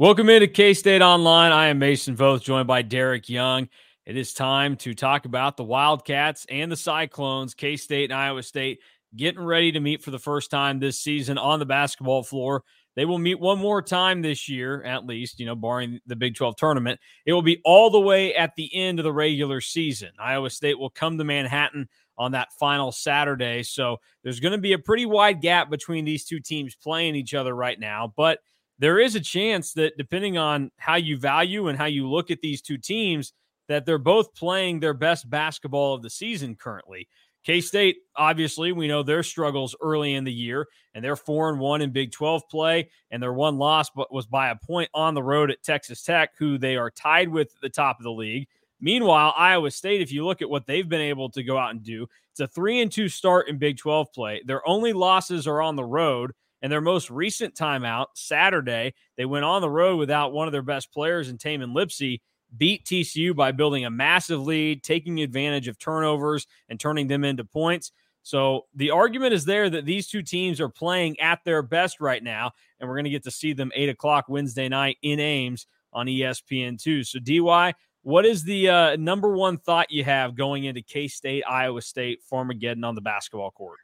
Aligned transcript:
Welcome 0.00 0.28
into 0.28 0.46
K 0.46 0.74
State 0.74 1.02
Online. 1.02 1.50
I 1.50 1.66
am 1.66 1.80
Mason 1.80 2.16
Voth, 2.16 2.40
joined 2.40 2.68
by 2.68 2.82
Derek 2.82 3.28
Young. 3.28 3.68
It 4.06 4.16
is 4.16 4.32
time 4.32 4.76
to 4.76 4.94
talk 4.94 5.24
about 5.24 5.56
the 5.56 5.64
Wildcats 5.64 6.46
and 6.48 6.70
the 6.70 6.76
Cyclones, 6.76 7.52
K 7.52 7.76
State 7.76 8.12
and 8.12 8.20
Iowa 8.20 8.44
State, 8.44 8.78
getting 9.16 9.42
ready 9.42 9.72
to 9.72 9.80
meet 9.80 10.04
for 10.04 10.12
the 10.12 10.18
first 10.20 10.52
time 10.52 10.78
this 10.78 11.00
season 11.00 11.36
on 11.36 11.58
the 11.58 11.66
basketball 11.66 12.22
floor. 12.22 12.62
They 12.94 13.06
will 13.06 13.18
meet 13.18 13.40
one 13.40 13.58
more 13.58 13.82
time 13.82 14.22
this 14.22 14.48
year, 14.48 14.84
at 14.84 15.04
least, 15.04 15.40
you 15.40 15.46
know, 15.46 15.56
barring 15.56 15.98
the 16.06 16.14
Big 16.14 16.36
12 16.36 16.54
tournament. 16.54 17.00
It 17.26 17.32
will 17.32 17.42
be 17.42 17.60
all 17.64 17.90
the 17.90 17.98
way 17.98 18.36
at 18.36 18.54
the 18.54 18.70
end 18.72 19.00
of 19.00 19.04
the 19.04 19.12
regular 19.12 19.60
season. 19.60 20.10
Iowa 20.20 20.50
State 20.50 20.78
will 20.78 20.90
come 20.90 21.18
to 21.18 21.24
Manhattan 21.24 21.88
on 22.16 22.30
that 22.32 22.52
final 22.52 22.92
Saturday. 22.92 23.64
So 23.64 23.96
there's 24.22 24.38
going 24.38 24.52
to 24.52 24.58
be 24.58 24.74
a 24.74 24.78
pretty 24.78 25.06
wide 25.06 25.40
gap 25.40 25.70
between 25.70 26.04
these 26.04 26.24
two 26.24 26.38
teams 26.38 26.76
playing 26.76 27.16
each 27.16 27.34
other 27.34 27.52
right 27.52 27.80
now. 27.80 28.12
But 28.16 28.38
there 28.78 28.98
is 28.98 29.14
a 29.14 29.20
chance 29.20 29.72
that 29.74 29.96
depending 29.96 30.38
on 30.38 30.70
how 30.76 30.96
you 30.96 31.18
value 31.18 31.68
and 31.68 31.78
how 31.78 31.86
you 31.86 32.08
look 32.08 32.30
at 32.30 32.40
these 32.40 32.62
two 32.62 32.78
teams, 32.78 33.32
that 33.68 33.84
they're 33.84 33.98
both 33.98 34.34
playing 34.34 34.80
their 34.80 34.94
best 34.94 35.28
basketball 35.28 35.94
of 35.94 36.02
the 36.02 36.10
season 36.10 36.54
currently. 36.54 37.08
K 37.44 37.60
State, 37.60 37.98
obviously, 38.16 38.72
we 38.72 38.88
know 38.88 39.02
their 39.02 39.22
struggles 39.22 39.74
early 39.80 40.14
in 40.14 40.24
the 40.24 40.32
year, 40.32 40.66
and 40.94 41.04
they're 41.04 41.16
four 41.16 41.48
and 41.50 41.58
one 41.58 41.80
in 41.80 41.90
Big 41.92 42.12
12 42.12 42.42
play, 42.50 42.90
and 43.10 43.22
their 43.22 43.32
one 43.32 43.58
loss 43.58 43.90
was 44.10 44.26
by 44.26 44.50
a 44.50 44.56
point 44.56 44.90
on 44.92 45.14
the 45.14 45.22
road 45.22 45.50
at 45.50 45.62
Texas 45.62 46.02
Tech, 46.02 46.32
who 46.38 46.58
they 46.58 46.76
are 46.76 46.90
tied 46.90 47.28
with 47.28 47.48
at 47.54 47.60
the 47.62 47.68
top 47.68 47.98
of 47.98 48.04
the 48.04 48.12
league. 48.12 48.48
Meanwhile, 48.80 49.34
Iowa 49.36 49.70
State, 49.70 50.02
if 50.02 50.12
you 50.12 50.24
look 50.24 50.42
at 50.42 50.50
what 50.50 50.66
they've 50.66 50.88
been 50.88 51.00
able 51.00 51.30
to 51.30 51.42
go 51.42 51.58
out 51.58 51.70
and 51.70 51.82
do, 51.82 52.06
it's 52.30 52.40
a 52.40 52.46
three 52.46 52.80
and 52.80 52.92
two 52.92 53.08
start 53.08 53.48
in 53.48 53.58
Big 53.58 53.78
12 53.78 54.12
play. 54.12 54.42
Their 54.44 54.66
only 54.68 54.92
losses 54.92 55.46
are 55.46 55.62
on 55.62 55.74
the 55.74 55.84
road. 55.84 56.32
And 56.62 56.72
their 56.72 56.80
most 56.80 57.10
recent 57.10 57.54
timeout, 57.54 58.06
Saturday, 58.14 58.94
they 59.16 59.24
went 59.24 59.44
on 59.44 59.60
the 59.60 59.70
road 59.70 59.96
without 59.96 60.32
one 60.32 60.48
of 60.48 60.52
their 60.52 60.62
best 60.62 60.92
players 60.92 61.28
in 61.28 61.38
Tamin 61.38 61.72
Lipsey, 61.72 62.20
beat 62.56 62.84
TCU 62.84 63.34
by 63.34 63.52
building 63.52 63.84
a 63.84 63.90
massive 63.90 64.44
lead, 64.44 64.82
taking 64.82 65.20
advantage 65.20 65.68
of 65.68 65.78
turnovers 65.78 66.46
and 66.68 66.80
turning 66.80 67.06
them 67.06 67.24
into 67.24 67.44
points. 67.44 67.92
So 68.22 68.66
the 68.74 68.90
argument 68.90 69.34
is 69.34 69.44
there 69.44 69.70
that 69.70 69.86
these 69.86 70.08
two 70.08 70.22
teams 70.22 70.60
are 70.60 70.68
playing 70.68 71.18
at 71.20 71.40
their 71.44 71.62
best 71.62 72.00
right 72.00 72.22
now, 72.22 72.52
and 72.78 72.88
we're 72.88 72.96
going 72.96 73.04
to 73.04 73.10
get 73.10 73.24
to 73.24 73.30
see 73.30 73.52
them 73.52 73.72
eight 73.74 73.88
o'clock 73.88 74.26
Wednesday 74.28 74.68
night 74.68 74.98
in 75.02 75.20
Ames 75.20 75.66
on 75.92 76.06
ESPN2. 76.06 77.06
So, 77.06 77.18
DY, 77.20 77.74
what 78.02 78.26
is 78.26 78.44
the 78.44 78.68
uh, 78.68 78.96
number 78.96 79.34
one 79.34 79.56
thought 79.56 79.90
you 79.90 80.04
have 80.04 80.34
going 80.34 80.64
into 80.64 80.82
K 80.82 81.08
State, 81.08 81.44
Iowa 81.48 81.80
State, 81.80 82.20
Farmageddon 82.30 82.84
on 82.84 82.94
the 82.94 83.00
basketball 83.00 83.50
court? 83.50 83.78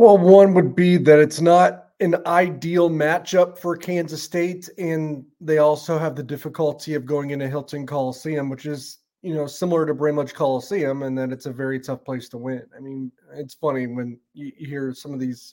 Well, 0.00 0.16
one 0.16 0.54
would 0.54 0.74
be 0.74 0.96
that 0.96 1.18
it's 1.18 1.42
not 1.42 1.88
an 2.00 2.16
ideal 2.24 2.88
matchup 2.88 3.58
for 3.58 3.76
Kansas 3.76 4.22
State, 4.22 4.66
and 4.78 5.26
they 5.42 5.58
also 5.58 5.98
have 5.98 6.16
the 6.16 6.22
difficulty 6.22 6.94
of 6.94 7.04
going 7.04 7.32
into 7.32 7.46
Hilton 7.46 7.86
Coliseum, 7.86 8.48
which 8.48 8.64
is 8.64 9.00
you 9.20 9.34
know 9.34 9.46
similar 9.46 9.84
to 9.84 9.92
Bramlage 9.92 10.32
Coliseum, 10.32 11.02
and 11.02 11.18
that 11.18 11.32
it's 11.32 11.44
a 11.44 11.52
very 11.52 11.78
tough 11.78 12.02
place 12.02 12.30
to 12.30 12.38
win. 12.38 12.62
I 12.74 12.80
mean, 12.80 13.12
it's 13.34 13.52
funny 13.52 13.86
when 13.88 14.18
you 14.32 14.52
hear 14.56 14.94
some 14.94 15.12
of 15.12 15.20
these 15.20 15.52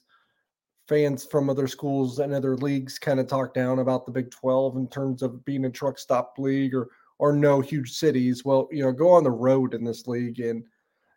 fans 0.87 1.25
from 1.25 1.49
other 1.49 1.67
schools 1.67 2.19
and 2.19 2.31
other 2.31 2.55
leagues 2.55 2.97
kind 2.97 3.19
of 3.19 3.27
talk 3.27 3.53
down 3.53 3.79
about 3.79 4.05
the 4.05 4.13
Big 4.13 4.31
12 4.31 4.77
in 4.77 4.87
terms 4.87 5.23
of 5.23 5.43
being 5.43 5.65
a 5.65 5.69
truck 5.69 5.99
stop 5.99 6.35
league 6.37 6.73
or 6.73 6.87
or 7.19 7.33
no 7.33 7.59
huge 7.59 7.91
cities. 7.91 8.45
Well, 8.45 8.69
you 8.71 8.85
know, 8.85 8.93
go 8.93 9.09
on 9.09 9.25
the 9.25 9.29
road 9.29 9.73
in 9.73 9.83
this 9.83 10.07
league, 10.07 10.39
and 10.39 10.63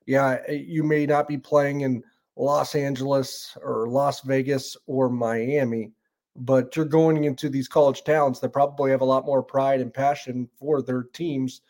yeah, 0.06 0.50
you 0.50 0.82
may 0.82 1.06
not 1.06 1.28
be 1.28 1.38
playing 1.38 1.82
in 1.82 2.02
Los 2.36 2.74
Angeles 2.74 3.56
or 3.62 3.88
Las 3.88 4.22
Vegas 4.22 4.76
or 4.86 5.08
Miami, 5.08 5.92
but 6.36 6.74
you're 6.74 6.84
going 6.84 7.24
into 7.24 7.48
these 7.48 7.68
college 7.68 8.04
towns 8.04 8.40
that 8.40 8.50
probably 8.50 8.90
have 8.90 9.00
a 9.00 9.04
lot 9.04 9.26
more 9.26 9.42
pride 9.42 9.80
and 9.80 9.92
passion 9.92 10.48
for 10.58 10.80
their 10.80 11.02
teams 11.02 11.62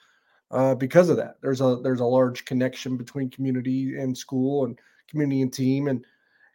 uh, 0.51 0.75
because 0.75 1.09
of 1.09 1.17
that. 1.17 1.37
There's 1.43 1.61
a 1.61 1.79
there's 1.83 2.01
a 2.01 2.05
large 2.05 2.45
connection 2.45 2.97
between 2.97 3.31
community 3.31 3.99
and 3.99 4.17
school 4.17 4.65
and 4.65 4.79
community 5.09 5.43
and 5.43 5.53
team 5.53 5.89
and 5.89 6.05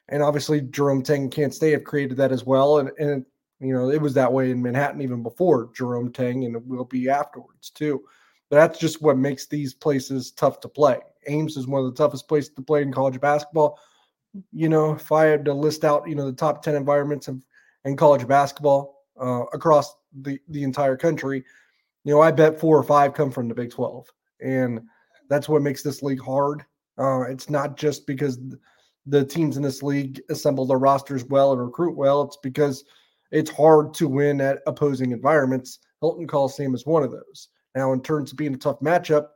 and 0.09 0.21
obviously 0.21 0.61
Jerome 0.61 1.01
Tang 1.01 1.23
and 1.23 1.31
Kansas 1.31 1.57
State 1.57 1.73
have 1.73 1.83
created 1.83 2.17
that 2.17 2.31
as 2.31 2.45
well. 2.45 2.79
And 2.79 2.91
and 2.99 3.25
you 3.59 3.73
know 3.73 3.89
it 3.89 4.01
was 4.01 4.13
that 4.13 4.31
way 4.31 4.51
in 4.51 4.61
Manhattan 4.61 5.01
even 5.01 5.23
before 5.23 5.71
Jerome 5.73 6.11
Tang 6.11 6.45
and 6.45 6.55
it 6.55 6.65
will 6.65 6.85
be 6.85 7.09
afterwards 7.09 7.69
too. 7.69 8.03
But 8.49 8.57
that's 8.57 8.79
just 8.79 9.01
what 9.01 9.17
makes 9.17 9.47
these 9.47 9.73
places 9.73 10.31
tough 10.31 10.59
to 10.61 10.69
play. 10.69 10.99
Ames 11.27 11.57
is 11.57 11.65
one 11.67 11.83
of 11.83 11.87
the 11.87 11.97
toughest 11.97 12.27
places 12.27 12.51
to 12.51 12.61
play 12.61 12.83
in 12.83 12.93
college 12.93 13.19
basketball 13.19 13.79
you 14.51 14.69
know, 14.69 14.93
if 14.93 15.11
I 15.11 15.25
had 15.25 15.45
to 15.45 15.53
list 15.53 15.85
out, 15.85 16.07
you 16.07 16.15
know, 16.15 16.25
the 16.25 16.35
top 16.35 16.63
10 16.63 16.75
environments 16.75 17.27
of 17.27 17.39
in 17.85 17.95
college 17.95 18.27
basketball 18.27 19.03
uh, 19.19 19.43
across 19.53 19.95
the, 20.21 20.39
the 20.49 20.63
entire 20.63 20.97
country, 20.97 21.43
you 22.03 22.13
know, 22.13 22.21
I 22.21 22.31
bet 22.31 22.59
four 22.59 22.77
or 22.77 22.83
five 22.83 23.13
come 23.13 23.31
from 23.31 23.47
the 23.47 23.55
Big 23.55 23.71
12. 23.71 24.07
And 24.41 24.81
that's 25.29 25.49
what 25.49 25.61
makes 25.61 25.83
this 25.83 26.03
league 26.03 26.21
hard. 26.21 26.63
Uh, 26.97 27.21
it's 27.21 27.49
not 27.49 27.77
just 27.77 28.07
because 28.07 28.39
the 29.05 29.23
teams 29.23 29.57
in 29.57 29.63
this 29.63 29.83
league 29.83 30.21
assemble 30.29 30.65
their 30.65 30.79
rosters 30.79 31.25
well 31.25 31.51
and 31.51 31.61
recruit 31.61 31.95
well. 31.95 32.23
It's 32.23 32.37
because 32.41 32.83
it's 33.31 33.51
hard 33.51 33.93
to 33.95 34.07
win 34.07 34.41
at 34.41 34.59
opposing 34.67 35.11
environments. 35.11 35.79
Hilton 36.01 36.27
Coliseum 36.27 36.75
is 36.75 36.85
one 36.85 37.03
of 37.03 37.11
those. 37.11 37.49
Now, 37.75 37.91
in 37.93 38.01
terms 38.01 38.31
of 38.31 38.37
being 38.37 38.53
a 38.53 38.57
tough 38.57 38.79
matchup, 38.79 39.27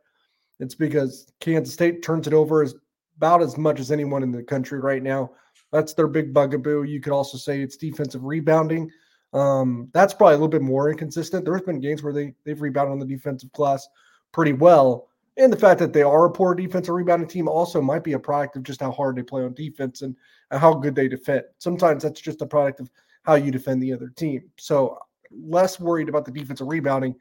it's 0.59 0.75
because 0.75 1.31
Kansas 1.39 1.73
State 1.73 2.01
turns 2.01 2.27
it 2.27 2.33
over 2.33 2.63
as 2.63 2.75
about 3.19 3.41
as 3.41 3.57
much 3.57 3.81
as 3.81 3.91
anyone 3.91 4.23
in 4.23 4.31
the 4.31 4.41
country 4.41 4.79
right 4.79 5.03
now. 5.03 5.29
That's 5.73 5.93
their 5.93 6.07
big 6.07 6.33
bugaboo. 6.33 6.83
You 6.83 7.01
could 7.01 7.11
also 7.11 7.37
say 7.37 7.61
it's 7.61 7.75
defensive 7.75 8.23
rebounding. 8.23 8.89
Um, 9.33 9.89
that's 9.93 10.13
probably 10.13 10.35
a 10.35 10.37
little 10.37 10.47
bit 10.47 10.61
more 10.61 10.89
inconsistent. 10.89 11.43
There's 11.43 11.61
been 11.61 11.81
games 11.81 12.01
where 12.01 12.13
they 12.13 12.33
they've 12.45 12.61
rebounded 12.61 12.93
on 12.93 12.99
the 12.99 13.05
defensive 13.05 13.51
class 13.51 13.87
pretty 14.31 14.53
well. 14.53 15.09
And 15.35 15.51
the 15.51 15.57
fact 15.57 15.79
that 15.79 15.91
they 15.91 16.01
are 16.01 16.25
a 16.25 16.31
poor 16.31 16.55
defensive 16.55 16.95
rebounding 16.95 17.27
team 17.27 17.49
also 17.49 17.81
might 17.81 18.05
be 18.05 18.13
a 18.13 18.19
product 18.19 18.55
of 18.55 18.63
just 18.63 18.79
how 18.79 18.91
hard 18.91 19.17
they 19.17 19.23
play 19.23 19.43
on 19.43 19.53
defense 19.53 20.01
and, 20.01 20.15
and 20.51 20.59
how 20.61 20.73
good 20.73 20.95
they 20.95 21.09
defend. 21.09 21.43
Sometimes 21.57 22.03
that's 22.03 22.21
just 22.21 22.41
a 22.41 22.45
product 22.45 22.79
of 22.79 22.89
how 23.23 23.35
you 23.35 23.51
defend 23.51 23.83
the 23.83 23.91
other 23.91 24.09
team. 24.09 24.43
So 24.57 24.97
less 25.29 25.77
worried 25.77 26.07
about 26.07 26.23
the 26.23 26.31
defensive 26.31 26.67
rebounding, 26.67 27.15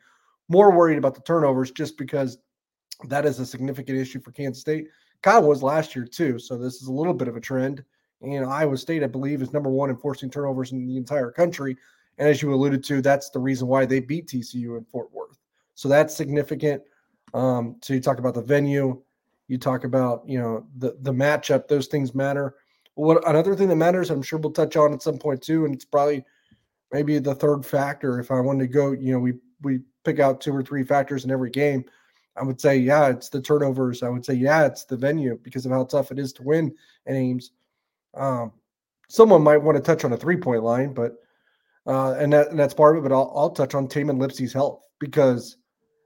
more 0.49 0.71
worried 0.71 0.99
about 0.99 1.17
the 1.17 1.23
turnovers, 1.23 1.73
just 1.73 1.99
because 1.99 2.39
that 3.05 3.27
is 3.27 3.41
a 3.41 3.47
significant 3.47 3.99
issue 3.99 4.21
for 4.21 4.33
Kansas 4.33 4.61
State. 4.61 4.89
Kyle 5.23 5.43
was 5.43 5.63
last 5.63 5.97
year 5.97 6.05
too, 6.05 6.39
so 6.39 6.57
this 6.57 6.81
is 6.81 6.89
a 6.89 6.93
little 6.93 7.15
bit 7.15 7.29
of 7.29 7.37
a 7.37 7.41
trend. 7.41 7.85
And 8.23 8.45
Iowa 8.45 8.77
State, 8.77 9.03
I 9.03 9.07
believe, 9.07 9.43
is 9.43 9.53
number 9.53 9.71
one 9.71 9.91
in 9.91 9.97
forcing 9.97 10.31
turnovers 10.31 10.73
in 10.73 10.87
the 10.87 10.97
entire 10.97 11.31
country. 11.31 11.77
And 12.19 12.29
as 12.29 12.43
you 12.43 12.53
alluded 12.53 12.83
to, 12.85 13.01
that's 13.01 13.31
the 13.31 13.39
reason 13.39 13.69
why 13.69 13.87
they 13.87 14.01
beat 14.01 14.27
TCU 14.27 14.77
in 14.77 14.85
Fort 14.85 15.13
Worth. 15.13 15.39
So 15.75 15.89
that's 15.89 16.17
significant. 16.17 16.83
Um, 17.35 17.77
so 17.83 17.95
you 17.95 18.01
talk 18.01 18.19
about 18.19 18.35
the 18.35 18.43
venue, 18.43 19.01
you 19.47 19.59
talk 19.59 19.85
about 19.85 20.23
you 20.27 20.39
know 20.39 20.67
the 20.77 20.97
the 21.03 21.13
matchup; 21.13 21.69
those 21.69 21.87
things 21.87 22.15
matter. 22.15 22.57
What 22.95 23.27
another 23.29 23.55
thing 23.55 23.69
that 23.69 23.77
matters, 23.77 24.11
I'm 24.11 24.23
sure 24.23 24.39
we'll 24.39 24.53
touch 24.53 24.77
on 24.77 24.93
at 24.93 25.03
some 25.03 25.19
point 25.19 25.43
too, 25.43 25.65
and 25.65 25.75
it's 25.75 25.85
probably 25.85 26.25
maybe 26.93 27.19
the 27.19 27.35
third 27.35 27.65
factor. 27.65 28.19
If 28.19 28.31
I 28.31 28.41
wanted 28.41 28.61
to 28.61 28.73
go, 28.73 28.93
you 28.93 29.13
know, 29.13 29.21
we 29.21 29.35
we 29.63 29.81
pick 30.05 30.19
out 30.19 30.41
two 30.41 30.55
or 30.55 30.63
three 30.63 30.85
factors 30.85 31.25
in 31.25 31.31
every 31.31 31.51
game. 31.51 31.85
I 32.39 32.45
would 32.45 32.61
say, 32.61 32.77
yeah, 32.77 33.09
it's 33.09 33.29
the 33.29 33.41
turnovers. 33.41 34.03
I 34.03 34.09
would 34.09 34.25
say, 34.25 34.35
yeah, 34.35 34.67
it's 34.67 34.85
the 34.85 34.97
venue 34.97 35.39
because 35.43 35.67
of 35.67 35.73
how 35.73 35.85
tough 35.85 36.11
it 36.11 36.19
is 36.19 36.33
to 36.35 36.43
win 36.43 36.75
in 37.07 37.17
Ames. 37.17 37.53
Um, 38.15 38.53
someone 39.09 39.43
might 39.43 39.59
want 39.59 39.77
to 39.77 39.83
touch 39.83 40.05
on 40.05 40.13
a 40.13 40.17
three 40.17 40.37
point 40.37 40.63
line, 40.63 40.95
but 40.95 41.17
uh, 41.87 42.13
and 42.13 42.33
that 42.33 42.49
and 42.49 42.59
that's 42.59 42.75
part 42.75 42.97
of 42.97 43.05
it. 43.05 43.09
But 43.09 43.15
I'll, 43.15 43.33
I'll 43.35 43.51
touch 43.51 43.75
on 43.75 43.89
Tamin 43.89 44.19
Lipsey's 44.19 44.53
health 44.53 44.83
because 44.99 45.57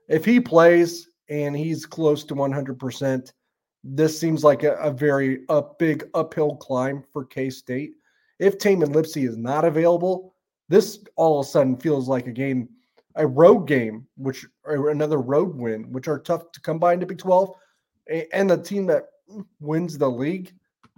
if 0.09 0.25
he 0.25 0.41
plays 0.41 1.09
and 1.29 1.57
he's 1.57 1.87
close 1.87 2.25
to 2.25 2.35
100 2.35 2.79
percent, 2.79 3.33
this 3.85 4.19
seems 4.19 4.45
like 4.45 4.63
a, 4.63 4.75
a 4.75 4.91
very 4.91 5.45
a 5.49 5.63
big 5.79 6.09
uphill 6.15 6.57
climb 6.57 7.05
for 7.13 7.25
K 7.25 7.51
State. 7.51 7.93
If 8.39 8.59
Tamin 8.59 8.93
Lipsey 8.93 9.29
is 9.29 9.37
not 9.37 9.65
available, 9.65 10.35
this 10.69 11.05
all 11.17 11.41
of 11.41 11.47
a 11.47 11.49
sudden 11.49 11.77
feels 11.77 12.09
like 12.09 12.27
a 12.27 12.33
game 12.33 12.69
a 13.17 13.27
road 13.27 13.67
game, 13.67 14.07
which 14.17 14.47
or 14.65 14.91
another 14.91 15.19
road 15.19 15.55
win, 15.55 15.91
which 15.93 16.09
are 16.09 16.19
tough 16.19 16.51
to 16.53 16.61
come 16.61 16.79
by 16.79 16.95
in 16.95 17.01
the 17.01 17.07
Big 17.07 17.19
12, 17.19 17.55
and 18.33 18.51
the 18.51 18.57
team 18.57 18.87
that 18.87 19.07
wins 19.61 19.99
the 19.99 20.09
league 20.09 20.53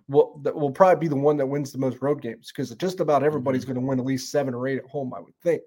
will 0.08 0.38
that 0.43 0.55
will 0.55 0.70
probably 0.70 1.00
be 1.00 1.08
the 1.08 1.16
one 1.16 1.37
that 1.37 1.46
wins 1.46 1.72
the 1.72 1.78
most 1.78 2.02
road 2.02 2.20
games 2.20 2.52
because 2.52 2.75
just 2.76 3.00
about 3.00 3.22
everybody's 3.22 3.62
mm-hmm. 3.62 3.75
going 3.75 3.82
to 3.82 3.88
win 3.88 3.99
at 3.99 4.05
least 4.05 4.31
seven 4.31 4.55
or 4.55 4.69
eight 4.69 4.78
at 4.78 4.87
home, 4.87 5.14
I 5.14 5.20
would 5.20 5.37
think, 5.43 5.62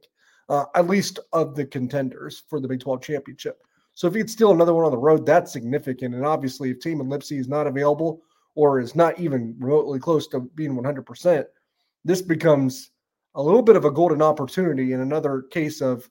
uh, 0.49 0.65
at 0.75 0.87
least 0.87 1.19
of 1.33 1.55
the 1.55 1.65
contenders 1.65 2.43
for 2.47 2.59
the 2.59 2.67
Big 2.67 2.79
12 2.79 3.01
championship. 3.01 3.61
So 3.93 4.07
if 4.07 4.15
you'd 4.15 4.29
steal 4.29 4.51
another 4.51 4.75
one 4.75 4.85
on 4.85 4.91
the 4.91 4.97
road, 4.97 5.25
that's 5.25 5.51
significant. 5.51 6.13
And 6.13 6.23
obviously, 6.23 6.69
if 6.69 6.79
Tamin 6.79 7.07
Lipsey 7.07 7.39
is 7.39 7.47
not 7.47 7.65
available 7.65 8.21
or 8.53 8.79
is 8.79 8.95
not 8.95 9.19
even 9.19 9.55
remotely 9.59 9.99
close 9.99 10.27
to 10.27 10.41
being 10.53 10.75
100%, 10.75 11.45
this 12.05 12.21
becomes 12.21 12.91
a 13.33 13.41
little 13.41 13.63
bit 13.63 13.75
of 13.75 13.85
a 13.85 13.91
golden 13.91 14.21
opportunity 14.21 14.93
in 14.93 14.99
another 14.99 15.43
case 15.49 15.81
of 15.81 16.07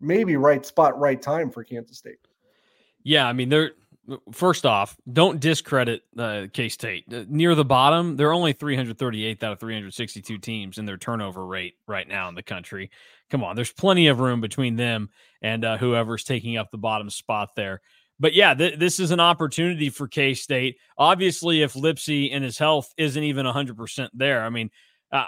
maybe 0.00 0.36
right 0.36 0.64
spot, 0.64 0.98
right 0.98 1.20
time 1.20 1.50
for 1.50 1.64
Kansas 1.64 1.98
State. 1.98 2.18
Yeah, 3.02 3.26
I 3.26 3.32
mean, 3.32 3.48
they're 3.48 3.72
first 4.32 4.66
off, 4.66 4.96
don't 5.12 5.40
discredit 5.40 6.02
uh, 6.18 6.46
K 6.52 6.68
State. 6.68 7.04
Uh, 7.12 7.24
near 7.28 7.54
the 7.54 7.64
bottom, 7.64 8.16
they're 8.16 8.32
only 8.32 8.52
338 8.52 9.42
out 9.42 9.52
of 9.52 9.60
362 9.60 10.38
teams 10.38 10.78
in 10.78 10.84
their 10.84 10.96
turnover 10.96 11.46
rate 11.46 11.74
right 11.86 12.08
now 12.08 12.28
in 12.28 12.34
the 12.34 12.42
country. 12.42 12.90
Come 13.30 13.44
on, 13.44 13.56
there's 13.56 13.72
plenty 13.72 14.08
of 14.08 14.20
room 14.20 14.40
between 14.40 14.76
them 14.76 15.10
and 15.42 15.64
uh, 15.64 15.78
whoever's 15.78 16.24
taking 16.24 16.56
up 16.56 16.70
the 16.70 16.78
bottom 16.78 17.10
spot 17.10 17.50
there. 17.54 17.80
But 18.18 18.34
yeah, 18.34 18.54
th- 18.54 18.78
this 18.78 19.00
is 19.00 19.12
an 19.12 19.20
opportunity 19.20 19.88
for 19.90 20.08
K 20.08 20.34
State. 20.34 20.76
Obviously, 20.98 21.62
if 21.62 21.74
Lipsey 21.74 22.30
and 22.32 22.44
his 22.44 22.58
health 22.58 22.92
isn't 22.96 23.22
even 23.22 23.46
100% 23.46 24.08
there, 24.14 24.44
I 24.44 24.50
mean, 24.50 24.70
uh, 25.12 25.26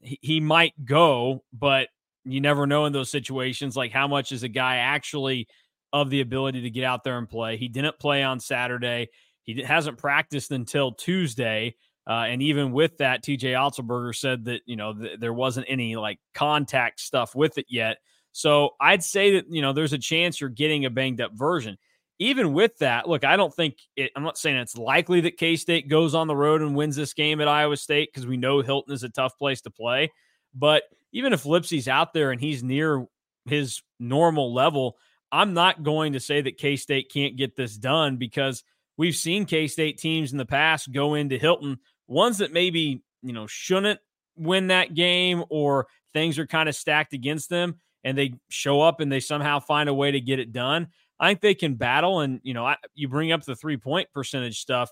he, 0.00 0.18
he 0.22 0.40
might 0.40 0.72
go, 0.84 1.42
but 1.52 1.88
you 2.32 2.40
never 2.40 2.66
know 2.66 2.86
in 2.86 2.92
those 2.92 3.10
situations. 3.10 3.76
Like, 3.76 3.92
how 3.92 4.08
much 4.08 4.32
is 4.32 4.42
a 4.42 4.48
guy 4.48 4.76
actually 4.76 5.48
of 5.92 6.10
the 6.10 6.20
ability 6.20 6.62
to 6.62 6.70
get 6.70 6.84
out 6.84 7.04
there 7.04 7.18
and 7.18 7.28
play? 7.28 7.56
He 7.56 7.68
didn't 7.68 7.98
play 7.98 8.22
on 8.22 8.40
Saturday. 8.40 9.08
He 9.42 9.62
hasn't 9.62 9.98
practiced 9.98 10.50
until 10.50 10.92
Tuesday. 10.92 11.74
Uh, 12.06 12.24
and 12.28 12.42
even 12.42 12.72
with 12.72 12.98
that, 12.98 13.22
TJ 13.22 13.52
Otzelberger 13.52 14.14
said 14.14 14.46
that, 14.46 14.62
you 14.64 14.76
know, 14.76 14.94
th- 14.94 15.20
there 15.20 15.32
wasn't 15.32 15.66
any 15.68 15.96
like 15.96 16.18
contact 16.34 17.00
stuff 17.00 17.34
with 17.34 17.58
it 17.58 17.66
yet. 17.68 17.98
So 18.32 18.70
I'd 18.80 19.02
say 19.02 19.32
that, 19.34 19.46
you 19.50 19.62
know, 19.62 19.72
there's 19.72 19.92
a 19.92 19.98
chance 19.98 20.40
you're 20.40 20.50
getting 20.50 20.84
a 20.84 20.90
banged 20.90 21.20
up 21.20 21.32
version. 21.34 21.76
Even 22.18 22.52
with 22.52 22.76
that, 22.78 23.08
look, 23.08 23.24
I 23.24 23.36
don't 23.36 23.54
think 23.54 23.76
it, 23.94 24.10
I'm 24.16 24.22
not 24.22 24.38
saying 24.38 24.56
it's 24.56 24.76
likely 24.76 25.20
that 25.22 25.36
K 25.36 25.56
State 25.56 25.88
goes 25.88 26.14
on 26.14 26.26
the 26.26 26.34
road 26.34 26.62
and 26.62 26.74
wins 26.74 26.96
this 26.96 27.14
game 27.14 27.40
at 27.40 27.48
Iowa 27.48 27.76
State 27.76 28.10
because 28.12 28.26
we 28.26 28.36
know 28.36 28.60
Hilton 28.60 28.94
is 28.94 29.04
a 29.04 29.08
tough 29.08 29.36
place 29.38 29.60
to 29.62 29.70
play. 29.70 30.10
But 30.54 30.84
even 31.12 31.32
if 31.32 31.44
Lipsey's 31.44 31.88
out 31.88 32.12
there 32.12 32.30
and 32.30 32.40
he's 32.40 32.62
near 32.62 33.06
his 33.46 33.82
normal 33.98 34.52
level, 34.52 34.96
I'm 35.30 35.54
not 35.54 35.82
going 35.82 36.14
to 36.14 36.20
say 36.20 36.40
that 36.40 36.58
K 36.58 36.76
State 36.76 37.10
can't 37.12 37.36
get 37.36 37.56
this 37.56 37.76
done 37.76 38.16
because 38.16 38.64
we've 38.96 39.16
seen 39.16 39.44
K 39.44 39.66
State 39.66 39.98
teams 39.98 40.32
in 40.32 40.38
the 40.38 40.46
past 40.46 40.92
go 40.92 41.14
into 41.14 41.38
Hilton, 41.38 41.78
ones 42.06 42.38
that 42.38 42.52
maybe, 42.52 43.02
you 43.22 43.32
know, 43.32 43.46
shouldn't 43.46 44.00
win 44.36 44.68
that 44.68 44.94
game 44.94 45.44
or 45.50 45.86
things 46.12 46.38
are 46.38 46.46
kind 46.46 46.68
of 46.68 46.74
stacked 46.74 47.12
against 47.12 47.50
them 47.50 47.76
and 48.04 48.16
they 48.16 48.34
show 48.48 48.80
up 48.80 49.00
and 49.00 49.10
they 49.10 49.20
somehow 49.20 49.60
find 49.60 49.88
a 49.88 49.94
way 49.94 50.10
to 50.10 50.20
get 50.20 50.38
it 50.38 50.52
done. 50.52 50.88
I 51.20 51.28
think 51.28 51.40
they 51.40 51.54
can 51.54 51.74
battle. 51.74 52.20
And, 52.20 52.40
you 52.42 52.54
know, 52.54 52.64
I, 52.64 52.76
you 52.94 53.08
bring 53.08 53.32
up 53.32 53.44
the 53.44 53.56
three 53.56 53.76
point 53.76 54.08
percentage 54.14 54.60
stuff. 54.60 54.90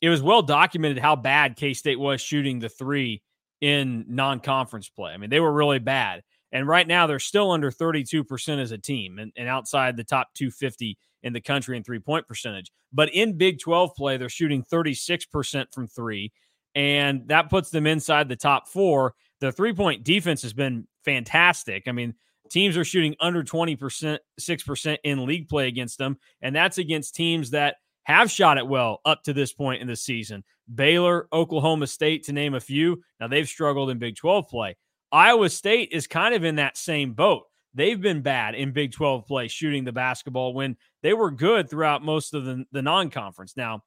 It 0.00 0.08
was 0.08 0.22
well 0.22 0.42
documented 0.42 0.98
how 0.98 1.16
bad 1.16 1.56
K 1.56 1.74
State 1.74 1.98
was 1.98 2.20
shooting 2.20 2.58
the 2.58 2.68
three 2.68 3.22
in 3.60 4.04
non 4.08 4.40
conference 4.40 4.88
play. 4.88 5.12
I 5.12 5.16
mean, 5.16 5.30
they 5.30 5.40
were 5.40 5.52
really 5.52 5.78
bad. 5.78 6.22
And 6.52 6.66
right 6.66 6.86
now, 6.86 7.06
they're 7.06 7.18
still 7.18 7.50
under 7.50 7.70
32% 7.70 8.60
as 8.60 8.70
a 8.70 8.78
team 8.78 9.18
and, 9.18 9.32
and 9.36 9.48
outside 9.48 9.96
the 9.96 10.04
top 10.04 10.28
250 10.34 10.96
in 11.22 11.32
the 11.32 11.40
country 11.40 11.76
in 11.76 11.82
three 11.82 11.98
point 11.98 12.26
percentage. 12.28 12.70
But 12.92 13.12
in 13.12 13.36
Big 13.36 13.58
12 13.60 13.94
play, 13.96 14.16
they're 14.16 14.28
shooting 14.28 14.62
36% 14.62 15.66
from 15.72 15.88
three. 15.88 16.32
And 16.74 17.26
that 17.28 17.50
puts 17.50 17.70
them 17.70 17.86
inside 17.86 18.28
the 18.28 18.36
top 18.36 18.68
four. 18.68 19.14
The 19.40 19.50
three 19.50 19.72
point 19.72 20.04
defense 20.04 20.42
has 20.42 20.52
been 20.52 20.86
fantastic. 21.04 21.84
I 21.88 21.92
mean, 21.92 22.14
teams 22.50 22.76
are 22.76 22.84
shooting 22.84 23.16
under 23.20 23.42
20%, 23.42 24.18
6% 24.40 24.98
in 25.04 25.26
league 25.26 25.48
play 25.48 25.68
against 25.68 25.98
them. 25.98 26.18
And 26.40 26.54
that's 26.54 26.78
against 26.78 27.14
teams 27.14 27.50
that 27.50 27.76
have 28.06 28.30
shot 28.30 28.56
it 28.56 28.66
well 28.66 29.00
up 29.04 29.24
to 29.24 29.32
this 29.32 29.52
point 29.52 29.82
in 29.82 29.88
the 29.88 29.96
season. 29.96 30.44
Baylor, 30.72 31.26
Oklahoma 31.32 31.88
State, 31.88 32.22
to 32.24 32.32
name 32.32 32.54
a 32.54 32.60
few. 32.60 33.02
Now 33.18 33.26
they've 33.26 33.48
struggled 33.48 33.90
in 33.90 33.98
Big 33.98 34.14
12 34.14 34.48
play. 34.48 34.76
Iowa 35.10 35.50
State 35.50 35.88
is 35.90 36.06
kind 36.06 36.32
of 36.32 36.44
in 36.44 36.54
that 36.56 36.76
same 36.76 37.14
boat. 37.14 37.42
They've 37.74 38.00
been 38.00 38.22
bad 38.22 38.54
in 38.54 38.70
Big 38.70 38.92
12 38.92 39.26
play 39.26 39.48
shooting 39.48 39.82
the 39.82 39.92
basketball 39.92 40.54
when 40.54 40.76
they 41.02 41.14
were 41.14 41.32
good 41.32 41.68
throughout 41.68 42.04
most 42.04 42.32
of 42.32 42.44
the, 42.44 42.64
the 42.70 42.80
non-conference. 42.80 43.56
Now, 43.56 43.82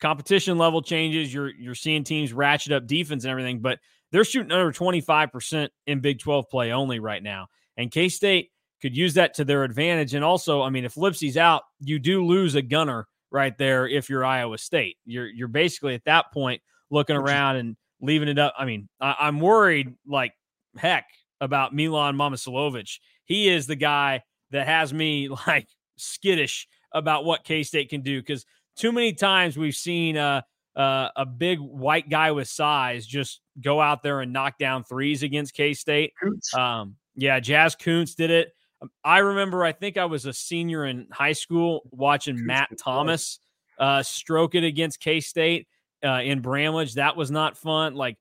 competition 0.00 0.56
level 0.56 0.80
changes, 0.80 1.34
you're 1.34 1.52
you're 1.52 1.74
seeing 1.74 2.04
teams 2.04 2.32
ratchet 2.32 2.72
up 2.72 2.86
defense 2.86 3.24
and 3.24 3.30
everything, 3.32 3.58
but 3.58 3.80
they're 4.12 4.24
shooting 4.24 4.52
under 4.52 4.70
25% 4.70 5.68
in 5.88 5.98
Big 5.98 6.20
12 6.20 6.48
play 6.48 6.70
only 6.70 7.00
right 7.00 7.22
now. 7.22 7.48
And 7.76 7.90
K-State 7.90 8.52
could 8.80 8.96
use 8.96 9.14
that 9.14 9.34
to 9.34 9.44
their 9.44 9.64
advantage. 9.64 10.14
And 10.14 10.24
also, 10.24 10.62
I 10.62 10.70
mean, 10.70 10.84
if 10.84 10.94
Lipsey's 10.94 11.36
out, 11.36 11.62
you 11.80 11.98
do 11.98 12.24
lose 12.24 12.54
a 12.54 12.62
gunner 12.62 13.08
right 13.34 13.58
there 13.58 13.86
if 13.86 14.08
you're 14.08 14.24
Iowa 14.24 14.56
State. 14.56 14.96
You're 15.04 15.26
you're 15.26 15.48
basically 15.48 15.94
at 15.94 16.04
that 16.04 16.32
point 16.32 16.62
looking 16.90 17.16
around 17.16 17.56
and 17.56 17.76
leaving 18.00 18.28
it 18.28 18.38
up. 18.38 18.54
I 18.56 18.64
mean, 18.64 18.88
I, 19.00 19.28
am 19.28 19.40
worried 19.40 19.92
like 20.06 20.32
heck 20.78 21.04
about 21.40 21.74
Milan 21.74 22.16
Momcilovic. 22.16 22.98
He 23.24 23.48
is 23.48 23.66
the 23.66 23.76
guy 23.76 24.22
that 24.52 24.66
has 24.66 24.94
me 24.94 25.28
like 25.46 25.66
skittish 25.96 26.68
about 26.92 27.24
what 27.24 27.44
K 27.44 27.64
State 27.64 27.90
can 27.90 28.00
do 28.00 28.20
because 28.20 28.46
too 28.76 28.92
many 28.92 29.12
times 29.12 29.56
we've 29.56 29.74
seen 29.74 30.16
uh, 30.16 30.42
uh, 30.76 31.08
a 31.16 31.26
big 31.26 31.58
white 31.58 32.08
guy 32.08 32.30
with 32.30 32.48
size 32.48 33.04
just 33.04 33.40
go 33.60 33.80
out 33.80 34.02
there 34.02 34.20
and 34.20 34.32
knock 34.32 34.58
down 34.58 34.84
threes 34.84 35.24
against 35.24 35.54
K 35.54 35.74
State. 35.74 36.12
Um, 36.56 36.96
yeah, 37.16 37.40
Jazz 37.40 37.74
Kunc 37.74 38.14
did 38.14 38.30
it. 38.30 38.52
Um, 38.84 38.90
I 39.04 39.18
remember, 39.18 39.64
I 39.64 39.72
think 39.72 39.96
I 39.96 40.04
was 40.04 40.26
a 40.26 40.32
senior 40.32 40.84
in 40.86 41.08
high 41.10 41.32
school 41.32 41.82
watching 41.90 42.44
Matt 42.44 42.70
Thomas 42.78 43.38
uh, 43.78 44.02
stroke 44.02 44.54
it 44.54 44.64
against 44.64 45.00
K 45.00 45.20
State 45.20 45.66
uh, 46.04 46.20
in 46.22 46.40
Bramlage. 46.40 46.94
That 46.94 47.16
was 47.16 47.30
not 47.30 47.56
fun. 47.58 47.94
Like, 47.94 48.16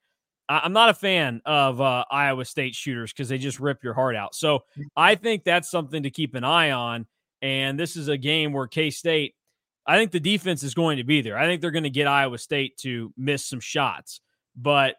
I- 0.50 0.65
am 0.65 0.74
not 0.74 0.89
a 0.89 0.94
fan 0.94 1.42
of 1.45 1.80
uh, 1.80 2.06
Iowa 2.12 2.45
State 2.45 2.75
shooters 2.75 3.13
because 3.13 3.30
they 3.30 3.38
just 3.38 3.60
rip 3.60 3.83
your 3.83 3.94
heart 3.94 4.15
out. 4.15 4.36
So. 4.36 4.63
I 4.95 5.15
think 5.15 5.44
that's 5.44 5.71
something 5.71 6.04
to 6.04 6.10
keep 6.12 6.36
an 6.36 6.44
eye 6.44 6.71
on. 6.71 7.07
And 7.42 7.80
this 7.80 7.95
is 7.95 8.07
a 8.07 8.18
game 8.18 8.54
where 8.54 8.68
K 8.68 8.89
State, 8.89 9.36
I 9.86 9.98
think 9.98 10.12
the 10.12 10.19
defense 10.19 10.63
is 10.63 10.74
going 10.74 10.98
to 10.98 11.04
be 11.04 11.21
there. 11.21 11.38
I 11.38 11.45
think 11.45 11.62
they're 11.62 11.71
going 11.71 11.83
to 11.83 11.89
get 11.89 12.07
Iowa 12.07 12.38
State 12.38 12.77
to 12.80 13.13
miss 13.18 13.45
some 13.45 13.60
shots. 13.60 14.21
But 14.56 14.95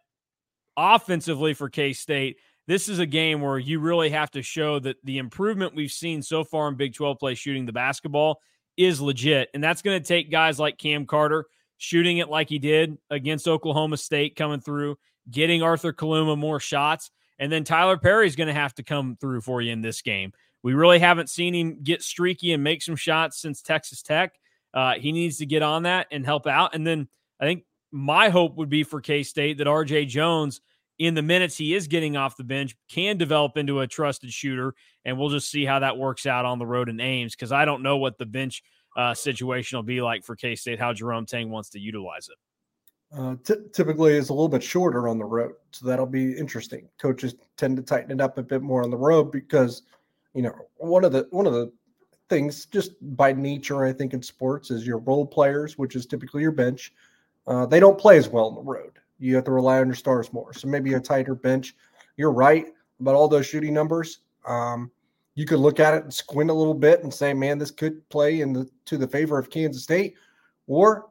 offensively 0.77 1.55
for 1.55 1.69
K 1.69 1.93
State, 1.93 2.37
this 2.67 2.89
is 2.89 2.99
a 2.99 3.07
game 3.07 3.41
where 3.41 3.59
you 3.59 3.79
really 3.79 4.11
have 4.11 4.31
to 4.33 4.43
show 4.43 4.79
that 4.81 4.97
the 5.05 5.19
improvement 5.19 5.75
we've 5.75 5.91
seen 5.91 6.23
so 6.23 6.45
far 6.45 6.69
in 6.69 6.77
Big 6.77 6.95
12 6.95 7.19
play 7.19 7.35
shooting 7.35 7.67
the 7.67 7.73
basketball 7.73 8.41
is 8.77 9.01
legit. 9.01 9.51
And 9.53 9.63
that's 9.63 9.83
going 9.83 10.01
to 10.01 10.07
take 10.07 10.31
guys 10.31 10.59
like 10.59 10.79
Cam 10.79 11.07
Carter 11.07 11.47
shooting 11.77 12.19
it 12.19 12.31
like 12.31 12.49
he 12.49 12.59
did 12.59 12.97
against 13.11 13.47
Oklahoma 13.47 13.97
State 13.97 14.37
coming 14.37 14.61
through, 14.61 14.97
getting 15.31 15.63
Arthur 15.63 15.93
Kaluma 15.93 16.39
more 16.39 16.59
shots. 16.59 17.11
And 17.39 17.53
then 17.53 17.65
Tylor 17.65 17.99
Perry's 17.99 18.37
going 18.37 18.49
to 18.49 18.55
have 18.55 18.75
to 18.75 18.83
come 18.83 19.17
through 19.21 19.43
for 19.43 19.61
you 19.61 19.73
in 19.73 19.83
this 19.83 20.01
game. 20.01 20.33
We 20.63 20.73
really 20.73 20.99
haven't 20.99 21.29
seen 21.29 21.55
him 21.55 21.83
get 21.83 22.03
streaky 22.03 22.53
and 22.53 22.65
make 22.65 22.83
some 22.83 22.97
shots 22.97 23.41
since 23.41 23.61
Texas 23.61 24.01
Tech. 24.01 24.35
Uh, 24.73 24.95
he 24.95 25.13
needs 25.13 25.37
to 25.39 25.47
get 25.47 25.63
on 25.63 25.83
that 25.83 26.07
and 26.11 26.25
help 26.25 26.47
out. 26.47 26.75
And 26.75 26.87
then 26.87 27.09
I 27.39 27.45
think 27.45 27.65
my 27.93 28.31
hope 28.31 28.57
would 28.57 28.71
be 28.71 28.83
for 28.83 29.03
K 29.03 29.23
State 29.23 29.59
that 29.59 29.67
RJ 29.67 30.09
Jones– 30.09 30.63
in 30.99 31.15
the 31.15 31.23
minutes 31.23 31.57
he 31.57 31.75
is 31.75 31.89
getting 31.89 32.17
off 32.17 32.37
the 32.37 32.45
bench 32.45 32.77
can 32.89 33.17
develop 33.17 33.57
into 33.57 33.81
a 33.81 33.87
trusted 33.87 34.33
shooter 34.33 34.75
and 35.05 35.19
we'll 35.19 35.29
just 35.29 35.51
see 35.51 35.65
how 35.65 35.79
that 35.79 35.99
works 35.99 36.27
out 36.27 36.45
on 36.45 36.59
the 36.59 36.67
road 36.67 36.89
in 36.89 37.01
ames 37.01 37.35
because 37.35 37.53
i 37.53 37.65
don't 37.65 37.83
know 37.83 37.97
what 37.97 38.19
the 38.19 38.27
bench 38.27 38.63
uh, 38.97 39.13
situation 39.13 39.77
will 39.77 39.83
be 39.83 40.01
like 40.01 40.25
for 40.25 40.37
k-state 40.37 40.79
how 40.79 40.93
jerome 40.93 41.27
tang 41.27 41.51
wants 41.51 41.71
to 41.71 41.81
utilize 41.81 42.29
it. 42.29 42.37
Uh, 43.17 43.35
t- 43.45 43.55
typically 43.73 44.13
is 44.13 44.29
a 44.29 44.33
little 44.33 44.49
bit 44.49 44.63
shorter 44.63 45.09
on 45.09 45.19
the 45.19 45.25
road 45.25 45.55
so 45.73 45.87
that'll 45.87 46.07
be 46.07 46.33
interesting. 46.33 46.89
Coaches 46.99 47.35
tend 47.57 47.77
to 47.77 47.83
tighten 47.83 48.13
it 48.13 48.21
up 48.21 48.39
a 48.39 48.43
bit 48.43 48.63
more 48.63 48.83
on 48.83 48.91
the 48.91 48.97
road 48.97 49.33
because 49.33 49.83
you 50.35 50.43
know 50.43 50.55
one 50.77 51.05
of 51.05 51.13
the 51.13 51.27
one 51.31 51.47
of 51.47 51.53
the 51.53 51.73
things 52.29 52.67
just 52.67 52.93
by 53.17 53.33
nature 53.33 53.85
i 53.85 53.93
think 53.93 54.15
in 54.15 54.23
sports 54.23 54.71
is 54.71 54.87
your 54.87 54.99
role 54.99 55.27
players 55.27 55.79
which 55.79 55.95
is 55.95 56.07
typically 56.07 56.43
your 56.43 56.53
bench 56.53 56.93
uh, 57.47 57.67
they 57.67 57.79
don't 57.79 57.99
play 57.99 58.17
as 58.17 58.29
well 58.29 58.47
on 58.47 58.55
the 58.55 58.63
road 58.63 58.93
you 59.25 59.35
have 59.35 59.45
to 59.45 59.53
rely 59.53 59.79
on 59.81 59.87
your 59.87 59.95
stars 59.95 60.33
more. 60.33 60.53
So 60.53 60.69
maybe 60.69 60.93
a 60.95 61.01
tighter 61.01 61.35
bench. 61.35 61.75
You're 62.17 62.33
right 62.33 62.67
about 63.01 63.15
all 63.15 63.27
those 63.27 63.47
shooting 63.47 63.73
numbers. 63.73 64.21
Um, 64.47 64.91
you 65.35 65.47
could 65.47 65.59
look 65.59 65.81
at 65.81 65.95
it 65.95 66.05
and 66.05 66.13
squint 66.13 66.51
a 66.51 66.55
little 66.55 66.75
bit 66.75 67.03
and 67.03 67.13
say, 67.13 67.33
man, 67.35 67.59
this 67.59 67.71
could 67.71 68.07
play 68.09 68.43
in 68.43 68.53
the 68.53 68.69
to 68.85 68.99
the 68.99 69.09
favor 69.09 69.39
of 69.39 69.51
Kansas 69.51 69.83
State. 69.83 70.15
Or, 70.67 71.07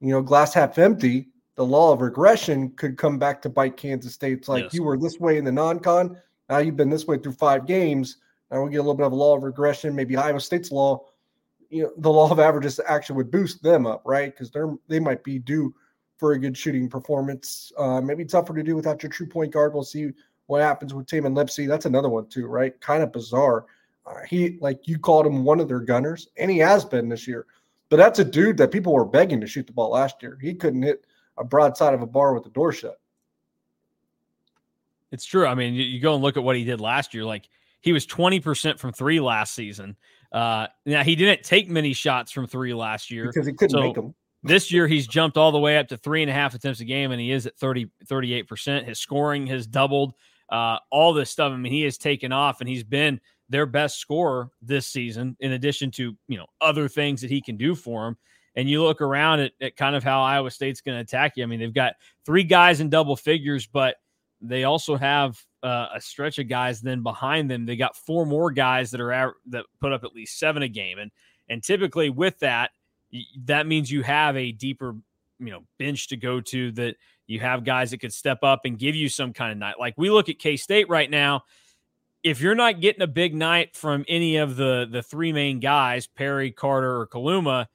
you 0.00 0.10
know, 0.10 0.22
glass 0.22 0.54
half 0.54 0.78
empty, 0.78 1.28
the 1.56 1.64
law 1.64 1.92
of 1.92 2.00
regression 2.00 2.70
could 2.70 2.96
come 2.96 3.18
back 3.18 3.42
to 3.42 3.48
bite 3.48 3.76
Kansas 3.76 4.14
State. 4.14 4.38
It's 4.38 4.48
like 4.48 4.64
yes. 4.64 4.74
you 4.74 4.84
were 4.84 4.96
this 4.96 5.18
way 5.18 5.36
in 5.36 5.44
the 5.44 5.52
non-con. 5.52 6.16
Now 6.48 6.58
you've 6.58 6.76
been 6.76 6.90
this 6.90 7.06
way 7.06 7.18
through 7.18 7.32
five 7.32 7.66
games. 7.66 8.18
Now 8.50 8.62
we 8.62 8.70
get 8.70 8.78
a 8.78 8.82
little 8.82 8.94
bit 8.94 9.06
of 9.06 9.12
a 9.12 9.16
law 9.16 9.36
of 9.36 9.42
regression. 9.42 9.94
Maybe 9.94 10.16
Iowa 10.16 10.40
State's 10.40 10.72
law, 10.72 11.04
you 11.68 11.82
know, 11.82 11.92
the 11.98 12.10
law 12.10 12.30
of 12.30 12.38
averages 12.38 12.80
actually 12.86 13.16
would 13.16 13.30
boost 13.30 13.62
them 13.62 13.86
up, 13.86 14.02
right? 14.06 14.32
Because 14.32 14.50
they're 14.50 14.74
they 14.86 15.00
might 15.00 15.22
be 15.22 15.38
due 15.38 15.74
for 16.18 16.32
a 16.32 16.38
good 16.38 16.56
shooting 16.56 16.88
performance. 16.88 17.72
Uh, 17.78 18.00
maybe 18.00 18.24
tougher 18.24 18.54
to 18.54 18.62
do 18.62 18.76
without 18.76 19.02
your 19.02 19.10
true 19.10 19.26
point 19.26 19.52
guard. 19.52 19.72
We'll 19.72 19.84
see 19.84 20.10
what 20.46 20.60
happens 20.60 20.92
with 20.92 21.06
Tamin 21.06 21.34
Lipsey. 21.34 21.66
That's 21.66 21.86
another 21.86 22.08
one 22.08 22.26
too, 22.26 22.46
right? 22.46 22.78
Kind 22.80 23.02
of 23.02 23.12
bizarre. 23.12 23.66
Uh, 24.06 24.22
he 24.28 24.58
like 24.60 24.88
you 24.88 24.98
called 24.98 25.26
him 25.26 25.44
one 25.44 25.60
of 25.60 25.68
their 25.68 25.80
gunners, 25.80 26.28
and 26.36 26.50
he 26.50 26.58
has 26.58 26.84
been 26.84 27.08
this 27.08 27.26
year. 27.28 27.46
But 27.88 27.96
that's 27.96 28.18
a 28.18 28.24
dude 28.24 28.58
that 28.58 28.70
people 28.70 28.92
were 28.92 29.04
begging 29.04 29.40
to 29.40 29.46
shoot 29.46 29.66
the 29.66 29.72
ball 29.72 29.90
last 29.90 30.22
year. 30.22 30.38
He 30.42 30.54
couldn't 30.54 30.82
hit 30.82 31.06
a 31.38 31.44
broadside 31.44 31.94
of 31.94 32.02
a 32.02 32.06
bar 32.06 32.34
with 32.34 32.44
the 32.44 32.50
door 32.50 32.72
shut. 32.72 33.00
It's 35.10 35.24
true. 35.24 35.46
I 35.46 35.54
mean, 35.54 35.74
you, 35.74 35.84
you 35.84 36.00
go 36.00 36.14
and 36.14 36.22
look 36.22 36.36
at 36.36 36.42
what 36.42 36.56
he 36.56 36.64
did 36.64 36.80
last 36.80 37.14
year. 37.14 37.24
Like 37.24 37.48
He 37.80 37.92
was 37.92 38.06
20% 38.06 38.78
from 38.78 38.92
three 38.92 39.20
last 39.20 39.54
season. 39.54 39.96
Uh, 40.30 40.66
now 40.84 41.02
he 41.02 41.16
didn't 41.16 41.42
take 41.42 41.70
many 41.70 41.94
shots 41.94 42.30
from 42.30 42.46
three 42.46 42.74
last 42.74 43.10
year 43.10 43.26
because 43.26 43.46
he 43.46 43.52
couldn't 43.54 43.70
so 43.70 43.80
make 43.80 43.94
them. 43.94 44.14
This 44.48 44.72
year 44.72 44.88
he's 44.88 45.06
jumped 45.06 45.36
all 45.36 45.52
the 45.52 45.58
way 45.58 45.76
up 45.76 45.88
to 45.88 45.98
three 45.98 46.22
and 46.22 46.30
a 46.30 46.34
half 46.34 46.54
attempts 46.54 46.80
a 46.80 46.86
game, 46.86 47.12
and 47.12 47.20
he 47.20 47.32
is 47.32 47.46
at 47.46 47.58
30, 47.58 47.90
38%. 48.06 48.84
His 48.84 48.98
scoring 48.98 49.46
has 49.48 49.66
doubled. 49.66 50.14
Uh, 50.48 50.78
all 50.90 51.12
this 51.12 51.30
stuff. 51.30 51.52
I 51.52 51.56
mean, 51.56 51.70
he 51.70 51.82
has 51.82 51.98
taken 51.98 52.32
off 52.32 52.60
and 52.60 52.68
he's 52.68 52.82
been 52.82 53.20
their 53.50 53.66
best 53.66 53.98
scorer 53.98 54.48
this 54.62 54.86
season, 54.86 55.36
in 55.40 55.52
addition 55.52 55.90
to 55.90 56.16
you 56.28 56.38
know 56.38 56.46
other 56.62 56.88
things 56.88 57.20
that 57.20 57.30
he 57.30 57.42
can 57.42 57.58
do 57.58 57.74
for 57.74 58.06
them. 58.06 58.16
And 58.56 58.70
you 58.70 58.82
look 58.82 59.02
around 59.02 59.40
at, 59.40 59.52
at 59.60 59.76
kind 59.76 59.94
of 59.94 60.02
how 60.02 60.22
Iowa 60.22 60.50
State's 60.50 60.80
going 60.80 60.96
to 60.96 61.02
attack 61.02 61.36
you. 61.36 61.42
I 61.42 61.46
mean, 61.46 61.60
they've 61.60 61.72
got 61.72 61.96
three 62.24 62.42
guys 62.42 62.80
in 62.80 62.88
double 62.88 63.16
figures, 63.16 63.66
but 63.66 63.96
they 64.40 64.64
also 64.64 64.96
have 64.96 65.38
uh, 65.62 65.88
a 65.94 66.00
stretch 66.00 66.38
of 66.38 66.48
guys 66.48 66.80
then 66.80 67.02
behind 67.02 67.50
them. 67.50 67.66
They 67.66 67.76
got 67.76 67.96
four 67.96 68.24
more 68.24 68.50
guys 68.50 68.90
that 68.92 69.00
are 69.02 69.34
that 69.48 69.66
put 69.78 69.92
up 69.92 70.04
at 70.04 70.14
least 70.14 70.38
seven 70.38 70.62
a 70.62 70.68
game, 70.68 70.98
and 70.98 71.10
and 71.50 71.62
typically 71.62 72.08
with 72.08 72.38
that, 72.38 72.70
that 73.44 73.66
means 73.66 73.90
you 73.90 74.02
have 74.02 74.36
a 74.36 74.52
deeper 74.52 74.94
you 75.38 75.50
know 75.50 75.62
bench 75.78 76.08
to 76.08 76.16
go 76.16 76.40
to 76.40 76.72
that 76.72 76.96
you 77.26 77.40
have 77.40 77.64
guys 77.64 77.90
that 77.90 77.98
could 77.98 78.12
step 78.12 78.42
up 78.42 78.62
and 78.64 78.78
give 78.78 78.94
you 78.94 79.08
some 79.08 79.32
kind 79.32 79.52
of 79.52 79.58
night. 79.58 79.76
Like 79.78 79.94
we 79.96 80.10
look 80.10 80.28
at 80.28 80.38
K 80.38 80.56
State 80.56 80.88
right 80.88 81.10
now. 81.10 81.42
If 82.24 82.40
you're 82.40 82.56
not 82.56 82.80
getting 82.80 83.02
a 83.02 83.06
big 83.06 83.34
night 83.34 83.76
from 83.76 84.04
any 84.08 84.36
of 84.36 84.56
the 84.56 84.88
the 84.90 85.02
three 85.02 85.32
main 85.32 85.60
guys, 85.60 86.06
Perry, 86.06 86.50
Carter, 86.50 87.00
or 87.00 87.06
Kaluma, 87.06 87.66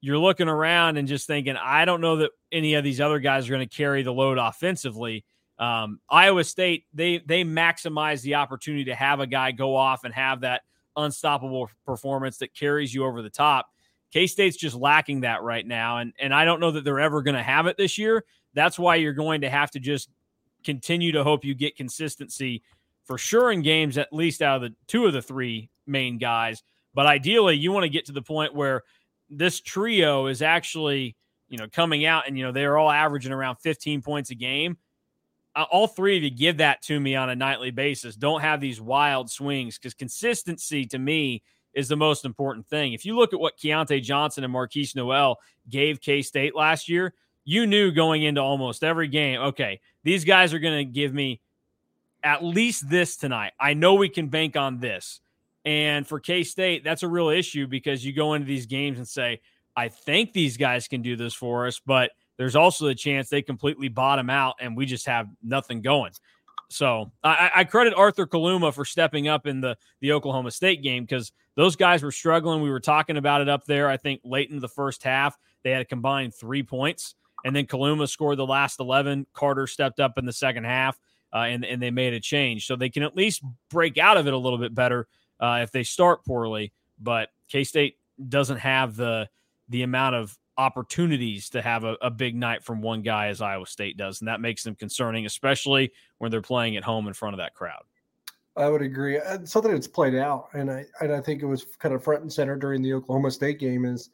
you're 0.00 0.18
looking 0.18 0.48
around 0.48 0.96
and 0.96 1.06
just 1.06 1.26
thinking, 1.26 1.56
I 1.56 1.84
don't 1.84 2.00
know 2.00 2.16
that 2.16 2.30
any 2.50 2.74
of 2.74 2.84
these 2.84 3.00
other 3.00 3.20
guys 3.20 3.46
are 3.46 3.52
going 3.52 3.66
to 3.66 3.74
carry 3.74 4.02
the 4.02 4.12
load 4.12 4.38
offensively. 4.38 5.24
Um, 5.58 6.00
Iowa 6.10 6.42
State, 6.44 6.86
they 6.92 7.18
they 7.18 7.44
maximize 7.44 8.22
the 8.22 8.34
opportunity 8.34 8.84
to 8.86 8.94
have 8.94 9.20
a 9.20 9.26
guy 9.26 9.52
go 9.52 9.76
off 9.76 10.04
and 10.04 10.12
have 10.12 10.40
that 10.40 10.62
unstoppable 10.96 11.70
performance 11.86 12.38
that 12.38 12.54
carries 12.54 12.92
you 12.92 13.04
over 13.04 13.22
the 13.22 13.30
top. 13.30 13.68
K 14.14 14.28
State's 14.28 14.56
just 14.56 14.76
lacking 14.76 15.22
that 15.22 15.42
right 15.42 15.66
now, 15.66 15.98
and 15.98 16.12
and 16.20 16.32
I 16.32 16.44
don't 16.44 16.60
know 16.60 16.70
that 16.70 16.84
they're 16.84 17.00
ever 17.00 17.20
going 17.20 17.34
to 17.34 17.42
have 17.42 17.66
it 17.66 17.76
this 17.76 17.98
year. 17.98 18.24
That's 18.54 18.78
why 18.78 18.94
you're 18.94 19.12
going 19.12 19.40
to 19.40 19.50
have 19.50 19.72
to 19.72 19.80
just 19.80 20.08
continue 20.62 21.10
to 21.10 21.24
hope 21.24 21.44
you 21.44 21.52
get 21.52 21.76
consistency 21.76 22.62
for 23.04 23.18
sure 23.18 23.50
in 23.50 23.60
games, 23.60 23.98
at 23.98 24.12
least 24.12 24.40
out 24.40 24.62
of 24.62 24.70
the 24.70 24.76
two 24.86 25.06
of 25.06 25.12
the 25.12 25.20
three 25.20 25.68
main 25.88 26.18
guys. 26.18 26.62
But 26.94 27.06
ideally, 27.06 27.56
you 27.56 27.72
want 27.72 27.82
to 27.82 27.88
get 27.88 28.06
to 28.06 28.12
the 28.12 28.22
point 28.22 28.54
where 28.54 28.82
this 29.28 29.60
trio 29.60 30.28
is 30.28 30.42
actually, 30.42 31.16
you 31.48 31.58
know, 31.58 31.66
coming 31.66 32.06
out 32.06 32.28
and 32.28 32.38
you 32.38 32.44
know 32.44 32.52
they're 32.52 32.78
all 32.78 32.92
averaging 32.92 33.32
around 33.32 33.56
15 33.56 34.00
points 34.00 34.30
a 34.30 34.36
game 34.36 34.78
uh, 35.56 35.64
all 35.70 35.86
three 35.86 36.16
of 36.16 36.22
you 36.22 36.30
give 36.30 36.58
that 36.58 36.82
to 36.82 36.98
me 36.98 37.14
on 37.14 37.30
a 37.30 37.36
nightly 37.36 37.70
basis. 37.70 38.16
Don't 38.16 38.40
have 38.40 38.60
these 38.60 38.80
wild 38.80 39.30
swings 39.30 39.78
because 39.78 39.94
consistency 39.94 40.84
to 40.86 40.98
me 40.98 41.42
is 41.74 41.88
the 41.88 41.96
most 41.96 42.24
important 42.24 42.66
thing. 42.66 42.92
If 42.92 43.04
you 43.04 43.16
look 43.16 43.32
at 43.32 43.40
what 43.40 43.58
Keyontae 43.58 44.02
Johnson 44.02 44.44
and 44.44 44.52
Markquis 44.54 44.94
Nowell 44.94 45.38
gave 45.68 46.00
K 46.00 46.22
State 46.22 46.54
last 46.54 46.88
year, 46.88 47.14
you 47.44 47.66
knew 47.66 47.92
going 47.92 48.22
into 48.22 48.40
almost 48.40 48.84
every 48.84 49.08
game, 49.08 49.40
okay, 49.40 49.80
these 50.02 50.24
guys 50.24 50.54
are 50.54 50.58
going 50.58 50.86
to 50.86 50.92
give 50.92 51.12
me 51.12 51.40
at 52.22 52.42
least 52.42 52.88
this 52.88 53.16
tonight. 53.16 53.52
I 53.60 53.74
know 53.74 53.94
we 53.94 54.08
can 54.08 54.28
bank 54.28 54.56
on 54.56 54.80
this. 54.80 55.20
And 55.64 56.06
for 56.06 56.20
K 56.20 56.44
State, 56.44 56.84
that's 56.84 57.02
a 57.02 57.08
real 57.08 57.28
issue 57.28 57.66
because 57.66 58.04
you 58.04 58.12
go 58.12 58.34
into 58.34 58.46
these 58.46 58.66
games 58.66 58.98
and 58.98 59.08
say, 59.08 59.40
I 59.76 59.88
think 59.88 60.32
these 60.32 60.56
guys 60.56 60.88
can 60.88 61.02
do 61.02 61.16
this 61.16 61.34
for 61.34 61.66
us, 61.66 61.80
but– 61.84 62.10
there's 62.36 62.56
also 62.56 62.86
the 62.86 62.94
chance 62.94 63.28
they 63.28 63.42
completely 63.42 63.88
bottom 63.88 64.28
out 64.30 64.56
and 64.60 64.76
we 64.76 64.86
just 64.86 65.06
have 65.06 65.28
nothing 65.42 65.82
going. 65.82 66.12
So 66.68 67.12
I, 67.22 67.50
I 67.56 67.64
credit 67.64 67.94
Arthur 67.94 68.26
Kaluma 68.26 68.72
for 68.72 68.84
stepping 68.84 69.28
up 69.28 69.46
in 69.46 69.60
the 69.60 69.76
the 70.00 70.12
Oklahoma 70.12 70.50
State 70.50 70.82
game 70.82 71.04
because 71.04 71.32
those 71.54 71.76
guys 71.76 72.02
were 72.02 72.12
struggling. 72.12 72.62
We 72.62 72.70
were 72.70 72.80
talking 72.80 73.16
about 73.16 73.40
it 73.40 73.48
up 73.48 73.64
there. 73.64 73.88
I 73.88 73.96
think 73.96 74.20
late 74.24 74.50
in 74.50 74.60
the 74.60 74.68
first 74.68 75.02
half 75.02 75.38
they 75.62 75.70
had 75.70 75.82
a 75.82 75.84
combined 75.84 76.34
three 76.34 76.62
points, 76.62 77.14
and 77.44 77.54
then 77.54 77.66
Kaluma 77.66 78.08
scored 78.08 78.38
the 78.38 78.46
last 78.46 78.80
eleven. 78.80 79.26
Carter 79.32 79.66
stepped 79.66 80.00
up 80.00 80.18
in 80.18 80.26
the 80.26 80.32
second 80.32 80.64
half, 80.64 80.98
uh, 81.32 81.38
and 81.38 81.64
and 81.64 81.80
they 81.80 81.90
made 81.90 82.12
a 82.12 82.20
change. 82.20 82.66
So 82.66 82.76
they 82.76 82.90
can 82.90 83.02
at 83.02 83.16
least 83.16 83.42
break 83.70 83.98
out 83.98 84.16
of 84.16 84.26
it 84.26 84.32
a 84.32 84.38
little 84.38 84.58
bit 84.58 84.74
better 84.74 85.06
uh, 85.40 85.60
if 85.62 85.70
they 85.70 85.82
start 85.82 86.24
poorly. 86.24 86.72
But 86.98 87.30
K 87.48 87.64
State 87.64 87.98
doesn't 88.28 88.58
have 88.58 88.96
the 88.96 89.28
the 89.68 89.82
amount 89.82 90.14
of 90.16 90.36
opportunities 90.56 91.50
to 91.50 91.62
have 91.62 91.84
a, 91.84 91.96
a, 92.00 92.10
big 92.10 92.36
night 92.36 92.62
from 92.62 92.80
one 92.80 93.02
guy 93.02 93.28
as 93.28 93.40
Iowa 93.40 93.66
State 93.66 93.96
does. 93.96 94.20
And 94.20 94.28
that 94.28 94.40
makes 94.40 94.62
them 94.62 94.74
concerning, 94.74 95.26
especially 95.26 95.92
when 96.18 96.30
they're 96.30 96.42
playing 96.42 96.76
at 96.76 96.84
home 96.84 97.08
in 97.08 97.12
front 97.12 97.34
of 97.34 97.38
that 97.38 97.54
crowd. 97.54 97.82
I 98.56 98.68
would 98.68 98.82
agree. 98.82 99.18
Something 99.44 99.72
that's 99.72 99.88
played 99.88 100.14
out, 100.14 100.48
and 100.52 100.70
I 100.70 100.84
and 101.00 101.12
I 101.12 101.20
think 101.20 101.42
it 101.42 101.46
was 101.46 101.66
kind 101.80 101.92
of 101.92 102.04
front 102.04 102.22
and 102.22 102.32
center 102.32 102.56
during 102.56 102.82
the 102.82 102.92
Oklahoma 102.92 103.32
State 103.32 103.58
game 103.58 103.84
is 103.84 104.10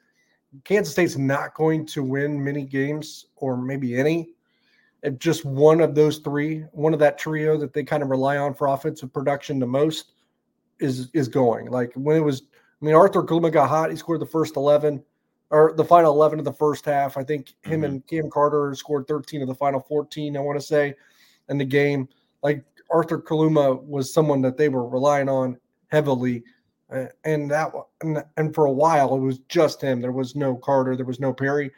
Kansas 0.64 0.92
State's 0.92 1.18
not 1.18 1.54
going 1.54 1.84
to 1.86 2.02
win 2.02 2.42
many 2.42 2.64
games 2.64 3.26
or 3.36 3.56
maybe 3.56 3.98
any. 3.98 4.30
If 5.02 5.18
just 5.18 5.44
one 5.44 5.80
of 5.80 5.94
those 5.94 6.18
three, 6.18 6.60
one 6.72 6.94
of 6.94 7.00
that 7.00 7.18
trio 7.18 7.58
that 7.58 7.74
they 7.74 7.84
kind 7.84 8.02
of 8.02 8.08
rely 8.08 8.38
on 8.38 8.54
for 8.54 8.68
offensive 8.68 9.12
production 9.12 9.58
the 9.58 9.66
most 9.66 10.12
is 10.78 11.10
is 11.12 11.28
going. 11.28 11.70
Like 11.70 11.92
when 11.94 12.16
it 12.16 12.24
was, 12.24 12.42
I 12.80 12.84
mean, 12.84 12.94
Arthur 12.94 13.22
Kaluma 13.22 13.52
got 13.52 13.68
hot. 13.68 13.90
He 13.90 13.96
scored 13.96 14.20
the 14.20 14.26
first 14.26 14.56
eleven 14.56 15.02
or 15.50 15.74
the 15.76 15.84
final 15.84 16.12
11 16.12 16.38
of 16.38 16.44
the 16.44 16.52
first 16.52 16.84
half. 16.84 17.16
I 17.16 17.24
think 17.24 17.54
him 17.62 17.80
mm-hmm. 17.80 17.84
and 17.84 18.06
Cam 18.06 18.30
Carter 18.30 18.74
scored 18.74 19.06
13 19.08 19.42
of 19.42 19.48
the 19.48 19.54
final 19.54 19.80
14, 19.80 20.36
I 20.36 20.40
want 20.40 20.58
to 20.58 20.64
say, 20.64 20.94
in 21.48 21.58
the 21.58 21.64
game. 21.64 22.08
Like 22.42 22.64
Arthur 22.90 23.20
Kaluma 23.20 23.82
was 23.84 24.12
someone 24.12 24.40
that 24.42 24.56
they 24.56 24.68
were 24.68 24.88
relying 24.88 25.28
on 25.28 25.58
heavily. 25.88 26.44
and 27.24 27.50
that 27.50 27.72
and, 28.00 28.24
and 28.36 28.54
for 28.54 28.66
a 28.66 28.72
while 28.72 29.14
it 29.14 29.20
was 29.20 29.38
just 29.48 29.80
him. 29.80 30.00
There 30.00 30.12
was 30.12 30.36
no 30.36 30.56
Carter, 30.56 30.96
there 30.96 31.06
was 31.06 31.20
no 31.20 31.32
Perry. 31.32 31.70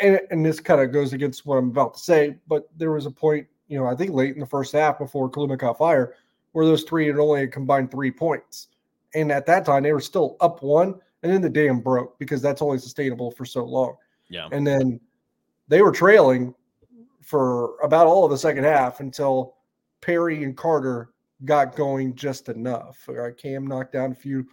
And, 0.00 0.20
and 0.30 0.44
this 0.44 0.60
kind 0.60 0.80
of 0.80 0.92
goes 0.92 1.12
against 1.12 1.44
what 1.44 1.56
I'm 1.56 1.70
about 1.70 1.94
to 1.94 2.00
say, 2.00 2.36
but 2.46 2.68
there 2.76 2.92
was 2.92 3.06
a 3.06 3.10
point, 3.10 3.48
you 3.66 3.78
know, 3.78 3.86
I 3.86 3.96
think 3.96 4.12
late 4.12 4.34
in 4.34 4.40
the 4.40 4.46
first 4.46 4.72
half 4.72 4.98
before 4.98 5.28
Kaluma 5.28 5.58
caught 5.58 5.78
fire, 5.78 6.14
where 6.52 6.66
those 6.66 6.84
three 6.84 7.06
had 7.08 7.18
only 7.18 7.48
combined 7.48 7.90
three 7.90 8.12
points. 8.12 8.68
And 9.14 9.32
at 9.32 9.46
that 9.46 9.64
time, 9.64 9.82
they 9.82 9.92
were 9.92 10.00
still 10.00 10.36
up 10.40 10.62
one 10.62 11.00
and 11.22 11.32
then 11.32 11.40
the 11.40 11.50
dam 11.50 11.80
broke 11.80 12.18
because 12.18 12.42
that's 12.42 12.62
only 12.62 12.78
sustainable 12.78 13.30
for 13.30 13.44
so 13.44 13.64
long. 13.64 13.96
Yeah. 14.28 14.48
And 14.50 14.66
then 14.66 15.00
they 15.68 15.82
were 15.82 15.92
trailing 15.92 16.54
for 17.20 17.78
about 17.82 18.06
all 18.06 18.24
of 18.24 18.30
the 18.30 18.38
second 18.38 18.64
half 18.64 19.00
until 19.00 19.54
Perry 20.00 20.42
and 20.42 20.56
Carter 20.56 21.10
got 21.44 21.76
going 21.76 22.14
just 22.14 22.48
enough. 22.48 23.08
Cam 23.38 23.66
knocked 23.66 23.92
down 23.92 24.12
a 24.12 24.14
few 24.14 24.46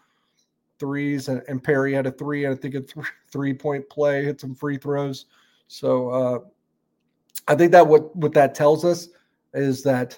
threes, 0.79 1.27
and, 1.27 1.43
and 1.47 1.63
Perry 1.63 1.93
had 1.93 2.07
a 2.07 2.11
three, 2.11 2.45
and 2.45 2.55
I 2.55 2.57
think 2.57 2.75
a 2.75 2.81
th- 2.81 3.05
three 3.31 3.53
point 3.53 3.88
play, 3.89 4.23
hit 4.23 4.39
some 4.39 4.55
free 4.55 4.77
throws. 4.77 5.25
So 5.67 6.09
uh, 6.09 6.39
I 7.47 7.55
think 7.55 7.71
that 7.71 7.85
what 7.85 8.15
what 8.15 8.33
that 8.33 8.55
tells 8.55 8.85
us 8.85 9.09
is 9.53 9.83
that 9.83 10.17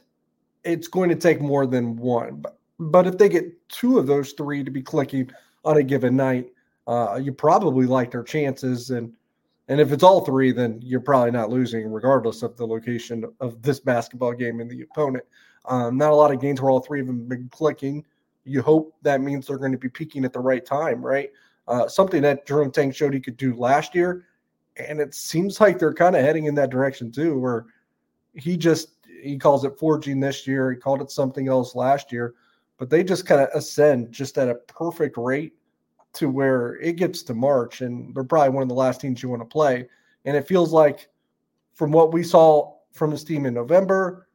it's 0.63 0.87
going 0.87 1.09
to 1.09 1.15
take 1.15 1.41
more 1.41 1.65
than 1.65 1.95
one. 1.95 2.41
But, 2.41 2.57
but 2.79 3.07
if 3.07 3.17
they 3.17 3.29
get 3.29 3.69
two 3.69 3.97
of 3.97 4.07
those 4.07 4.33
three 4.33 4.63
to 4.63 4.71
be 4.71 4.81
clicking, 4.81 5.31
on 5.63 5.77
a 5.77 5.83
given 5.83 6.15
night, 6.15 6.51
uh, 6.87 7.19
you 7.21 7.31
probably 7.31 7.85
like 7.85 8.11
their 8.11 8.23
chances. 8.23 8.89
And 8.89 9.13
and 9.67 9.79
if 9.79 9.91
it's 9.91 10.03
all 10.03 10.25
three, 10.25 10.51
then 10.51 10.79
you're 10.81 10.99
probably 10.99 11.31
not 11.31 11.49
losing, 11.49 11.89
regardless 11.91 12.43
of 12.43 12.57
the 12.57 12.67
location 12.67 13.23
of 13.39 13.61
this 13.61 13.79
basketball 13.79 14.33
game 14.33 14.59
and 14.59 14.69
the 14.69 14.81
opponent. 14.81 15.23
Um, 15.65 15.97
not 15.97 16.11
a 16.11 16.15
lot 16.15 16.33
of 16.33 16.41
games 16.41 16.59
where 16.59 16.71
all 16.71 16.81
three 16.81 16.99
of 16.99 17.07
them 17.07 17.19
have 17.19 17.29
been 17.29 17.49
clicking. 17.49 18.03
You 18.43 18.61
hope 18.61 18.95
that 19.03 19.21
means 19.21 19.47
they're 19.47 19.57
going 19.57 19.71
to 19.71 19.77
be 19.77 19.89
peaking 19.89 20.25
at 20.25 20.33
the 20.33 20.39
right 20.39 20.65
time, 20.65 21.05
right? 21.05 21.29
Uh, 21.67 21.87
something 21.87 22.21
that 22.23 22.45
Jerome 22.45 22.71
Tang 22.71 22.91
showed 22.91 23.13
he 23.13 23.19
could 23.19 23.37
do 23.37 23.55
last 23.55 23.93
year, 23.93 24.25
and 24.75 24.99
it 24.99 25.13
seems 25.13 25.61
like 25.61 25.77
they're 25.77 25.93
kind 25.93 26.15
of 26.15 26.23
heading 26.23 26.45
in 26.45 26.55
that 26.55 26.71
direction 26.71 27.11
too. 27.11 27.39
Where 27.39 27.67
he 28.33 28.57
just 28.57 28.89
he 29.21 29.37
calls 29.37 29.63
it 29.63 29.77
forging 29.77 30.19
this 30.19 30.47
year. 30.47 30.71
He 30.71 30.77
called 30.77 31.01
it 31.01 31.11
something 31.11 31.47
else 31.47 31.75
last 31.75 32.11
year 32.11 32.33
but 32.81 32.89
they 32.89 33.03
just 33.03 33.27
kind 33.27 33.39
of 33.39 33.47
ascend 33.53 34.11
just 34.11 34.39
at 34.39 34.49
a 34.49 34.55
perfect 34.55 35.15
rate 35.15 35.53
to 36.13 36.27
where 36.27 36.77
it 36.81 36.93
gets 36.93 37.21
to 37.21 37.35
March, 37.35 37.81
and 37.81 38.11
they're 38.15 38.23
probably 38.23 38.49
one 38.49 38.63
of 38.63 38.69
the 38.69 38.73
last 38.73 38.99
teams 38.99 39.21
you 39.21 39.29
want 39.29 39.39
to 39.39 39.45
play. 39.45 39.87
And 40.25 40.35
it 40.35 40.47
feels 40.47 40.73
like, 40.73 41.07
from 41.73 41.91
what 41.91 42.11
we 42.11 42.23
saw 42.23 42.73
from 42.91 43.11
this 43.11 43.23
team 43.23 43.45
in 43.45 43.53
November, 43.53 44.29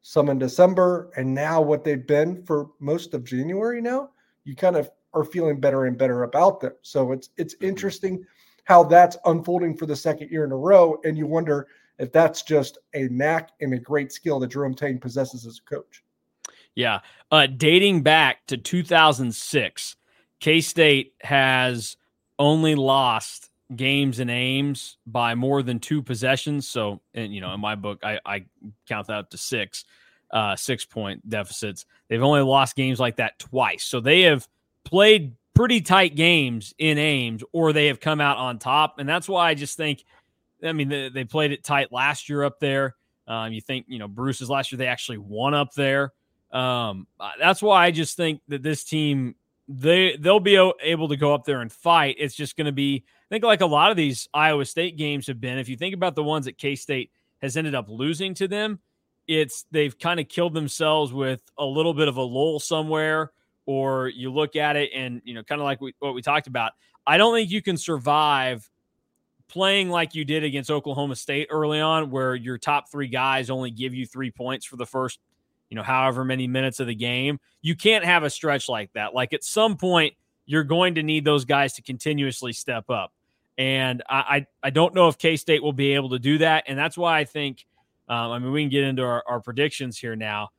some 0.00 0.30
in 0.30 0.38
December, 0.38 1.10
and 1.18 1.34
now 1.34 1.60
what 1.60 1.84
they've 1.84 2.06
been 2.06 2.42
for 2.42 2.70
most 2.80 3.12
of 3.12 3.22
January 3.22 3.82
now, 3.82 4.08
you 4.44 4.56
kind 4.56 4.76
of 4.76 4.90
are 5.12 5.22
feeling 5.22 5.60
better 5.60 5.84
and 5.84 5.98
better 5.98 6.22
about 6.22 6.58
them. 6.58 6.72
So 6.80 7.12
it's 7.12 7.28
it's 7.36 7.54
mm-hmm. 7.56 7.66
interesting 7.66 8.24
how 8.64 8.82
that's 8.82 9.18
unfolding 9.26 9.76
for 9.76 9.84
the 9.84 9.94
second 9.94 10.30
year 10.30 10.44
in 10.44 10.52
a 10.52 10.56
row, 10.56 10.98
and 11.04 11.18
you 11.18 11.26
wonder 11.26 11.66
if 11.98 12.10
that's 12.12 12.40
just 12.40 12.78
a 12.94 13.08
knack 13.08 13.50
and 13.60 13.74
a 13.74 13.78
great 13.78 14.10
skill 14.10 14.40
that 14.40 14.46
Jerome 14.52 14.74
Tang 14.74 14.98
possesses 14.98 15.44
as 15.44 15.58
a 15.58 15.68
coach. 15.68 16.02
Yeah. 16.80 17.00
Uh, 17.30 17.46
dating 17.46 18.02
back 18.02 18.46
to 18.46 18.56
2006, 18.56 19.96
K 20.40 20.60
State 20.60 21.14
has 21.20 21.96
only 22.38 22.74
lost 22.74 23.50
games 23.76 24.18
and 24.18 24.30
Ames 24.30 24.96
by 25.06 25.34
more 25.34 25.62
than 25.62 25.78
two 25.78 26.02
possessions. 26.02 26.68
So, 26.68 27.00
and 27.14 27.32
you 27.34 27.40
know, 27.40 27.54
in 27.54 27.60
my 27.60 27.74
book, 27.74 28.00
I, 28.02 28.18
I 28.24 28.44
count 28.88 29.06
that 29.08 29.18
up 29.18 29.30
to 29.30 29.38
six. 29.38 29.84
uh, 30.32 30.54
six 30.56 30.84
point 30.84 31.28
deficits. 31.28 31.86
They've 32.08 32.22
only 32.22 32.40
lost 32.42 32.76
games 32.76 33.00
like 33.00 33.16
that 33.16 33.38
twice. 33.38 33.84
So 33.84 34.00
they 34.00 34.22
have 34.22 34.46
played 34.84 35.34
pretty 35.54 35.80
tight 35.80 36.14
games 36.14 36.72
in 36.78 36.98
Ames, 36.98 37.42
or 37.52 37.72
they 37.72 37.88
have 37.88 38.00
come 38.00 38.20
out 38.20 38.38
on 38.38 38.58
top. 38.58 38.98
And 38.98 39.08
that's 39.08 39.28
why 39.28 39.48
I 39.48 39.54
just 39.54 39.76
think, 39.76 40.04
I 40.64 40.72
mean, 40.72 40.88
they, 40.88 41.08
they 41.08 41.24
played 41.24 41.52
it 41.52 41.64
tight 41.64 41.92
last 41.92 42.28
year 42.28 42.44
up 42.44 42.60
there. 42.60 42.94
Um, 43.26 43.52
you 43.52 43.60
think, 43.60 43.86
you 43.88 43.98
know, 43.98 44.08
Bruce's 44.08 44.48
last 44.48 44.70
year, 44.72 44.78
they 44.78 44.86
actually 44.86 45.18
won 45.18 45.52
up 45.52 45.74
there. 45.74 46.12
Um, 46.52 47.06
that's 47.38 47.62
why 47.62 47.84
I 47.84 47.90
just 47.90 48.16
think 48.16 48.40
that 48.48 48.62
this 48.62 48.84
team, 48.84 49.36
they 49.68 50.16
they'll 50.16 50.40
be 50.40 50.56
able 50.82 51.08
to 51.08 51.16
go 51.16 51.32
up 51.32 51.44
there 51.44 51.60
and 51.60 51.72
fight. 51.72 52.16
It's 52.18 52.34
just 52.34 52.56
going 52.56 52.66
to 52.66 52.72
be, 52.72 53.04
I 53.06 53.34
think, 53.34 53.44
like 53.44 53.60
a 53.60 53.66
lot 53.66 53.90
of 53.90 53.96
these 53.96 54.28
Iowa 54.34 54.64
State 54.64 54.96
games 54.96 55.26
have 55.28 55.40
been. 55.40 55.58
If 55.58 55.68
you 55.68 55.76
think 55.76 55.94
about 55.94 56.16
the 56.16 56.24
ones 56.24 56.46
that 56.46 56.58
K 56.58 56.74
State 56.74 57.12
has 57.40 57.56
ended 57.56 57.74
up 57.74 57.88
losing 57.88 58.34
to 58.34 58.48
them, 58.48 58.80
it's 59.28 59.64
they've 59.70 59.96
kind 59.96 60.18
of 60.18 60.28
killed 60.28 60.54
themselves 60.54 61.12
with 61.12 61.40
a 61.56 61.64
little 61.64 61.94
bit 61.94 62.08
of 62.08 62.16
a 62.16 62.22
lull 62.22 62.58
somewhere, 62.58 63.30
or 63.64 64.08
you 64.08 64.32
look 64.32 64.56
at 64.56 64.74
it 64.74 64.90
and 64.92 65.22
you 65.24 65.34
know, 65.34 65.44
kind 65.44 65.60
of 65.60 65.64
like 65.64 65.80
we, 65.80 65.94
what 66.00 66.14
we 66.14 66.22
talked 66.22 66.48
about. 66.48 66.72
I 67.06 67.16
don't 67.16 67.34
think 67.34 67.50
you 67.50 67.62
can 67.62 67.76
survive 67.76 68.68
playing 69.48 69.88
like 69.88 70.14
you 70.14 70.24
did 70.24 70.44
against 70.44 70.70
Oklahoma 70.70 71.16
State 71.16 71.48
early 71.50 71.80
on, 71.80 72.10
where 72.10 72.34
your 72.34 72.58
top 72.58 72.90
three 72.90 73.08
guys 73.08 73.50
only 73.50 73.70
give 73.70 73.94
you 73.94 74.06
three 74.06 74.30
points 74.30 74.66
for 74.66 74.76
the 74.76 74.86
first, 74.86 75.18
you 75.70 75.76
know, 75.76 75.82
however 75.82 76.24
many 76.24 76.46
minutes 76.46 76.80
of 76.80 76.86
the 76.86 76.94
game. 76.94 77.38
You 77.62 77.74
can't 77.74 78.04
have 78.04 78.22
a 78.22 78.30
stretch 78.30 78.68
like 78.68 78.92
that. 78.92 79.14
Like 79.14 79.32
at 79.32 79.44
some 79.44 79.76
point, 79.76 80.14
you're 80.44 80.64
going 80.64 80.96
to 80.96 81.02
need 81.02 81.24
those 81.24 81.44
guys 81.44 81.74
to 81.74 81.82
continuously 81.82 82.52
step 82.52 82.90
up. 82.90 83.12
And 83.56 84.02
I, 84.08 84.46
I, 84.62 84.70
don't 84.70 84.94
know 84.94 85.08
if 85.08 85.18
K 85.18 85.36
State 85.36 85.62
will 85.62 85.74
be 85.74 85.94
able 85.94 86.10
to 86.10 86.18
do 86.18 86.38
that. 86.38 86.64
And 86.66 86.78
that's 86.78 86.96
why 86.96 87.18
I 87.18 87.24
think 87.24 87.66
um, 88.10 88.32
I 88.32 88.38
mean, 88.40 88.50
we 88.50 88.62
can 88.62 88.70
get 88.70 88.82
into 88.82 89.04
our, 89.04 89.22
our 89.26 89.40
predictions 89.40 89.96
here 89.96 90.16
now. 90.16 90.50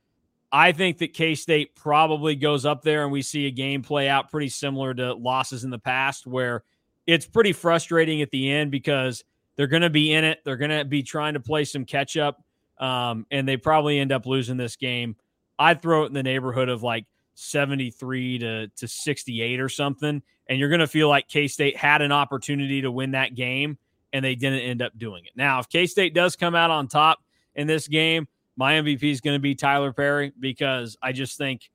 I 0.53 0.71
think 0.71 0.99
that 0.99 1.13
K 1.13 1.35
State 1.35 1.75
probably 1.75 2.35
goes 2.35 2.65
up 2.65 2.81
there 2.81 3.03
and 3.03 3.11
we 3.11 3.21
see 3.21 3.45
a 3.45 3.51
game 3.51 3.81
play 3.81 4.07
out 4.07 4.31
pretty 4.31 4.47
similar 4.47 4.93
to 4.93 5.13
losses 5.13 5.65
in 5.65 5.69
the 5.69 5.77
past 5.77 6.25
where 6.25 6.63
it's 7.05 7.25
pretty 7.25 7.51
frustrating 7.51 8.21
at 8.21 8.31
the 8.31 8.49
end 8.49 8.71
because 8.71 9.25
they're 9.57 9.67
going 9.67 9.81
to 9.81 9.89
be 9.89 10.13
in 10.13 10.23
it. 10.23 10.39
They're 10.45 10.57
going 10.57 10.71
to 10.71 10.85
be 10.85 11.03
trying 11.03 11.33
to 11.33 11.41
play 11.41 11.65
some 11.65 11.83
catch 11.83 12.15
up, 12.15 12.41
um, 12.81 13.25
and 13.31 13.47
they 13.47 13.55
probably 13.55 13.99
end 13.99 14.11
up 14.11 14.25
losing 14.25 14.57
this 14.57 14.75
game. 14.75 15.15
I'd 15.57 15.81
throw 15.81 16.03
it 16.03 16.07
in 16.07 16.13
the 16.13 16.23
neighborhood 16.23 16.67
of 16.67 16.83
like 16.83 17.05
73 17.35 18.39
to, 18.39 18.67
to 18.67 18.87
68 18.87 19.59
or 19.61 19.69
something. 19.69 20.21
And 20.49 20.59
you're 20.59 20.69
going 20.69 20.79
to 20.79 20.87
feel 20.87 21.07
like 21.07 21.29
K 21.29 21.47
State 21.47 21.77
had 21.77 22.01
an 22.01 22.11
opportunity 22.11 22.81
to 22.81 22.91
win 22.91 23.11
that 23.11 23.35
game 23.35 23.77
and 24.11 24.25
they 24.25 24.35
didn't 24.35 24.59
end 24.59 24.81
up 24.81 24.97
doing 24.97 25.23
it. 25.23 25.31
Now, 25.37 25.59
if 25.59 25.69
K 25.69 25.85
State 25.85 26.13
does 26.13 26.35
come 26.35 26.55
out 26.55 26.71
on 26.71 26.89
top, 26.89 27.19
in 27.55 27.67
this 27.67 27.87
game, 27.87 28.27
my 28.55 28.73
MVP 28.73 29.03
is 29.03 29.21
going 29.21 29.35
to 29.35 29.39
be 29.39 29.55
Tylor 29.55 29.93
Perry 29.93 30.33
because 30.39 30.97
I 31.01 31.11
just 31.11 31.37
think, 31.37 31.69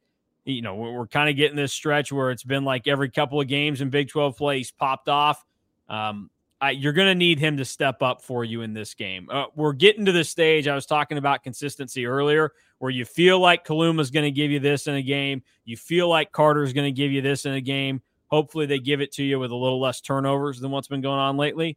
you 0.44 0.62
know, 0.62 0.74
we're, 0.74 0.92
we're 0.92 1.06
kind 1.06 1.28
of 1.28 1.36
getting 1.36 1.56
this 1.56 1.72
stretch 1.72 2.12
where 2.12 2.30
it's 2.30 2.44
been 2.44 2.64
like 2.64 2.86
every 2.86 3.10
couple 3.10 3.40
of 3.40 3.48
games 3.48 3.80
in 3.80 3.90
Big 3.90 4.08
12 4.08 4.36
play, 4.36 4.58
he's 4.58 4.70
popped 4.70 5.08
off. 5.08 5.44
Um, 5.88 6.30
You're 6.72 6.92
going 6.92 7.08
to 7.08 7.14
need 7.14 7.38
him 7.38 7.58
to 7.58 7.64
step 7.64 8.02
up 8.02 8.22
for 8.22 8.44
you 8.44 8.62
in 8.62 8.72
this 8.72 8.94
game. 8.94 9.28
Uh, 9.30 9.44
we're 9.54 9.72
getting 9.72 10.06
to 10.06 10.12
the 10.12 10.24
stage. 10.24 10.66
I 10.66 10.74
was 10.74 10.86
talking 10.86 11.18
about 11.18 11.42
consistency 11.42 12.06
earlier, 12.06 12.52
where 12.78 12.90
you 12.90 13.04
feel 13.04 13.38
like 13.38 13.66
Kaluma's 13.66 14.10
going 14.10 14.24
to 14.24 14.30
give 14.30 14.50
you 14.50 14.58
this 14.58 14.86
in 14.86 14.94
a 14.94 15.02
game. 15.02 15.42
You 15.64 15.76
feel 15.76 16.08
like 16.08 16.32
Carter's 16.32 16.72
going 16.72 16.86
to 16.86 16.92
give 16.92 17.12
you 17.12 17.20
this 17.20 17.44
in 17.44 17.52
a 17.52 17.60
game. 17.60 18.00
Hopefully, 18.28 18.66
they 18.66 18.78
give 18.78 19.00
it 19.00 19.12
to 19.12 19.22
you 19.22 19.38
with 19.38 19.50
a 19.50 19.56
little 19.56 19.80
less 19.80 20.00
turnovers 20.00 20.58
than 20.58 20.70
what's 20.70 20.88
been 20.88 21.02
going 21.02 21.18
on 21.18 21.36
lately. 21.36 21.76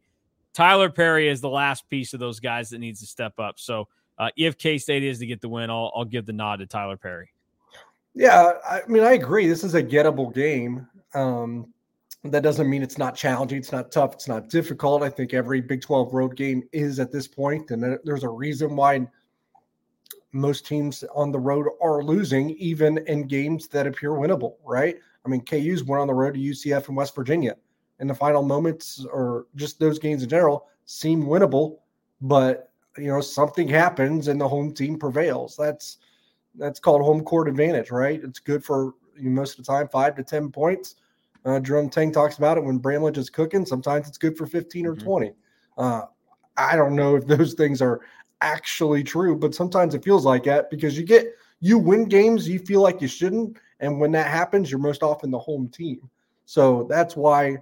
Tylor 0.52 0.90
Perry 0.90 1.28
is 1.28 1.40
the 1.40 1.48
last 1.48 1.88
piece 1.88 2.12
of 2.12 2.18
those 2.18 2.40
guys 2.40 2.70
that 2.70 2.78
needs 2.78 3.00
to 3.00 3.06
step 3.06 3.38
up. 3.38 3.58
So 3.58 3.86
uh, 4.18 4.30
if 4.36 4.58
K 4.58 4.78
State 4.78 5.04
is 5.04 5.18
to 5.20 5.26
get 5.26 5.40
the 5.40 5.48
win, 5.48 5.70
I'll, 5.70 5.92
I'll 5.94 6.04
give 6.04 6.26
the 6.26 6.32
nod 6.32 6.58
to 6.58 6.66
Tylor 6.66 6.96
Perry. 6.96 7.32
Yeah, 8.14 8.54
I 8.68 8.80
mean, 8.88 9.04
I 9.04 9.12
agree. 9.12 9.46
This 9.46 9.62
is 9.62 9.74
a 9.74 9.82
gettable 9.82 10.34
game. 10.34 10.88
Um, 11.14 11.72
that 12.24 12.42
doesn't 12.42 12.68
mean 12.68 12.82
it's 12.82 12.98
not 12.98 13.16
challenging. 13.16 13.58
It's 13.58 13.72
not 13.72 13.90
tough. 13.90 14.14
It's 14.14 14.28
not 14.28 14.48
difficult. 14.48 15.02
I 15.02 15.08
think 15.08 15.32
every 15.32 15.60
Big 15.60 15.80
12 15.80 16.12
road 16.12 16.36
game 16.36 16.62
is 16.72 17.00
at 17.00 17.12
this 17.12 17.26
point, 17.26 17.70
and 17.70 17.98
there's 18.04 18.24
a 18.24 18.28
reason 18.28 18.76
why 18.76 19.06
most 20.32 20.66
teams 20.66 21.02
on 21.14 21.32
the 21.32 21.38
road 21.38 21.66
are 21.82 22.02
losing, 22.02 22.50
even 22.50 22.98
in 23.06 23.26
games 23.26 23.68
that 23.68 23.86
appear 23.86 24.10
winnable, 24.10 24.56
right? 24.64 24.96
I 25.24 25.28
mean, 25.28 25.40
KU's 25.40 25.84
went 25.84 26.00
on 26.00 26.06
the 26.06 26.14
road 26.14 26.34
to 26.34 26.40
UCF 26.40 26.88
and 26.88 26.96
West 26.96 27.14
Virginia 27.14 27.56
in 28.00 28.06
the 28.06 28.14
final 28.14 28.42
moments 28.42 29.04
or 29.12 29.46
just 29.56 29.78
those 29.78 29.98
games 29.98 30.22
in 30.22 30.28
general 30.28 30.66
seem 30.86 31.24
winnable, 31.24 31.78
but 32.20 32.70
you 32.96 33.06
know 33.06 33.20
something 33.20 33.68
happens 33.68 34.28
and 34.28 34.40
the 34.40 34.48
home 34.48 34.72
team 34.72 34.98
prevails. 34.98 35.56
That's 35.56 35.98
that's 36.56 36.80
called 36.80 37.02
home 37.02 37.22
court 37.22 37.48
advantage, 37.48 37.90
right? 37.90 38.20
It's 38.22 38.40
good 38.40 38.64
for 38.64 38.94
you 39.16 39.30
know, 39.30 39.40
most 39.40 39.58
of 39.58 39.64
the 39.64 39.72
time 39.72 39.88
five 39.88 40.16
to 40.16 40.22
ten 40.22 40.50
points. 40.50 40.96
Uh, 41.44 41.60
Jerome 41.60 41.88
Tang 41.88 42.12
talks 42.12 42.38
about 42.38 42.58
it 42.58 42.64
when 42.64 42.78
Bramlage 42.78 43.18
is 43.18 43.30
cooking. 43.30 43.64
Sometimes 43.64 44.08
it's 44.08 44.18
good 44.18 44.36
for 44.36 44.46
15 44.46 44.86
or 44.86 44.94
mm-hmm. 44.94 45.04
20. 45.04 45.32
Uh, 45.78 46.02
I 46.56 46.76
don't 46.76 46.94
know 46.94 47.16
if 47.16 47.26
those 47.26 47.54
things 47.54 47.80
are 47.80 48.00
actually 48.40 49.02
true, 49.02 49.36
but 49.36 49.54
sometimes 49.54 49.94
it 49.94 50.04
feels 50.04 50.24
like 50.24 50.44
that 50.44 50.70
because 50.70 50.96
you 50.96 51.04
get 51.04 51.34
you 51.60 51.78
win 51.78 52.06
games 52.06 52.48
you 52.48 52.58
feel 52.58 52.80
like 52.80 53.02
you 53.02 53.08
shouldn't, 53.08 53.58
and 53.80 54.00
when 54.00 54.12
that 54.12 54.28
happens, 54.28 54.70
you're 54.70 54.80
most 54.80 55.02
often 55.02 55.30
the 55.30 55.38
home 55.38 55.68
team. 55.68 56.08
So 56.46 56.86
that's 56.88 57.16
why 57.16 57.58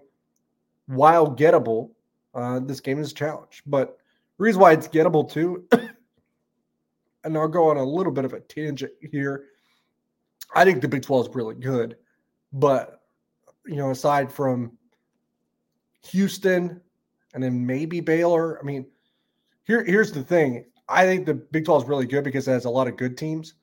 while 0.86 1.34
gettable, 1.34 1.90
uh, 2.34 2.60
this 2.60 2.80
game 2.80 3.00
is 3.00 3.10
a 3.10 3.14
challenge. 3.14 3.62
But 3.66 3.98
the 4.38 4.44
reason 4.44 4.60
why 4.60 4.72
it's 4.72 4.88
gettable 4.88 5.30
too, 5.30 5.66
and 7.24 7.36
I'll 7.36 7.48
go 7.48 7.68
on 7.68 7.76
a 7.76 7.84
little 7.84 8.12
bit 8.12 8.24
of 8.24 8.32
a 8.32 8.40
tangent 8.40 8.92
here. 9.00 9.46
I 10.54 10.64
think 10.64 10.80
the 10.80 10.88
Big 10.88 11.02
12 11.02 11.28
is 11.28 11.34
really 11.34 11.56
good, 11.56 11.96
but 12.52 12.97
you 13.68 13.76
know, 13.76 13.90
aside 13.90 14.32
from 14.32 14.72
Houston 16.06 16.80
and 17.34 17.42
then 17.42 17.64
maybe 17.66 18.00
Baylor, 18.00 18.58
I 18.58 18.62
mean, 18.64 18.86
here 19.64 19.84
here's 19.84 20.10
the 20.10 20.22
thing. 20.22 20.64
I 20.88 21.04
think 21.04 21.26
the 21.26 21.34
Big 21.34 21.66
12 21.66 21.82
is 21.82 21.88
really 21.88 22.06
good 22.06 22.24
because 22.24 22.48
it 22.48 22.52
has 22.52 22.64
a 22.64 22.70
lot 22.70 22.88
of 22.88 22.96
good 22.96 23.18
teams. 23.18 23.54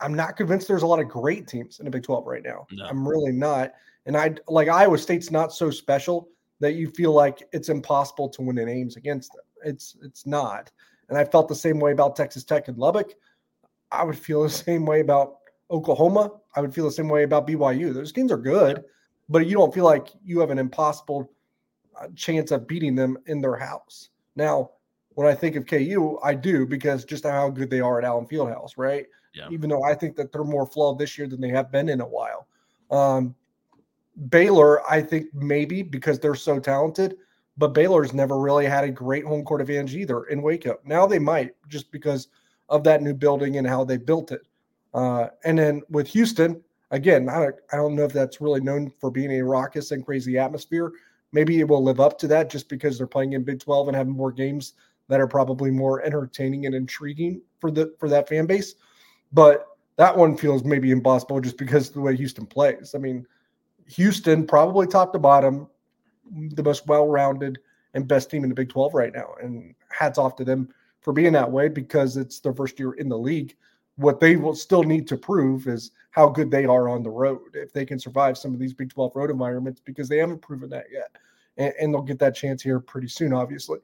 I'm 0.00 0.14
not 0.14 0.36
convinced 0.36 0.68
there's 0.68 0.82
a 0.82 0.86
lot 0.86 1.00
of 1.00 1.08
great 1.08 1.48
teams 1.48 1.78
in 1.80 1.86
the 1.86 1.90
Big 1.90 2.02
12 2.02 2.26
right 2.26 2.42
now. 2.44 2.66
No. 2.70 2.84
I'm 2.84 3.08
really 3.08 3.32
not. 3.32 3.72
And 4.06 4.16
I 4.16 4.34
like 4.46 4.68
Iowa 4.68 4.98
State's 4.98 5.30
not 5.30 5.52
so 5.52 5.70
special 5.70 6.28
that 6.60 6.74
you 6.74 6.90
feel 6.90 7.12
like 7.12 7.42
it's 7.52 7.70
impossible 7.70 8.28
to 8.30 8.42
win 8.42 8.58
in 8.58 8.68
Ames 8.68 8.96
against 8.96 9.32
them. 9.32 9.44
It's 9.64 9.96
it's 10.02 10.26
not. 10.26 10.70
And 11.08 11.16
I 11.16 11.24
felt 11.24 11.48
the 11.48 11.54
same 11.54 11.80
way 11.80 11.92
about 11.92 12.16
Texas 12.16 12.44
Tech 12.44 12.68
and 12.68 12.76
Lubbock. 12.76 13.14
I 13.90 14.04
would 14.04 14.18
feel 14.18 14.42
the 14.42 14.50
same 14.68 14.84
way 14.84 15.00
about 15.00 15.38
Oklahoma. 15.70 16.32
I 16.54 16.60
would 16.60 16.74
feel 16.74 16.84
the 16.84 16.92
same 16.92 17.08
way 17.08 17.22
about 17.22 17.46
BYU. 17.46 17.94
Those 17.94 18.12
teams 18.12 18.30
are 18.30 18.38
good, 18.38 18.84
but 19.28 19.46
you 19.46 19.54
don't 19.54 19.74
feel 19.74 19.84
like 19.84 20.08
you 20.24 20.40
have 20.40 20.50
an 20.50 20.58
impossible 20.58 21.30
uh, 22.00 22.08
chance 22.14 22.50
of 22.50 22.66
beating 22.66 22.94
them 22.94 23.18
in 23.26 23.40
their 23.40 23.56
house. 23.56 24.10
Now, 24.36 24.70
when 25.10 25.26
I 25.26 25.34
think 25.34 25.56
of 25.56 25.66
KU, 25.66 26.18
I 26.22 26.34
do 26.34 26.64
because 26.66 27.04
just 27.04 27.24
how 27.24 27.50
good 27.50 27.70
they 27.70 27.80
are 27.80 27.98
at 27.98 28.04
Allen 28.04 28.26
Fieldhouse, 28.26 28.72
right? 28.76 29.06
Yeah. 29.34 29.48
Even 29.50 29.70
though 29.70 29.82
I 29.82 29.94
think 29.94 30.16
that 30.16 30.32
they're 30.32 30.44
more 30.44 30.66
flawed 30.66 30.98
this 30.98 31.18
year 31.18 31.26
than 31.26 31.40
they 31.40 31.48
have 31.48 31.72
been 31.72 31.88
in 31.88 32.00
a 32.00 32.06
while. 32.06 32.46
Um, 32.90 33.34
Baylor, 34.30 34.88
I 34.90 35.00
think 35.00 35.32
maybe 35.34 35.82
because 35.82 36.18
they're 36.18 36.34
so 36.34 36.58
talented, 36.58 37.16
but 37.56 37.74
Baylor's 37.74 38.12
never 38.12 38.38
really 38.38 38.66
had 38.66 38.84
a 38.84 38.90
great 38.90 39.24
home 39.24 39.44
court 39.44 39.60
advantage 39.60 39.94
either 39.94 40.24
in 40.24 40.42
Waco. 40.42 40.78
Now 40.84 41.06
they 41.06 41.18
might 41.18 41.54
just 41.68 41.90
because 41.92 42.28
of 42.68 42.84
that 42.84 43.02
new 43.02 43.14
building 43.14 43.56
and 43.56 43.66
how 43.66 43.84
they 43.84 43.96
built 43.96 44.32
it. 44.32 44.42
Uh, 44.94 45.28
and 45.44 45.58
then 45.58 45.82
with 45.88 46.06
Houston, 46.08 46.62
again, 46.90 47.28
I, 47.28 47.50
don't 47.72 47.94
know 47.94 48.04
if 48.04 48.12
that's 48.12 48.40
really 48.40 48.60
known 48.60 48.92
for 49.00 49.10
being 49.10 49.32
a 49.32 49.44
raucous 49.44 49.90
and 49.90 50.04
crazy 50.04 50.38
atmosphere. 50.38 50.92
Maybe 51.32 51.60
it 51.60 51.68
will 51.68 51.82
live 51.82 52.00
up 52.00 52.18
to 52.20 52.28
that 52.28 52.50
just 52.50 52.68
because 52.68 52.96
they're 52.96 53.06
playing 53.06 53.34
in 53.34 53.44
Big 53.44 53.60
12 53.60 53.88
and 53.88 53.96
having 53.96 54.12
more 54.12 54.32
games 54.32 54.74
that 55.08 55.20
are 55.20 55.26
probably 55.26 55.70
more 55.70 56.02
entertaining 56.02 56.66
and 56.66 56.74
intriguing 56.74 57.42
for 57.58 57.70
the 57.70 57.94
for 57.98 58.08
that 58.08 58.28
fan 58.28 58.46
base. 58.46 58.74
But 59.32 59.66
that 59.96 60.16
one 60.16 60.36
feels 60.36 60.64
maybe 60.64 60.90
impossible 60.90 61.40
just 61.40 61.58
because 61.58 61.88
of 61.88 61.94
the 61.94 62.00
way 62.00 62.16
Houston 62.16 62.46
plays. 62.46 62.94
I 62.94 62.98
mean, 62.98 63.26
Houston, 63.88 64.46
probably 64.46 64.86
top 64.86 65.12
to 65.12 65.18
bottom, 65.18 65.68
the 66.30 66.62
most 66.62 66.86
well 66.86 67.08
rounded 67.08 67.58
and 67.94 68.06
best 68.06 68.30
team 68.30 68.44
in 68.44 68.48
the 68.48 68.54
Big 68.54 68.68
12 68.68 68.94
right 68.94 69.12
now. 69.12 69.34
And 69.42 69.74
hats 69.90 70.18
off 70.18 70.36
to 70.36 70.44
them 70.44 70.68
for 71.00 71.12
being 71.12 71.32
that 71.32 71.50
way 71.50 71.68
because 71.68 72.16
it's 72.16 72.40
their 72.40 72.54
first 72.54 72.78
year 72.78 72.92
in 72.92 73.08
the 73.08 73.18
league. 73.18 73.56
What 73.98 74.20
they 74.20 74.36
will 74.36 74.54
still 74.54 74.84
need 74.84 75.08
to 75.08 75.16
prove 75.16 75.66
is 75.66 75.90
how 76.10 76.28
good 76.28 76.50
they 76.50 76.64
are 76.64 76.88
on 76.88 77.02
the 77.02 77.10
road 77.10 77.54
if 77.54 77.72
they 77.72 77.84
can 77.84 77.98
survive 77.98 78.38
some 78.38 78.54
of 78.54 78.60
these 78.60 78.72
Big 78.72 78.90
12 78.90 79.14
road 79.16 79.30
environments 79.30 79.80
because 79.84 80.08
they 80.08 80.18
haven't 80.18 80.40
proven 80.40 80.70
that 80.70 80.86
yet. 80.90 81.10
And, 81.56 81.74
and 81.80 81.92
they'll 81.92 82.02
get 82.02 82.20
that 82.20 82.36
chance 82.36 82.62
here 82.62 82.78
pretty 82.78 83.08
soon, 83.08 83.32
obviously. 83.32 83.80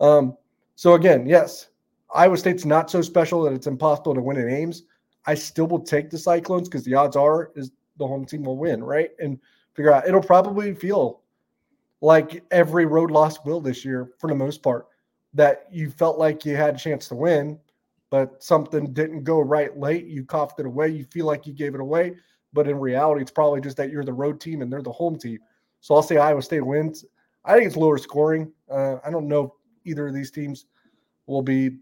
Um, 0.00 0.36
so, 0.76 0.94
again, 0.94 1.26
yes, 1.26 1.68
Iowa 2.14 2.38
State's 2.38 2.64
not 2.64 2.90
so 2.90 3.02
special 3.02 3.42
that 3.42 3.52
it's 3.52 3.66
impossible 3.66 4.14
to 4.14 4.20
win 4.22 4.38
in 4.38 4.48
Ames. 4.48 4.84
I 5.26 5.34
still 5.34 5.66
will 5.66 5.80
take 5.80 6.08
the 6.08 6.18
Cyclones 6.18 6.68
because 6.68 6.84
the 6.84 6.94
odds 6.94 7.16
are 7.16 7.50
is 7.54 7.70
the 7.98 8.06
home 8.06 8.24
team 8.24 8.44
will 8.44 8.56
win, 8.56 8.82
right? 8.82 9.10
And 9.18 9.38
figure 9.74 9.92
out 9.92 10.08
it'll 10.08 10.22
probably 10.22 10.74
feel 10.74 11.20
like 12.00 12.42
every 12.50 12.86
road 12.86 13.10
loss 13.10 13.44
will 13.44 13.60
this 13.60 13.84
year 13.84 14.12
for 14.18 14.28
the 14.28 14.34
most 14.34 14.62
part 14.62 14.88
that 15.34 15.66
you 15.70 15.90
felt 15.90 16.18
like 16.18 16.44
you 16.44 16.56
had 16.56 16.74
a 16.74 16.78
chance 16.78 17.08
to 17.08 17.14
win 17.14 17.58
but 18.10 18.42
something 18.42 18.92
didn't 18.92 19.24
go 19.24 19.40
right 19.40 19.76
late. 19.78 20.06
You 20.06 20.24
coughed 20.24 20.60
it 20.60 20.66
away. 20.66 20.88
You 20.88 21.04
feel 21.04 21.26
like 21.26 21.46
you 21.46 21.52
gave 21.52 21.74
it 21.74 21.80
away, 21.80 22.16
but 22.52 22.68
in 22.68 22.78
reality, 22.78 23.22
it's 23.22 23.30
probably 23.30 23.60
just 23.60 23.76
that 23.76 23.90
you're 23.90 24.04
the 24.04 24.12
road 24.12 24.40
team 24.40 24.62
and 24.62 24.72
they're 24.72 24.82
the 24.82 24.92
home 24.92 25.18
team. 25.18 25.38
So 25.80 25.94
I'll 25.94 26.02
say 26.02 26.16
Iowa 26.16 26.42
State 26.42 26.66
wins. 26.66 27.04
I 27.44 27.54
think 27.54 27.66
it's 27.66 27.76
lower 27.76 27.98
scoring. 27.98 28.52
Uh, 28.70 28.96
I 29.04 29.10
don't 29.10 29.28
know 29.28 29.54
either 29.84 30.08
of 30.08 30.14
these 30.14 30.30
teams 30.30 30.66
will 31.26 31.42
be 31.42 31.78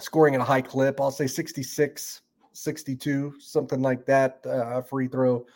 scoring 0.00 0.34
at 0.34 0.40
a 0.40 0.44
high 0.44 0.60
clip. 0.60 1.00
I'll 1.00 1.10
say 1.10 1.26
66, 1.26 2.22
62, 2.52 3.34
something 3.38 3.80
like 3.80 4.04
that. 4.06 4.44
Uh, 4.44 4.82
free 4.82 5.08
throw, 5.08 5.46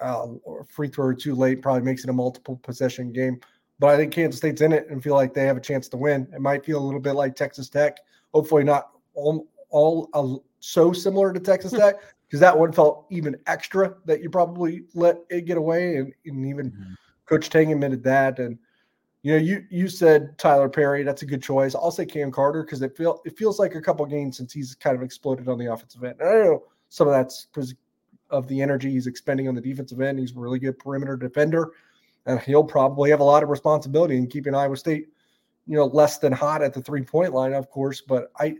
uh, 0.00 0.26
free 0.68 0.88
throw 0.88 1.14
too 1.14 1.34
late 1.34 1.62
probably 1.62 1.82
makes 1.82 2.04
it 2.04 2.10
a 2.10 2.12
multiple 2.12 2.60
possession 2.62 3.12
game. 3.12 3.40
But 3.78 3.90
I 3.90 3.96
think 3.96 4.12
Kansas 4.12 4.38
State's 4.38 4.62
in 4.62 4.72
it 4.72 4.88
and 4.90 5.02
feel 5.02 5.14
like 5.14 5.34
they 5.34 5.44
have 5.44 5.56
a 5.56 5.60
chance 5.60 5.88
to 5.90 5.96
win. 5.96 6.26
It 6.34 6.40
might 6.40 6.64
feel 6.64 6.78
a 6.78 6.84
little 6.84 7.00
bit 7.00 7.12
like 7.12 7.36
Texas 7.36 7.68
Tech. 7.68 7.98
Hopefully, 8.32 8.64
not 8.64 8.90
all, 9.16 9.48
all 9.70 10.08
uh, 10.14 10.40
so 10.60 10.92
similar 10.92 11.32
to 11.32 11.40
Texas 11.40 11.72
hmm. 11.72 11.78
Tech 11.78 11.96
because 12.26 12.40
that 12.40 12.56
one 12.56 12.72
felt 12.72 13.06
even 13.10 13.36
extra 13.46 13.94
that 14.04 14.22
you 14.22 14.30
probably 14.30 14.84
let 14.94 15.18
it 15.30 15.42
get 15.42 15.56
away. 15.56 15.96
And, 15.96 16.12
and 16.24 16.46
even 16.46 16.70
mm-hmm. 16.70 16.92
Coach 17.26 17.50
Tang 17.50 17.72
admitted 17.72 18.02
that. 18.04 18.38
And 18.38 18.58
you 19.22 19.32
know, 19.32 19.38
you 19.38 19.64
you 19.70 19.88
said 19.88 20.38
Tylor 20.38 20.68
Perry. 20.68 21.02
That's 21.02 21.22
a 21.22 21.26
good 21.26 21.42
choice. 21.42 21.74
I'll 21.74 21.90
say 21.90 22.06
Cam 22.06 22.30
Carter 22.30 22.62
because 22.62 22.82
it 22.82 22.96
feel 22.96 23.20
it 23.24 23.36
feels 23.36 23.58
like 23.58 23.74
a 23.74 23.80
couple 23.80 24.06
games 24.06 24.36
since 24.36 24.52
he's 24.52 24.74
kind 24.74 24.96
of 24.96 25.02
exploded 25.02 25.48
on 25.48 25.58
the 25.58 25.72
offensive 25.72 26.04
end. 26.04 26.16
And 26.20 26.28
I 26.28 26.32
know 26.44 26.64
some 26.88 27.08
of 27.08 27.14
that's 27.14 27.46
because 27.46 27.74
of 28.30 28.46
the 28.48 28.60
energy 28.60 28.90
he's 28.90 29.06
expending 29.06 29.48
on 29.48 29.54
the 29.54 29.60
defensive 29.60 30.00
end. 30.00 30.18
He's 30.18 30.34
a 30.36 30.38
really 30.38 30.58
good 30.58 30.78
perimeter 30.78 31.16
defender, 31.16 31.72
and 32.26 32.40
he'll 32.40 32.64
probably 32.64 33.10
have 33.10 33.20
a 33.20 33.24
lot 33.24 33.42
of 33.42 33.48
responsibility 33.48 34.16
in 34.16 34.26
keeping 34.26 34.54
Iowa 34.54 34.76
State, 34.76 35.08
you 35.66 35.76
know, 35.76 35.86
less 35.86 36.18
than 36.18 36.32
hot 36.32 36.62
at 36.62 36.72
the 36.72 36.82
three 36.82 37.02
point 37.02 37.32
line, 37.32 37.52
of 37.52 37.70
course. 37.70 38.00
But 38.00 38.30
I, 38.38 38.56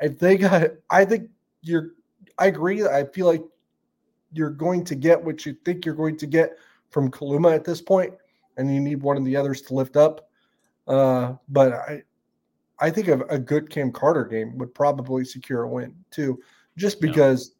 I 0.00 0.08
think 0.08 0.44
I, 0.44 0.70
I 0.90 1.04
think 1.04 1.30
you're. 1.62 1.92
I 2.38 2.46
agree. 2.46 2.86
I 2.86 3.04
feel 3.04 3.26
like 3.26 3.42
you're 4.32 4.50
going 4.50 4.84
to 4.84 4.94
get 4.94 5.22
what 5.22 5.44
you 5.44 5.56
think 5.64 5.84
you're 5.84 5.94
going 5.94 6.16
to 6.18 6.26
get 6.26 6.56
from 6.90 7.10
Kaluma 7.10 7.54
at 7.54 7.64
this 7.64 7.80
point 7.80 8.14
and 8.56 8.72
you 8.72 8.80
need 8.80 9.02
one 9.02 9.16
of 9.16 9.24
the 9.24 9.36
others 9.36 9.62
to 9.62 9.74
lift 9.74 9.96
up. 9.96 10.28
Uh, 10.86 11.34
but 11.48 11.72
I, 11.72 12.02
I 12.78 12.90
think 12.90 13.08
a, 13.08 13.20
a, 13.22 13.38
good 13.38 13.70
Cam 13.70 13.92
Carter 13.92 14.24
game 14.24 14.56
would 14.58 14.74
probably 14.74 15.24
secure 15.24 15.62
a 15.62 15.68
win 15.68 15.94
too, 16.10 16.40
just 16.76 17.00
because. 17.00 17.50
Yeah. 17.50 17.54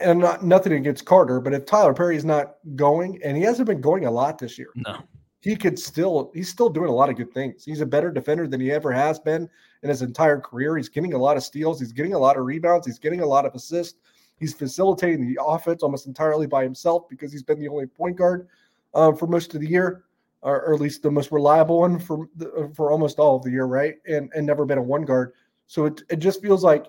And 0.00 0.20
not 0.20 0.42
nothing 0.42 0.72
against 0.72 1.04
Carter, 1.04 1.38
but 1.38 1.52
if 1.52 1.66
Tylor 1.66 1.92
Perry 1.92 2.16
is 2.16 2.24
not 2.24 2.54
going, 2.76 3.20
and 3.22 3.36
he 3.36 3.42
hasn't 3.42 3.68
been 3.68 3.82
going 3.82 4.06
a 4.06 4.10
lot 4.10 4.38
this 4.38 4.56
year, 4.56 4.70
no, 4.74 5.02
he 5.46 5.54
could 5.54 5.78
still 5.78 6.32
he's 6.34 6.48
still 6.48 6.68
doing 6.68 6.88
a 6.88 6.92
lot 6.92 7.08
of 7.08 7.14
good 7.14 7.32
things. 7.32 7.64
He's 7.64 7.80
a 7.80 7.86
better 7.86 8.10
defender 8.10 8.48
than 8.48 8.60
he 8.60 8.72
ever 8.72 8.90
has 8.90 9.20
been 9.20 9.48
in 9.84 9.88
his 9.88 10.02
entire 10.02 10.40
career. 10.40 10.76
He's 10.76 10.88
getting 10.88 11.12
a 11.12 11.18
lot 11.18 11.36
of 11.36 11.44
steals, 11.44 11.78
he's 11.78 11.92
getting 11.92 12.14
a 12.14 12.18
lot 12.18 12.36
of 12.36 12.44
rebounds, 12.44 12.84
he's 12.84 12.98
getting 12.98 13.20
a 13.20 13.26
lot 13.26 13.46
of 13.46 13.54
assists. 13.54 13.96
He's 14.40 14.52
facilitating 14.52 15.24
the 15.24 15.40
offense 15.40 15.84
almost 15.84 16.08
entirely 16.08 16.48
by 16.48 16.64
himself 16.64 17.08
because 17.08 17.30
he's 17.30 17.44
been 17.44 17.60
the 17.60 17.68
only 17.68 17.86
point 17.86 18.16
guard 18.16 18.48
uh, 18.92 19.12
for 19.12 19.28
most 19.28 19.54
of 19.54 19.60
the 19.60 19.68
year, 19.68 20.02
or, 20.42 20.62
or, 20.62 20.74
at 20.74 20.80
least 20.80 21.04
the 21.04 21.10
most 21.12 21.30
reliable 21.30 21.78
one 21.78 22.00
for 22.00 22.28
the, 22.34 22.68
for 22.74 22.90
almost 22.90 23.20
all 23.20 23.36
of 23.36 23.44
the 23.44 23.50
year, 23.52 23.66
right? 23.66 23.94
And 24.08 24.28
and 24.34 24.44
never 24.44 24.64
been 24.64 24.78
a 24.78 24.82
one 24.82 25.04
guard. 25.04 25.32
So 25.68 25.86
it 25.86 26.02
it 26.10 26.16
just 26.16 26.42
feels 26.42 26.64
like 26.64 26.86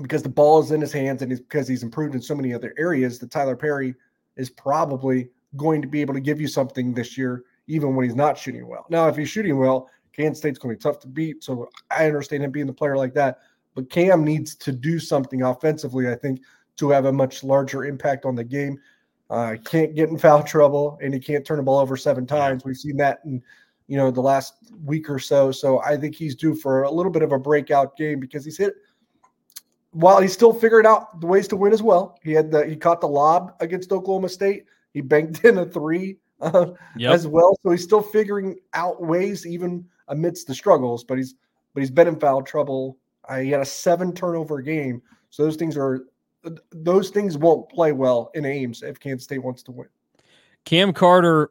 because 0.00 0.22
the 0.22 0.30
ball 0.30 0.58
is 0.62 0.70
in 0.70 0.80
his 0.80 0.92
hands 0.92 1.20
and 1.20 1.30
he's, 1.30 1.40
because 1.40 1.68
he's 1.68 1.82
improved 1.82 2.14
in 2.14 2.22
so 2.22 2.34
many 2.34 2.54
other 2.54 2.74
areas 2.78 3.18
that 3.18 3.30
Tylor 3.30 3.56
Perry 3.56 3.94
is 4.36 4.48
probably 4.48 5.28
going 5.56 5.82
to 5.82 5.88
be 5.88 6.00
able 6.00 6.14
to 6.14 6.20
give 6.20 6.40
you 6.40 6.48
something 6.48 6.92
this 6.92 7.16
year, 7.16 7.44
even 7.66 7.94
when 7.94 8.04
he's 8.04 8.14
not 8.16 8.38
shooting 8.38 8.66
well. 8.66 8.86
Now, 8.90 9.08
if 9.08 9.16
he's 9.16 9.28
shooting 9.28 9.58
well, 9.58 9.88
Kansas 10.12 10.38
State's 10.38 10.58
going 10.58 10.74
to 10.74 10.78
be 10.78 10.82
tough 10.82 11.00
to 11.00 11.08
beat. 11.08 11.44
So 11.44 11.68
I 11.90 12.06
understand 12.06 12.42
him 12.42 12.50
being 12.50 12.66
the 12.66 12.72
player 12.72 12.96
like 12.96 13.14
that. 13.14 13.38
But 13.74 13.90
Cam 13.90 14.24
needs 14.24 14.54
to 14.56 14.72
do 14.72 14.98
something 14.98 15.42
offensively, 15.42 16.08
I 16.08 16.14
think, 16.14 16.40
to 16.78 16.90
have 16.90 17.04
a 17.04 17.12
much 17.12 17.44
larger 17.44 17.84
impact 17.84 18.24
on 18.24 18.34
the 18.34 18.44
game. 18.44 18.78
Uh, 19.28 19.56
can't 19.64 19.94
get 19.94 20.08
in 20.08 20.18
foul 20.18 20.42
trouble, 20.42 20.98
and 21.02 21.12
he 21.12 21.20
can't 21.20 21.44
turn 21.44 21.58
the 21.58 21.62
ball 21.62 21.80
over 21.80 21.96
seven 21.96 22.26
times. 22.26 22.64
We've 22.64 22.76
seen 22.76 22.96
that 22.98 23.20
in 23.24 23.42
you 23.88 23.96
know 23.96 24.10
the 24.10 24.20
last 24.20 24.54
week 24.84 25.10
or 25.10 25.18
so. 25.18 25.50
So 25.50 25.80
I 25.82 25.96
think 25.96 26.14
he's 26.14 26.34
due 26.34 26.54
for 26.54 26.82
a 26.82 26.90
little 26.90 27.12
bit 27.12 27.22
of 27.22 27.32
a 27.32 27.38
breakout 27.38 27.96
game 27.96 28.20
because 28.20 28.44
he's 28.44 28.56
hit. 28.56 28.74
While 29.90 30.20
he's 30.20 30.32
still 30.32 30.52
figuring 30.52 30.86
out 30.86 31.20
the 31.20 31.26
ways 31.26 31.48
to 31.48 31.56
win 31.56 31.72
as 31.72 31.82
well, 31.82 32.18
he 32.22 32.32
had 32.32 32.50
the 32.50 32.66
he 32.66 32.76
caught 32.76 33.00
the 33.00 33.08
lob 33.08 33.54
against 33.60 33.92
Oklahoma 33.92 34.28
State. 34.28 34.66
He 34.96 35.02
banked 35.02 35.44
in 35.44 35.58
a 35.58 35.66
three 35.66 36.16
uh, 36.40 36.68
yep. 36.96 37.12
as 37.12 37.26
well. 37.26 37.54
So 37.62 37.70
he's 37.70 37.82
still 37.82 38.00
figuring 38.00 38.56
out 38.72 39.02
ways 39.02 39.44
even 39.46 39.84
amidst 40.08 40.46
the 40.46 40.54
struggles. 40.54 41.04
But 41.04 41.18
he's 41.18 41.34
but 41.74 41.80
he's 41.80 41.90
been 41.90 42.08
in 42.08 42.18
foul 42.18 42.40
trouble. 42.40 42.96
Uh, 43.28 43.40
he 43.40 43.50
had 43.50 43.60
a 43.60 43.66
seven 43.66 44.14
turnover 44.14 44.62
game. 44.62 45.02
So 45.28 45.42
those 45.42 45.56
things 45.56 45.76
are 45.76 46.06
those 46.72 47.10
things 47.10 47.36
won't 47.36 47.68
play 47.68 47.92
well 47.92 48.30
in 48.32 48.46
Ames 48.46 48.82
if 48.82 48.98
Kansas 48.98 49.24
State 49.24 49.42
wants 49.42 49.62
to 49.64 49.72
win. 49.72 49.88
Cam 50.64 50.94
Carter, 50.94 51.50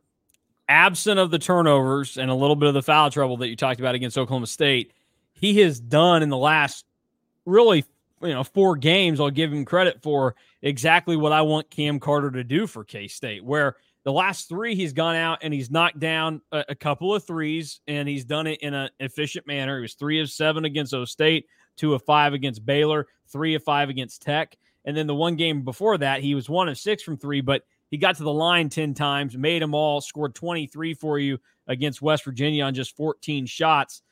absent 0.67 1.19
of 1.19 1.29
the 1.29 1.37
turnovers 1.37 2.17
and 2.17 2.31
a 2.31 2.35
little 2.35 2.55
bit 2.55 2.67
of 2.67 2.73
the 2.73 2.81
foul 2.81 3.11
trouble 3.11 3.37
that 3.37 3.47
you 3.49 3.55
talked 3.55 3.79
about 3.79 3.93
against 3.93 4.17
Oklahoma 4.17 4.47
State, 4.47 4.91
he 5.33 5.59
has 5.59 5.79
done 5.79 6.23
in 6.23 6.29
the 6.29 6.37
last 6.37 6.83
really 7.45 7.85
you 8.25 8.33
know 8.33 8.43
four 8.43 8.75
games. 8.75 9.19
I'll 9.19 9.29
give 9.29 9.51
him 9.51 9.65
credit 9.65 10.01
for 10.01 10.35
exactly 10.61 11.15
what 11.15 11.31
I 11.31 11.41
want 11.41 11.69
Cam 11.69 11.99
Carter 11.99 12.31
to 12.31 12.43
do 12.43 12.67
for 12.67 12.83
K 12.83 13.07
State, 13.07 13.43
where 13.43 13.75
the 14.03 14.11
last 14.11 14.47
three 14.47 14.75
he's 14.75 14.93
gone 14.93 15.15
out 15.15 15.39
and 15.41 15.53
he's 15.53 15.71
knocked 15.71 15.99
down 15.99 16.41
a, 16.51 16.63
a, 16.69 16.75
couple 16.75 17.13
of 17.13 17.25
threes 17.25 17.81
and 17.87 18.07
he's 18.07 18.23
done 18.23 18.45
it 18.45 18.61
in 18.61 18.73
an 18.73 18.89
efficient 18.99 19.47
manner. 19.47 19.77
He 19.77 19.81
was 19.81 19.95
three 19.95 20.21
of 20.21 20.29
seven 20.29 20.63
against 20.63 20.93
O 20.93 21.05
State, 21.05 21.47
two 21.75 21.95
of 21.95 22.03
five 22.03 22.33
against 22.33 22.65
Baylor, 22.65 23.07
three 23.27 23.55
of 23.55 23.63
five 23.63 23.89
against 23.89 24.21
Tech. 24.21 24.55
And 24.85 24.95
then 24.95 25.07
the 25.07 25.15
one 25.15 25.35
game 25.35 25.63
before 25.63 25.97
that, 25.97 26.21
he 26.21 26.35
was 26.35 26.47
one 26.47 26.69
of 26.69 26.77
six 26.77 27.01
from 27.01 27.17
three, 27.17 27.41
but 27.41 27.63
he 27.89 27.97
got 27.97 28.15
to 28.17 28.23
the 28.23 28.31
line 28.31 28.69
10 28.69 28.93
times, 28.93 29.35
made 29.35 29.61
them 29.61 29.73
all, 29.73 30.01
scored 30.01 30.35
23 30.35 30.93
for 30.93 31.17
you 31.17 31.39
against 31.67 32.01
West 32.01 32.23
Virginia 32.23 32.63
on 32.63 32.75
just 32.75 32.95
14 32.95 33.47
shots. 33.47 34.03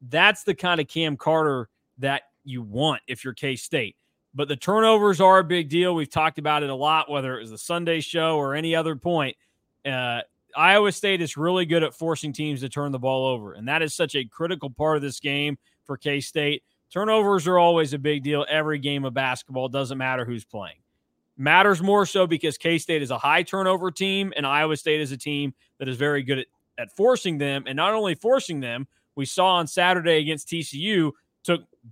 That's 0.00 0.44
the 0.44 0.54
kind 0.54 0.80
of 0.80 0.86
Cam 0.86 1.16
Carter 1.16 1.68
that 1.98 2.22
you 2.44 2.62
want 2.62 3.02
if 3.06 3.24
you're 3.24 3.34
K 3.34 3.56
State. 3.56 3.96
But 4.34 4.48
the 4.48 4.56
turnovers 4.56 5.20
are 5.20 5.38
a 5.38 5.44
big 5.44 5.68
deal. 5.68 5.94
We've 5.94 6.10
talked 6.10 6.38
about 6.38 6.62
it 6.62 6.70
a 6.70 6.74
lot, 6.74 7.10
whether 7.10 7.36
it 7.36 7.40
was 7.40 7.50
the 7.50 7.58
Sunday 7.58 8.00
show 8.00 8.36
or 8.36 8.54
any 8.54 8.76
other 8.76 8.94
point. 8.94 9.36
Uh, 9.84 10.20
Iowa 10.56 10.92
State 10.92 11.20
is 11.20 11.36
really 11.36 11.66
good 11.66 11.82
at 11.82 11.94
forcing 11.94 12.32
teams 12.32 12.60
to 12.60 12.68
turn 12.68 12.92
the 12.92 12.98
ball 12.98 13.26
over. 13.26 13.54
And 13.54 13.68
that 13.68 13.82
is 13.82 13.94
such 13.94 14.14
a 14.14 14.24
critical 14.24 14.70
part 14.70 14.96
of 14.96 15.02
this 15.02 15.20
game 15.20 15.58
for 15.84 15.96
K 15.96 16.20
State. 16.20 16.62
Turnovers 16.92 17.46
are 17.46 17.58
always 17.58 17.92
a 17.92 17.98
big 17.98 18.22
deal 18.22 18.44
every 18.48 18.78
game 18.78 19.04
of 19.04 19.14
basketball. 19.14 19.68
Doesn't 19.68 19.98
matter 19.98 20.24
who's 20.24 20.44
playing. 20.44 20.76
Matters 21.36 21.80
more 21.80 22.04
so 22.04 22.26
because 22.26 22.58
K 22.58 22.78
State 22.78 23.02
is 23.02 23.10
a 23.10 23.18
high 23.18 23.42
turnover 23.42 23.90
team 23.90 24.32
and 24.36 24.46
Iowa 24.46 24.76
State 24.76 25.00
is 25.00 25.12
a 25.12 25.16
team 25.16 25.54
that 25.78 25.88
is 25.88 25.96
very 25.96 26.22
good 26.22 26.40
at, 26.40 26.46
at 26.78 26.96
forcing 26.96 27.38
them. 27.38 27.64
And 27.66 27.76
not 27.76 27.94
only 27.94 28.14
forcing 28.14 28.60
them, 28.60 28.86
we 29.14 29.24
saw 29.24 29.56
on 29.56 29.66
Saturday 29.66 30.18
against 30.18 30.48
TCU, 30.48 31.12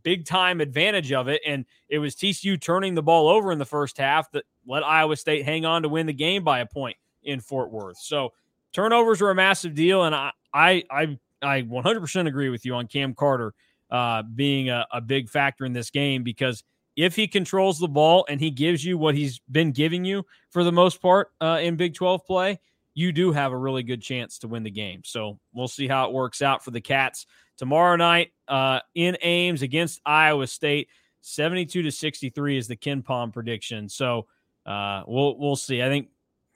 big 0.03 0.25
time 0.25 0.61
advantage 0.61 1.13
of 1.13 1.29
it. 1.29 1.41
And 1.47 1.65
it 1.89 1.99
was 1.99 2.15
TCU 2.15 2.61
turning 2.61 2.95
the 2.95 3.03
ball 3.03 3.29
over 3.29 3.53
in 3.53 3.59
the 3.59 3.65
first 3.65 3.99
half 3.99 4.31
that 4.33 4.45
let 4.67 4.85
Iowa 4.85 5.17
State 5.17 5.45
hang 5.45 5.65
on 5.65 5.83
to 5.83 5.89
win 5.89 6.07
the 6.07 6.13
game 6.13 6.45
by 6.45 6.61
a 6.61 6.67
point 6.67 6.97
in 7.23 7.41
Fort 7.41 7.71
Worth. 7.71 7.99
So 7.99 8.33
turnovers 8.73 9.23
are 9.23 9.31
a 9.31 9.35
massive 9.35 9.75
deal. 9.75 10.05
And 10.05 10.15
I, 10.15 10.33
I, 10.53 10.85
I, 10.91 11.19
I 11.43 11.63
100% 11.63 12.27
agree 12.27 12.49
with 12.49 12.65
you 12.65 12.75
on 12.75 12.87
Cam 12.87 13.15
Carter 13.15 13.55
uh, 13.91 14.23
being 14.23 14.71
a, 14.71 14.87
a 14.93 15.01
big 15.01 15.29
factor 15.29 15.65
in 15.65 15.73
this 15.73 15.91
game 15.91 16.23
because 16.23 16.63
if 16.97 17.15
he 17.15 17.29
controls 17.29 17.79
the 17.79 17.89
ball 17.89 18.27
and 18.29 18.41
he 18.41 18.51
gives 18.51 18.85
you 18.85 18.99
what 18.99 19.15
he's 19.15 19.41
been 19.51 19.71
giving 19.71 20.05
you 20.05 20.27
for 20.51 20.65
the 20.65 20.73
most 20.73 21.01
part 21.01 21.29
uh, 21.41 21.61
in 21.63 21.77
Big 21.77 21.95
12 21.95 22.27
play, 22.27 22.59
you 22.95 23.13
do 23.13 23.31
have 23.31 23.53
a 23.53 23.57
really 23.57 23.85
good 23.85 24.03
chance 24.03 24.39
to 24.39 24.49
win 24.49 24.65
the 24.65 24.71
game. 24.71 25.03
So 25.05 25.39
we'll 25.53 25.69
see 25.69 25.87
how 25.87 26.09
it 26.09 26.13
works 26.13 26.43
out 26.43 26.65
for 26.65 26.73
the 26.73 26.81
Cats 26.81 27.27
tomorrow 27.59 27.97
night 27.97 28.33
uh, 28.47 28.81
in 28.95 29.19
Ames 29.21 29.63
against 29.63 30.01
Iowa 30.07 30.47
State. 30.47 30.89
72 31.21 31.83
to 31.83 31.91
63 31.91 32.57
is 32.57 32.69
the 32.69 32.77
KenPom 32.77 33.33
prediction. 33.33 33.89
So 33.89 34.27
uh, 34.65 35.03
we'll 35.07 35.37
we'll 35.37 35.57
see. 35.57 35.83
I 35.83 35.89
think 35.89 36.09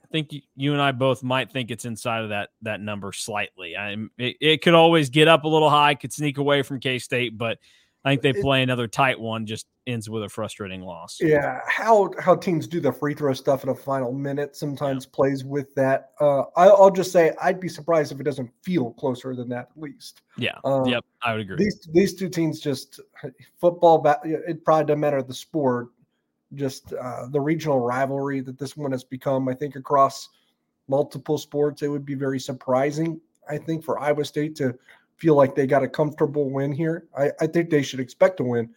I 0.03 0.07
think 0.07 0.33
you 0.55 0.73
and 0.73 0.81
I 0.81 0.91
both 0.91 1.21
might 1.21 1.51
think 1.51 1.69
it's 1.69 1.85
inside 1.85 2.23
of 2.23 2.29
that 2.29 2.49
that 2.61 2.79
number 2.79 3.11
slightly. 3.11 3.75
I, 3.75 3.97
it, 4.17 4.37
it 4.39 4.61
could 4.61 4.73
always 4.73 5.09
get 5.09 5.27
up 5.27 5.43
a 5.43 5.47
little 5.47 5.69
high, 5.69 5.95
could 5.95 6.13
sneak 6.13 6.37
away 6.37 6.63
from 6.63 6.79
K 6.79 6.97
State, 6.97 7.37
but 7.37 7.59
I 8.05 8.11
think 8.11 8.21
they 8.21 8.33
play 8.41 8.63
another 8.63 8.87
tight 8.87 9.19
one. 9.19 9.45
Just 9.45 9.67
ends 9.87 10.09
with 10.09 10.23
a 10.23 10.29
frustrating 10.29 10.81
loss. 10.81 11.17
Yeah, 11.21 11.59
how 11.67 12.11
how 12.19 12.35
teams 12.35 12.67
do 12.67 12.79
the 12.79 12.91
free 12.91 13.13
throw 13.13 13.33
stuff 13.33 13.63
in 13.63 13.69
a 13.69 13.75
final 13.75 14.13
minute 14.13 14.55
sometimes 14.55 15.05
yeah. 15.05 15.15
plays 15.15 15.43
with 15.43 15.73
that. 15.75 16.11
Uh, 16.19 16.43
I, 16.55 16.67
will 16.67 16.91
just 16.91 17.11
say 17.11 17.33
I'd 17.41 17.59
be 17.59 17.69
surprised 17.69 18.11
if 18.11 18.19
it 18.19 18.23
doesn't 18.23 18.49
feel 18.61 18.91
closer 18.91 19.35
than 19.35 19.49
that 19.49 19.69
at 19.75 19.81
least. 19.81 20.21
Yeah. 20.37 20.57
Um, 20.63 20.85
yep. 20.85 21.03
I 21.21 21.33
would 21.33 21.41
agree. 21.41 21.57
These 21.57 21.89
these 21.91 22.15
two 22.15 22.29
teams 22.29 22.59
just 22.59 22.99
football. 23.59 24.05
It 24.23 24.63
probably 24.63 24.85
doesn't 24.85 24.99
matter 24.99 25.21
the 25.21 25.33
sport 25.33 25.89
just 26.55 26.93
uh, 26.93 27.27
the 27.27 27.39
regional 27.39 27.79
rivalry 27.79 28.39
that 28.41 28.57
this 28.57 28.77
one 28.77 28.91
has 28.91 29.03
become. 29.03 29.47
I 29.47 29.53
think 29.53 29.75
across 29.75 30.29
multiple 30.87 31.37
sports, 31.37 31.81
it 31.81 31.87
would 31.87 32.05
be 32.05 32.15
very 32.15 32.39
surprising. 32.39 33.19
I 33.49 33.57
think 33.57 33.83
for 33.83 33.99
Iowa 33.99 34.25
State 34.25 34.55
to 34.57 34.77
feel 35.17 35.35
like 35.35 35.55
they 35.55 35.67
got 35.67 35.83
a 35.83 35.87
comfortable 35.87 36.49
win 36.49 36.71
here. 36.71 37.07
I, 37.17 37.31
I 37.39 37.47
think 37.47 37.69
they 37.69 37.81
should 37.81 37.99
expect 37.99 38.37
to 38.37 38.43
win, 38.43 38.69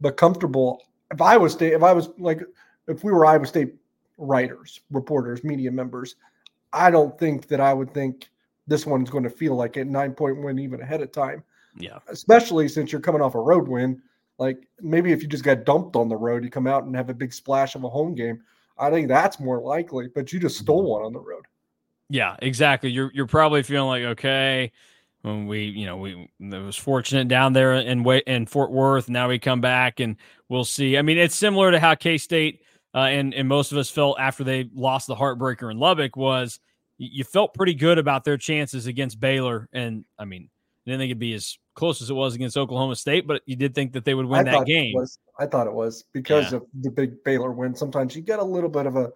but 0.00 0.16
comfortable. 0.16 0.82
If 1.10 1.20
Iowa 1.20 1.48
State, 1.50 1.72
if 1.72 1.82
I 1.82 1.92
was 1.92 2.10
like, 2.18 2.42
if 2.86 3.04
we 3.04 3.12
were 3.12 3.26
Iowa 3.26 3.46
State 3.46 3.74
writers, 4.16 4.80
reporters, 4.90 5.44
media 5.44 5.70
members, 5.70 6.16
I 6.72 6.90
don't 6.90 7.18
think 7.18 7.48
that 7.48 7.60
I 7.60 7.72
would 7.72 7.92
think 7.94 8.30
this 8.66 8.86
one's 8.86 9.10
going 9.10 9.24
to 9.24 9.30
feel 9.30 9.54
like 9.54 9.76
a 9.76 9.84
nine 9.84 10.12
point 10.12 10.42
win 10.42 10.58
even 10.58 10.80
ahead 10.80 11.00
of 11.00 11.12
time. 11.12 11.42
Yeah. 11.78 11.98
Especially 12.08 12.68
since 12.68 12.92
you're 12.92 13.00
coming 13.00 13.22
off 13.22 13.34
a 13.34 13.40
road 13.40 13.68
win. 13.68 14.02
Like 14.38 14.68
maybe 14.80 15.12
if 15.12 15.22
you 15.22 15.28
just 15.28 15.44
got 15.44 15.64
dumped 15.64 15.96
on 15.96 16.08
the 16.08 16.16
road, 16.16 16.44
you 16.44 16.50
come 16.50 16.66
out 16.66 16.84
and 16.84 16.94
have 16.94 17.10
a 17.10 17.14
big 17.14 17.32
splash 17.32 17.74
of 17.74 17.84
a 17.84 17.88
home 17.88 18.14
game. 18.14 18.42
I 18.78 18.90
think 18.90 19.08
that's 19.08 19.40
more 19.40 19.60
likely, 19.60 20.08
but 20.14 20.32
you 20.32 20.38
just 20.38 20.58
stole 20.58 20.82
mm-hmm. 20.82 20.90
one 20.90 21.02
on 21.02 21.12
the 21.12 21.20
road. 21.20 21.44
Yeah, 22.08 22.36
exactly. 22.40 22.90
You're 22.90 23.10
you're 23.12 23.26
probably 23.26 23.62
feeling 23.62 23.88
like 23.88 24.02
okay, 24.02 24.72
when 25.28 25.46
we 25.46 25.64
you 25.64 25.86
know 25.86 25.96
we 25.98 26.30
it 26.40 26.62
was 26.62 26.76
fortunate 26.76 27.28
down 27.28 27.52
there 27.52 27.74
in 27.74 28.02
way 28.02 28.22
in 28.26 28.46
Fort 28.46 28.70
Worth. 28.70 29.08
Now 29.08 29.28
we 29.28 29.38
come 29.38 29.60
back 29.60 30.00
and 30.00 30.16
we'll 30.48 30.64
see. 30.64 30.96
I 30.96 31.02
mean, 31.02 31.18
it's 31.18 31.36
similar 31.36 31.70
to 31.70 31.78
how 31.78 31.94
K 31.94 32.18
State 32.18 32.62
uh, 32.94 33.00
and 33.00 33.34
and 33.34 33.46
most 33.46 33.72
of 33.72 33.78
us 33.78 33.90
felt 33.90 34.18
after 34.18 34.44
they 34.44 34.68
lost 34.74 35.06
the 35.06 35.14
heartbreaker 35.14 35.70
in 35.70 35.78
Lubbock 35.78 36.16
was 36.16 36.58
you 36.96 37.22
felt 37.22 37.54
pretty 37.54 37.74
good 37.74 37.98
about 37.98 38.24
their 38.24 38.36
chances 38.36 38.86
against 38.86 39.20
Baylor. 39.20 39.68
And 39.72 40.04
I 40.18 40.24
mean, 40.24 40.48
I 40.86 40.90
didn't 40.90 41.00
think 41.00 41.10
it'd 41.10 41.18
be 41.18 41.34
as 41.34 41.58
close 41.74 42.02
as 42.02 42.10
it 42.10 42.14
was 42.14 42.34
against 42.34 42.56
Oklahoma 42.56 42.96
State, 42.96 43.26
but 43.26 43.42
you 43.46 43.54
did 43.54 43.74
think 43.74 43.92
that 43.92 44.04
they 44.04 44.14
would 44.14 44.26
win 44.26 44.48
I 44.48 44.52
that 44.52 44.66
game. 44.66 44.94
Was, 44.94 45.18
I 45.38 45.46
thought 45.46 45.68
it 45.68 45.72
was 45.72 46.04
because 46.12 46.50
yeah. 46.50 46.56
of 46.56 46.66
the 46.80 46.90
big 46.90 47.22
Baylor 47.22 47.52
win. 47.52 47.74
Sometimes 47.74 48.16
you 48.16 48.22
get 48.22 48.40
a 48.40 48.44
little 48.44 48.70
bit 48.70 48.86
of 48.86 48.96
a 48.96 49.12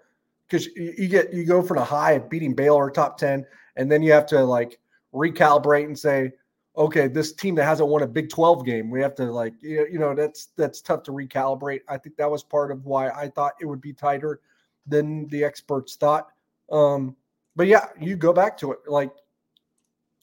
because 0.48 0.66
you 0.76 1.08
get 1.08 1.32
you 1.32 1.44
go 1.44 1.62
for 1.62 1.74
the 1.74 1.84
high 1.84 2.12
of 2.12 2.28
beating 2.28 2.54
Baylor 2.54 2.90
top 2.90 3.18
ten, 3.18 3.44
and 3.76 3.90
then 3.90 4.02
you 4.02 4.12
have 4.12 4.26
to 4.26 4.44
like 4.44 4.78
recalibrate 5.12 5.84
and 5.84 5.98
say, 5.98 6.32
okay, 6.76 7.08
this 7.08 7.32
team 7.32 7.54
that 7.56 7.64
hasn't 7.64 7.88
won 7.88 8.02
a 8.02 8.06
Big 8.06 8.30
Twelve 8.30 8.64
game, 8.64 8.90
we 8.90 9.00
have 9.00 9.14
to 9.16 9.24
like 9.24 9.54
you 9.60 9.98
know 9.98 10.14
that's 10.14 10.48
that's 10.56 10.80
tough 10.80 11.02
to 11.04 11.12
recalibrate. 11.12 11.80
I 11.88 11.98
think 11.98 12.16
that 12.16 12.30
was 12.30 12.42
part 12.42 12.70
of 12.70 12.84
why 12.84 13.10
I 13.10 13.28
thought 13.28 13.54
it 13.60 13.66
would 13.66 13.80
be 13.80 13.92
tighter 13.92 14.40
than 14.86 15.26
the 15.28 15.44
experts 15.44 15.96
thought. 15.96 16.28
Um, 16.70 17.16
but 17.54 17.66
yeah, 17.66 17.88
you 18.00 18.16
go 18.16 18.32
back 18.32 18.56
to 18.58 18.72
it 18.72 18.78
like 18.86 19.12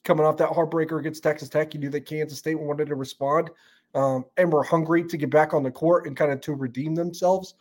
coming 0.04 0.26
off 0.26 0.36
that 0.38 0.50
heartbreaker 0.50 0.98
against 0.98 1.22
Texas 1.22 1.48
Tech. 1.48 1.74
You 1.74 1.80
knew 1.80 1.90
that 1.90 2.06
Kansas 2.06 2.38
State 2.38 2.58
wanted 2.58 2.88
to 2.88 2.94
respond 2.94 3.50
um, 3.94 4.24
and 4.36 4.52
were 4.52 4.64
hungry 4.64 5.04
to 5.04 5.16
get 5.16 5.30
back 5.30 5.54
on 5.54 5.62
the 5.62 5.70
court 5.70 6.06
and 6.06 6.16
kind 6.16 6.32
of 6.32 6.40
to 6.42 6.54
redeem 6.54 6.94
themselves. 6.94 7.54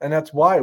And 0.00 0.12
that's 0.12 0.32
why 0.32 0.62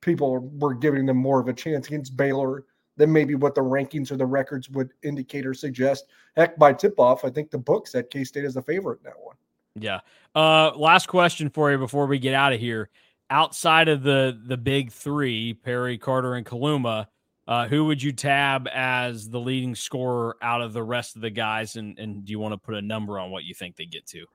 people 0.00 0.50
were 0.58 0.74
giving 0.74 1.06
them 1.06 1.16
more 1.16 1.40
of 1.40 1.48
a 1.48 1.52
chance 1.52 1.86
against 1.86 2.16
Baylor 2.16 2.64
than 2.96 3.12
maybe 3.12 3.34
what 3.34 3.54
the 3.54 3.60
rankings 3.60 4.10
or 4.10 4.16
the 4.16 4.26
records 4.26 4.68
would 4.70 4.90
indicate 5.02 5.46
or 5.46 5.54
suggest. 5.54 6.06
Heck, 6.36 6.58
by 6.58 6.72
tip 6.72 6.98
off, 6.98 7.24
I 7.24 7.30
think 7.30 7.50
the 7.50 7.58
book 7.58 7.86
said 7.86 8.10
K 8.10 8.24
State 8.24 8.44
is 8.44 8.54
the 8.54 8.62
favorite 8.62 8.98
in 8.98 9.04
that 9.04 9.20
one. 9.20 9.36
Yeah. 9.74 10.00
Uh, 10.34 10.72
last 10.76 11.06
question 11.06 11.48
for 11.48 11.70
you 11.70 11.78
before 11.78 12.06
we 12.06 12.18
get 12.18 12.34
out 12.34 12.52
of 12.52 12.60
here. 12.60 12.90
Outside 13.30 13.88
of 13.88 14.02
the 14.02 14.38
the 14.46 14.58
big 14.58 14.92
three, 14.92 15.54
Perry, 15.54 15.96
Carter, 15.96 16.34
and 16.34 16.44
Kaluma, 16.44 17.06
uh, 17.48 17.66
who 17.66 17.86
would 17.86 18.02
you 18.02 18.12
tab 18.12 18.68
as 18.68 19.28
the 19.28 19.40
leading 19.40 19.74
scorer 19.74 20.36
out 20.42 20.60
of 20.60 20.74
the 20.74 20.82
rest 20.82 21.16
of 21.16 21.22
the 21.22 21.30
guys? 21.30 21.76
And, 21.76 21.98
and 21.98 22.24
do 22.24 22.30
you 22.30 22.38
want 22.38 22.52
to 22.52 22.58
put 22.58 22.74
a 22.74 22.82
number 22.82 23.18
on 23.18 23.30
what 23.30 23.44
you 23.44 23.54
think 23.54 23.76
they 23.76 23.86
get 23.86 24.06
to? 24.08 24.26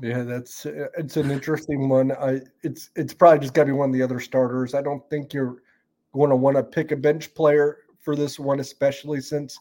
Yeah, 0.00 0.22
that's 0.22 0.66
uh, 0.66 0.88
it's 0.96 1.16
an 1.16 1.30
interesting 1.30 1.88
one. 1.88 2.12
I 2.12 2.40
it's 2.62 2.90
it's 2.94 3.14
probably 3.14 3.40
just 3.40 3.54
got 3.54 3.62
to 3.62 3.66
be 3.66 3.72
one 3.72 3.88
of 3.88 3.94
the 3.94 4.02
other 4.02 4.20
starters. 4.20 4.74
I 4.74 4.82
don't 4.82 5.08
think 5.10 5.32
you're 5.32 5.62
going 6.12 6.30
to 6.30 6.36
want 6.36 6.56
to 6.56 6.62
pick 6.62 6.92
a 6.92 6.96
bench 6.96 7.34
player 7.34 7.78
for 7.98 8.16
this 8.16 8.38
one, 8.38 8.60
especially 8.60 9.20
since 9.20 9.58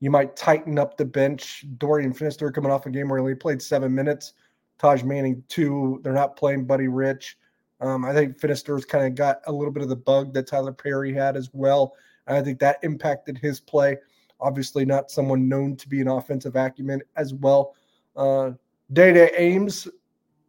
you 0.00 0.10
might 0.10 0.36
tighten 0.36 0.78
up 0.78 0.96
the 0.96 1.04
bench. 1.04 1.66
Dorian 1.78 2.12
Finister 2.12 2.52
coming 2.52 2.72
off 2.72 2.86
a 2.86 2.90
game 2.90 3.08
where 3.08 3.26
he 3.28 3.34
played 3.34 3.62
seven 3.62 3.94
minutes. 3.94 4.34
Taj 4.78 5.02
Manning 5.02 5.44
two. 5.48 6.00
They're 6.02 6.12
not 6.12 6.36
playing 6.36 6.64
Buddy 6.64 6.88
Rich. 6.88 7.36
Um, 7.80 8.04
I 8.04 8.12
think 8.12 8.38
Finister's 8.38 8.84
kind 8.84 9.06
of 9.06 9.14
got 9.14 9.40
a 9.46 9.52
little 9.52 9.72
bit 9.72 9.82
of 9.82 9.88
the 9.88 9.96
bug 9.96 10.32
that 10.34 10.46
Tylor 10.46 10.72
Perry 10.72 11.12
had 11.12 11.36
as 11.36 11.50
well. 11.52 11.94
And 12.26 12.36
I 12.36 12.42
think 12.42 12.58
that 12.60 12.78
impacted 12.82 13.38
his 13.38 13.60
play. 13.60 13.98
Obviously, 14.40 14.84
not 14.84 15.10
someone 15.10 15.48
known 15.48 15.76
to 15.76 15.88
be 15.88 16.00
an 16.00 16.08
offensive 16.08 16.56
acumen 16.56 17.02
as 17.16 17.34
well. 17.34 17.74
Uh, 18.16 18.52
Dai 18.92 19.30
Ames 19.36 19.86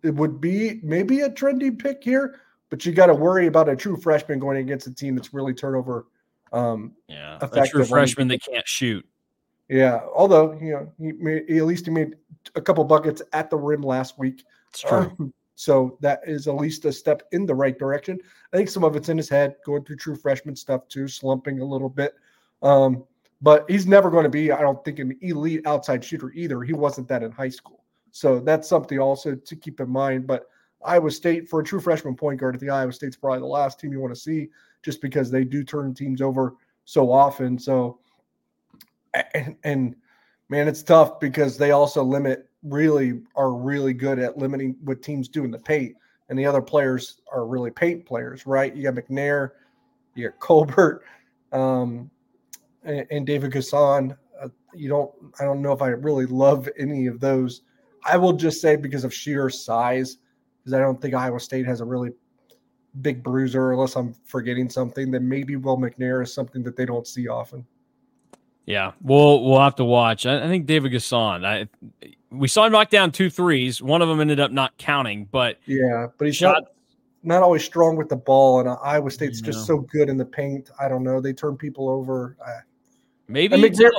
it 0.04 0.16
would 0.16 0.42
be 0.42 0.80
maybe 0.84 1.22
a 1.22 1.30
trendy 1.30 1.78
pick 1.78 2.04
here, 2.04 2.40
but 2.72 2.86
you 2.86 2.94
got 2.94 3.08
to 3.08 3.14
worry 3.14 3.46
about 3.46 3.70
a 3.70 3.76
true 3.76 3.98
freshman 3.98 4.40
going 4.40 4.58
against 4.58 4.88
a 4.88 4.94
team 4.94 5.16
that's 5.16 5.34
really 5.34 5.54
turnover. 5.54 6.08
Um, 6.52 6.94
yeah, 7.08 7.38
a 7.40 7.68
true 7.68 7.86
freshman 7.86 8.28
that 8.30 8.42
can't 8.44 8.68
shoot. 8.68 9.06
Yeah, 9.70 10.02
although 10.16 10.54
you 10.60 10.72
know 10.72 10.92
he, 10.98 11.12
made, 11.12 11.44
he 11.48 11.58
at 11.60 11.66
least 11.66 11.86
he 11.86 11.92
made 11.92 12.16
a 12.56 12.62
couple 12.62 12.84
buckets 12.86 13.22
at 13.34 13.50
the 13.52 13.58
rim 13.58 13.82
last 13.82 14.18
week. 14.18 14.44
It's 14.70 14.80
true. 14.80 15.14
Um, 15.20 15.34
so 15.56 15.98
that 16.02 16.22
is 16.26 16.48
at 16.48 16.56
least 16.56 16.86
a 16.86 16.92
step 16.92 17.24
in 17.34 17.46
the 17.46 17.54
right 17.54 17.78
direction. 17.78 18.18
I 18.52 18.58
think 18.58 18.70
some 18.70 18.84
of 18.84 18.96
it's 18.96 19.10
in 19.10 19.18
his 19.18 19.30
head, 19.30 19.58
going 19.64 19.84
through 19.84 19.98
true 19.98 20.16
freshman 20.16 20.56
stuff 20.56 20.88
too, 20.88 21.08
slumping 21.08 21.60
a 21.60 21.66
little 21.66 21.90
bit. 21.90 22.16
Um, 22.64 23.04
but 23.44 23.70
he's 23.70 23.86
never 23.86 24.10
going 24.10 24.24
to 24.24 24.30
be, 24.30 24.52
I 24.52 24.62
don't 24.62 24.84
think, 24.84 25.00
an 25.00 25.18
elite 25.22 25.68
outside 25.68 26.04
shooter 26.04 26.32
either. 26.32 26.64
He 26.64 26.74
wasn't 26.74 27.08
that 27.10 27.22
in 27.22 27.32
high 27.32 27.50
school. 27.50 27.84
So 28.12 28.40
that's 28.40 28.68
something 28.68 28.98
also 29.00 29.36
to 29.36 29.56
keep 29.56 29.80
in 29.80 29.90
mind. 29.90 30.26
But 30.26 30.48
Iowa 30.84 31.12
State, 31.12 31.48
for 31.48 31.60
a 31.60 31.64
true 31.64 31.80
freshman 31.80 32.16
point 32.16 32.40
guard, 32.40 32.56
I 32.56 32.60
think 32.60 32.72
Iowa 32.72 32.94
State's 32.94 33.16
probably 33.16 33.40
the 33.40 33.46
last 33.46 33.80
team 33.80 33.92
you 33.92 34.00
want 34.00 34.14
to 34.14 34.20
see 34.20 34.50
just 34.84 35.02
because 35.02 35.30
they 35.30 35.44
do 35.44 35.64
turn 35.64 35.94
teams 35.94 36.22
over 36.22 36.56
so 36.86 37.12
often. 37.12 37.58
So, 37.60 38.00
and, 39.34 39.56
and 39.64 39.96
man, 40.50 40.68
it's 40.68 40.84
tough 40.84 41.20
because 41.20 41.58
they 41.58 41.72
also 41.72 42.04
limit 42.04 42.50
really 42.64 43.22
are 43.36 43.54
really 43.54 43.94
good 43.94 44.20
at 44.20 44.38
limiting 44.38 44.76
what 44.84 45.02
teams 45.02 45.28
do 45.28 45.44
in 45.44 45.52
the 45.52 45.60
paint, 45.60 45.96
and 46.30 46.38
the 46.38 46.46
other 46.46 46.62
players 46.62 47.22
are 47.32 47.46
really 47.46 47.72
paint 47.72 48.06
players, 48.06 48.46
right? 48.46 48.76
You 48.76 48.84
got 48.84 48.96
McNair, 48.96 49.52
you 50.16 50.30
got 50.30 50.40
Colbert, 50.40 51.04
um, 51.52 52.10
and, 52.84 53.06
and, 53.10 53.26
David 53.26 53.52
N'Guessan. 53.52 54.16
Uh, 54.42 54.50
you 54.74 54.90
don't, 54.90 55.12
I 55.40 55.44
don't 55.44 55.62
know 55.62 55.74
if 55.74 55.82
I 55.82 55.90
really 55.90 56.26
love 56.26 56.70
any 56.78 57.08
of 57.08 57.20
those. 57.20 57.62
I 58.06 58.18
will 58.18 58.34
just 58.34 58.62
say 58.62 58.76
because 58.76 59.04
of 59.04 59.14
sheer 59.14 59.50
size, 59.50 60.18
because 60.64 60.74
I 60.74 60.80
don't 60.80 61.02
think 61.02 61.14
Iowa 61.14 61.40
State 61.40 61.66
has 61.66 61.82
a 61.82 61.86
really 61.86 62.12
big 63.02 63.24
bruiser, 63.24 63.72
unless 63.72 63.96
I'm 63.96 64.14
forgetting 64.26 64.70
something. 64.70 65.12
Then 65.12 65.28
maybe 65.28 65.56
Will 65.56 65.78
McNair 65.78 66.24
is 66.24 66.34
something 66.34 66.64
that 66.64 66.76
they 66.76 66.86
don't 66.86 67.08
see 67.08 67.28
often. 67.28 67.66
Yeah, 68.66 68.92
we'll 69.02 69.44
we'll 69.44 69.60
have 69.60 69.76
to 69.76 69.86
watch. 69.86 70.26
I, 70.26 70.44
I 70.44 70.48
think 70.48 70.66
David 70.66 70.92
N'Guessan. 70.92 71.46
I 71.46 71.68
we 72.30 72.48
saw 72.48 72.66
him 72.66 72.72
knock 72.72 72.90
down 72.90 73.12
two 73.12 73.30
threes. 73.30 73.82
One 73.82 74.02
of 74.02 74.08
them 74.08 74.22
ended 74.22 74.40
up 74.40 74.52
not 74.52 74.78
counting, 74.78 75.26
but 75.32 75.58
yeah, 75.66 76.08
but 76.18 76.28
he 76.28 76.34
shot. 76.34 76.54
Not, 76.54 76.72
not 77.24 77.44
always 77.44 77.64
strong 77.64 77.96
with 77.98 78.10
the 78.10 78.16
ball, 78.16 78.60
and 78.60 78.70
Iowa 78.84 79.12
State's 79.12 79.42
just 79.42 79.66
so 79.66 79.80
good 79.80 80.10
in 80.10 80.18
the 80.18 80.26
paint. 80.26 80.70
I 80.80 80.88
don't 80.88 81.04
know. 81.04 81.20
They 81.20 81.34
turn 81.34 81.58
people 81.58 81.90
over. 81.90 82.38
Maybe 83.28 83.56
McNair, 83.56 83.92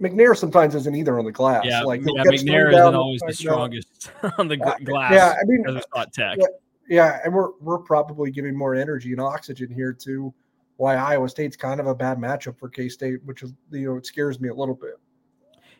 McNair, 0.00 0.36
sometimes 0.36 0.74
isn't 0.74 0.94
either 0.94 1.18
on 1.18 1.24
the 1.24 1.32
glass. 1.32 1.64
Yeah, 1.64 1.82
like 1.82 2.02
yeah, 2.02 2.22
McNair 2.24 2.72
isn't 2.72 2.94
always 2.94 3.22
the 3.26 3.32
strongest 3.32 4.10
on 4.38 4.48
the 4.48 4.60
uh, 4.62 4.76
glass. 4.84 5.12
Yeah, 5.12 5.34
I 5.40 5.44
mean, 5.46 5.80
tech. 6.12 6.36
Yeah, 6.38 6.46
yeah, 6.88 7.20
and 7.24 7.32
we're 7.32 7.52
we're 7.60 7.78
probably 7.78 8.30
giving 8.30 8.56
more 8.56 8.74
energy 8.74 9.12
and 9.12 9.20
oxygen 9.20 9.70
here 9.70 9.92
to 10.04 10.32
why 10.76 10.96
Iowa 10.96 11.28
State's 11.28 11.56
kind 11.56 11.80
of 11.80 11.86
a 11.86 11.94
bad 11.94 12.18
matchup 12.18 12.58
for 12.58 12.68
K 12.68 12.88
State, 12.88 13.24
which 13.24 13.42
is 13.42 13.54
you 13.70 13.90
know 13.90 13.96
it 13.96 14.06
scares 14.06 14.40
me 14.40 14.48
a 14.48 14.54
little 14.54 14.74
bit. 14.74 14.94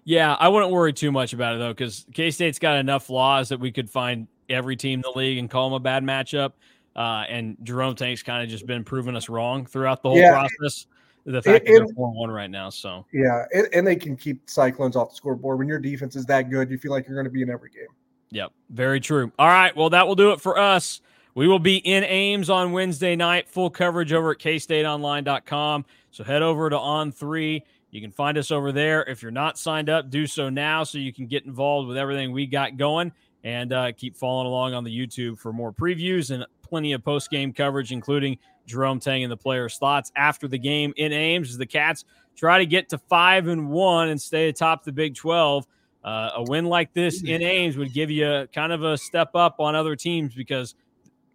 Yeah, 0.05 0.35
I 0.38 0.49
wouldn't 0.49 0.72
worry 0.72 0.92
too 0.92 1.12
much 1.12 1.33
about 1.33 1.57
it 1.57 1.59
though, 1.59 1.72
because 1.72 2.07
K 2.14 2.31
State's 2.31 2.59
got 2.59 2.79
enough 2.79 3.07
flaws 3.07 3.49
that 3.51 3.61
we 3.61 3.72
could 3.72 3.90
find 3.90 4.29
every 4.49 4.77
team 4.77 5.01
in 5.01 5.03
the 5.03 5.18
league 5.18 5.38
and 5.38 5.51
call 5.51 5.68
them 5.68 5.75
a 5.75 5.81
bad 5.81 6.05
matchup. 6.05 6.53
Uh, 6.94 7.25
and 7.29 7.57
Jerome 7.62 7.94
Tang's 7.94 8.22
kind 8.22 8.42
of 8.42 8.49
just 8.49 8.66
been 8.66 8.85
proving 8.85 9.16
us 9.16 9.29
wrong 9.29 9.66
throughout 9.66 10.03
the 10.03 10.09
whole 10.09 10.18
yeah. 10.18 10.31
process. 10.31 10.87
The 11.27 11.43
fact 11.43 11.67
that 11.67 11.73
they're 11.73 11.89
four 11.89 12.12
one 12.12 12.31
right 12.31 12.51
now, 12.51 12.71
so 12.71 13.05
yeah, 13.12 13.45
and, 13.53 13.69
and, 13.73 13.87
they 13.87 13.97
can 13.97 14.17
keep 14.17 14.49
Cyclones 14.49 14.95
off 14.95 15.11
the 15.11 15.17
scoreboard. 15.17 15.59
When 15.59 15.67
your 15.67 15.81
defense 15.81 16.15
is 16.15 16.25
that 16.27 16.51
good, 16.51 16.71
you 16.71 16.79
feel 16.79 16.93
like 16.93 17.07
you're 17.09 17.17
going 17.17 17.25
to 17.25 17.31
be 17.31 17.43
in 17.43 17.51
every 17.51 17.71
game. 17.71 17.89
Yep, 18.31 18.53
very 18.71 19.01
true. 19.01 19.33
All 19.39 19.49
right, 19.49 19.75
well 19.77 19.91
that 19.91 20.07
will 20.07 20.15
do 20.15 20.31
it 20.31 20.41
for 20.41 20.57
us. 20.57 21.01
We 21.35 21.49
will 21.49 21.59
be 21.59 21.77
in 21.79 22.05
Ames 22.05 22.49
on 22.49 22.73
Wednesday 22.73 23.17
night. 23.17 23.49
Full 23.49 23.71
coverage 23.71 24.12
over 24.12 24.31
at 24.31 24.39
kstateonline.com. 24.39 25.85
So 26.12 26.25
head 26.25 26.43
over 26.43 26.71
to 26.71 26.79
On 26.79 27.11
Three 27.11 27.65
you 27.97 28.03
can 28.03 28.12
find 28.12 28.37
us 28.37 28.51
over 28.51 28.73
there. 28.73 29.05
If 29.05 29.23
you're 29.23 29.31
not 29.31 29.59
signed 29.59 29.89
up, 29.89 30.11
do 30.11 30.27
so 30.27 30.51
now 30.51 30.85
so 30.85 30.99
you 30.99 31.15
can 31.15 31.27
get 31.27 31.47
involved 31.47 31.89
with 31.89 31.97
everything 31.97 32.31
we 32.31 32.47
got 32.47 32.77
going 32.77 33.11
and 33.43 33.73
uh, 33.73 33.93
keep 33.93 34.19
following 34.19 34.47
along 34.47 34.75
on 34.75 34.85
the 34.85 34.95
YouTube 34.95 35.39
for 35.39 35.51
more 35.51 35.73
previews 35.73 36.31
and 36.31 36.45
plenty 36.62 36.93
of 36.93 37.03
post 37.03 37.31
game 37.31 37.55
coverage, 37.55 37.93
including 37.93 38.37
Jerome 38.66 39.00
Tang 39.00 39.22
and 39.22 39.31
the 39.31 39.37
players' 39.37 39.79
thoughts 39.79 40.12
after 40.16 40.48
the 40.48 40.59
game 40.59 40.92
in 40.96 41.12
Ames 41.12 41.50
as 41.50 41.59
the 41.59 41.66
Cats 41.66 42.05
try 42.37 42.59
to 42.59 42.66
get 42.66 42.88
to 42.90 42.98
five 42.98 43.48
and 43.48 43.70
one 43.70 44.09
and 44.09 44.20
stay 44.20 44.48
atop 44.48 44.85
the 44.85 44.92
Big 44.92 45.14
12. 45.14 45.66
Uh, 46.05 46.31
a 46.37 46.42
win 46.44 46.66
like 46.66 46.92
this 46.92 47.22
in 47.22 47.42
Ames 47.42 47.76
would 47.76 47.92
give 47.92 48.11
you 48.11 48.46
kind 48.55 48.72
of 48.72 48.85
a 48.85 48.96
step 48.96 49.31
up 49.35 49.57
on 49.59 49.74
other 49.74 49.96
teams 49.96 50.35
because, 50.35 50.76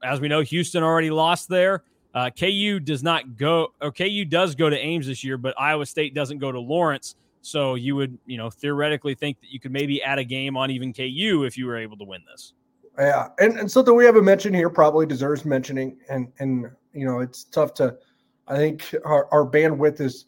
as 0.04 0.22
we 0.22 0.30
know, 0.30 0.42
Houston 0.42 0.82
already 0.82 1.12
lost 1.12 1.50
there. 1.50 1.84
Uh, 2.14 2.30
KU 2.30 2.80
does 2.80 3.04
not 3.04 3.38
go, 3.38 3.70
or 3.82 3.92
KU 3.92 4.26
does 4.26 4.56
go 4.56 4.70
to 4.70 4.78
Ames 4.78 5.08
this 5.08 5.24
year, 5.24 5.38
but 5.38 5.60
Iowa 5.60 5.86
State 5.86 6.14
doesn't 6.14 6.40
go 6.40 6.52
to 6.52 6.60
Lawrence. 6.60 7.16
So 7.42 7.76
you 7.76 7.96
would, 7.96 8.18
you 8.26 8.38
know, 8.38 8.50
theoretically 8.50 9.16
think 9.16 9.40
that 9.42 9.50
you 9.50 9.60
could 9.60 9.72
maybe 9.72 10.02
add 10.04 10.20
a 10.20 10.24
game 10.24 10.56
on 10.56 10.72
even 10.72 10.94
KU 10.94 11.44
if 11.46 11.58
you 11.58 11.66
were 11.66 11.78
able 11.78 11.98
to 11.98 12.04
win 12.04 12.22
this. 12.32 12.54
Yeah, 12.98 13.30
and, 13.40 13.58
and 13.58 13.72
something 13.72 13.96
we 13.96 14.06
haven't 14.06 14.26
mentioned 14.26 14.56
here 14.56 14.70
probably 14.70 15.06
deserves 15.06 15.46
mentioning, 15.46 15.98
and 16.10 16.32
and 16.40 16.70
you 16.94 17.06
know 17.06 17.20
it's 17.20 17.44
tough 17.46 17.74
to. 17.76 17.98
I 18.48 18.58
think 18.58 18.94
our, 19.06 19.28
our 19.32 19.46
bandwidth 19.46 20.02
is 20.02 20.26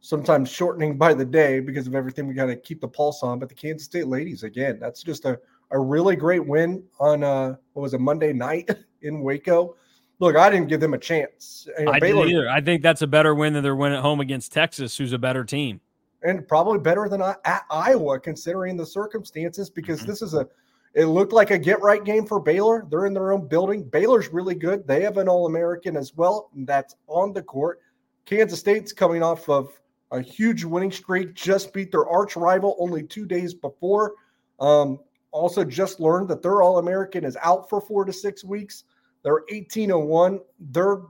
sometimes 0.00 0.50
shortening 0.50 0.96
by 0.96 1.14
the 1.14 1.24
day 1.24 1.60
because 1.60 1.86
of 1.86 1.94
everything 1.94 2.26
we 2.26 2.34
got 2.34 2.46
to 2.46 2.56
keep 2.56 2.80
the 2.80 2.88
pulse 2.88 3.22
on. 3.22 3.38
But 3.38 3.48
the 3.48 3.54
Kansas 3.54 3.84
State 3.84 4.06
ladies 4.06 4.42
again, 4.42 4.78
that's 4.80 5.02
just 5.02 5.24
a 5.24 5.38
a 5.70 5.78
really 5.78 6.16
great 6.16 6.44
win 6.44 6.82
on 6.98 7.22
uh 7.22 7.54
what 7.72 7.82
was 7.82 7.94
a 7.94 7.98
Monday 7.98 8.32
night 8.32 8.70
in 9.02 9.20
Waco. 9.20 9.76
Look, 10.18 10.36
I 10.36 10.50
didn't 10.50 10.68
give 10.68 10.80
them 10.80 10.92
a 10.92 10.98
chance. 10.98 11.66
You 11.78 11.86
know, 11.86 11.92
I 11.92 12.00
Baylor, 12.00 12.26
didn't 12.26 12.38
either. 12.40 12.50
I 12.50 12.60
think 12.60 12.82
that's 12.82 13.00
a 13.00 13.06
better 13.06 13.34
win 13.34 13.54
than 13.54 13.62
their 13.62 13.76
win 13.76 13.92
at 13.92 14.02
home 14.02 14.20
against 14.20 14.52
Texas, 14.52 14.96
who's 14.96 15.14
a 15.14 15.18
better 15.18 15.44
team, 15.44 15.80
and 16.22 16.46
probably 16.46 16.78
better 16.78 17.08
than 17.08 17.22
I, 17.22 17.36
at 17.46 17.64
Iowa 17.70 18.20
considering 18.20 18.76
the 18.76 18.84
circumstances. 18.84 19.70
Because 19.70 20.00
mm-hmm. 20.00 20.10
this 20.10 20.20
is 20.20 20.34
a, 20.34 20.46
it 20.94 21.06
looked 21.06 21.32
like 21.32 21.50
a 21.50 21.58
get 21.58 21.80
right 21.82 22.02
game 22.02 22.26
for 22.26 22.40
Baylor. 22.40 22.86
They're 22.90 23.06
in 23.06 23.14
their 23.14 23.32
own 23.32 23.46
building. 23.46 23.84
Baylor's 23.84 24.28
really 24.28 24.54
good. 24.54 24.86
They 24.86 25.02
have 25.02 25.18
an 25.18 25.28
All 25.28 25.46
American 25.46 25.96
as 25.96 26.16
well. 26.16 26.50
And 26.54 26.66
that's 26.66 26.96
on 27.06 27.32
the 27.32 27.42
court. 27.42 27.80
Kansas 28.24 28.58
State's 28.58 28.92
coming 28.92 29.22
off 29.22 29.48
of 29.48 29.80
a 30.10 30.20
huge 30.20 30.64
winning 30.64 30.90
streak. 30.90 31.34
Just 31.34 31.72
beat 31.72 31.92
their 31.92 32.08
arch 32.08 32.36
rival 32.36 32.76
only 32.78 33.04
two 33.04 33.24
days 33.24 33.54
before. 33.54 34.14
Um, 34.58 34.98
also, 35.30 35.64
just 35.64 36.00
learned 36.00 36.28
that 36.28 36.42
their 36.42 36.60
All 36.60 36.78
American 36.78 37.24
is 37.24 37.36
out 37.42 37.68
for 37.68 37.80
four 37.80 38.04
to 38.04 38.12
six 38.12 38.44
weeks. 38.44 38.84
They're 39.22 39.42
18 39.48 39.92
and 39.92 40.08
1. 40.08 40.40
They're 40.58 41.02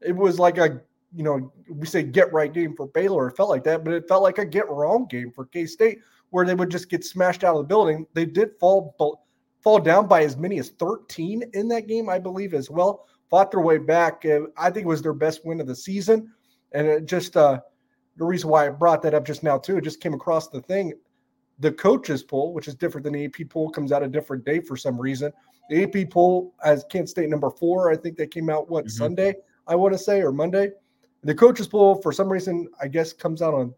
it 0.00 0.14
was 0.14 0.38
like 0.38 0.58
a 0.58 0.80
you 1.14 1.22
know, 1.22 1.52
we 1.70 1.86
say 1.86 2.02
get 2.02 2.32
right 2.32 2.52
game 2.52 2.74
for 2.76 2.86
Baylor. 2.88 3.28
It 3.28 3.36
felt 3.36 3.48
like 3.48 3.64
that, 3.64 3.82
but 3.82 3.94
it 3.94 4.06
felt 4.08 4.22
like 4.22 4.38
a 4.38 4.44
get 4.44 4.68
wrong 4.68 5.06
game 5.06 5.32
for 5.32 5.46
K 5.46 5.66
State, 5.66 6.00
where 6.30 6.44
they 6.44 6.54
would 6.54 6.70
just 6.70 6.90
get 6.90 7.04
smashed 7.04 7.44
out 7.44 7.56
of 7.56 7.62
the 7.62 7.68
building. 7.68 8.06
They 8.14 8.24
did 8.24 8.50
fall 8.58 8.94
fall 9.62 9.78
down 9.78 10.06
by 10.06 10.22
as 10.22 10.36
many 10.36 10.58
as 10.58 10.70
13 10.70 11.50
in 11.52 11.68
that 11.68 11.88
game, 11.88 12.08
I 12.08 12.18
believe, 12.18 12.54
as 12.54 12.70
well. 12.70 13.06
Fought 13.30 13.50
their 13.50 13.60
way 13.60 13.78
back. 13.78 14.24
I 14.56 14.70
think 14.70 14.84
it 14.84 14.88
was 14.88 15.02
their 15.02 15.12
best 15.12 15.44
win 15.44 15.60
of 15.60 15.66
the 15.66 15.76
season, 15.76 16.32
and 16.72 16.86
it 16.86 17.06
just 17.06 17.36
uh, 17.36 17.60
the 18.16 18.24
reason 18.24 18.50
why 18.50 18.66
I 18.66 18.70
brought 18.70 19.02
that 19.02 19.14
up 19.14 19.26
just 19.26 19.42
now 19.42 19.58
too. 19.58 19.76
It 19.76 19.84
just 19.84 20.00
came 20.00 20.14
across 20.14 20.48
the 20.48 20.60
thing. 20.62 20.92
The 21.60 21.72
coaches 21.72 22.22
poll, 22.22 22.52
which 22.54 22.68
is 22.68 22.74
different 22.74 23.04
than 23.04 23.14
the 23.14 23.24
AP 23.24 23.48
poll, 23.50 23.70
comes 23.70 23.90
out 23.90 24.02
a 24.02 24.08
different 24.08 24.44
day 24.44 24.60
for 24.60 24.76
some 24.76 25.00
reason. 25.00 25.32
The 25.70 25.82
AP 25.82 26.10
poll 26.10 26.54
as 26.64 26.84
Kent 26.90 27.08
State 27.08 27.28
number 27.28 27.50
four. 27.50 27.90
I 27.90 27.96
think 27.96 28.16
they 28.16 28.26
came 28.26 28.48
out 28.48 28.70
what 28.70 28.84
mm-hmm. 28.84 28.96
Sunday, 28.96 29.34
I 29.66 29.74
want 29.74 29.92
to 29.92 29.98
say, 29.98 30.22
or 30.22 30.32
Monday. 30.32 30.70
The 31.24 31.34
coaches 31.34 31.66
poll, 31.66 32.00
for 32.00 32.12
some 32.12 32.28
reason, 32.28 32.68
I 32.80 32.88
guess 32.88 33.12
comes 33.12 33.42
out 33.42 33.54
on 33.54 33.74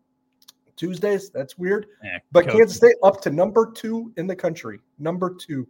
Tuesdays. 0.81 1.29
That's 1.31 1.59
weird. 1.59 1.87
Yeah, 2.03 2.19
but 2.33 2.47
coach. 2.47 2.57
Kansas 2.57 2.79
State 2.79 2.97
up 3.03 3.21
to 3.21 3.31
number 3.31 3.71
two 3.71 4.13
in 4.17 4.27
the 4.27 4.35
country. 4.35 4.81
Number 4.99 5.35
two. 5.35 5.69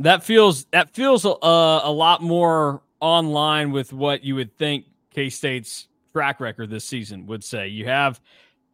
That 0.00 0.24
feels 0.24 0.64
that 0.66 0.90
feels 0.90 1.24
a, 1.24 1.28
a 1.30 1.92
lot 1.92 2.20
more 2.20 2.82
online 3.00 3.70
with 3.70 3.92
what 3.92 4.24
you 4.24 4.34
would 4.34 4.56
think 4.58 4.86
K 5.10 5.30
State's 5.30 5.86
track 6.12 6.40
record 6.40 6.68
this 6.68 6.84
season 6.84 7.26
would 7.26 7.44
say. 7.44 7.68
You 7.68 7.86
have 7.86 8.20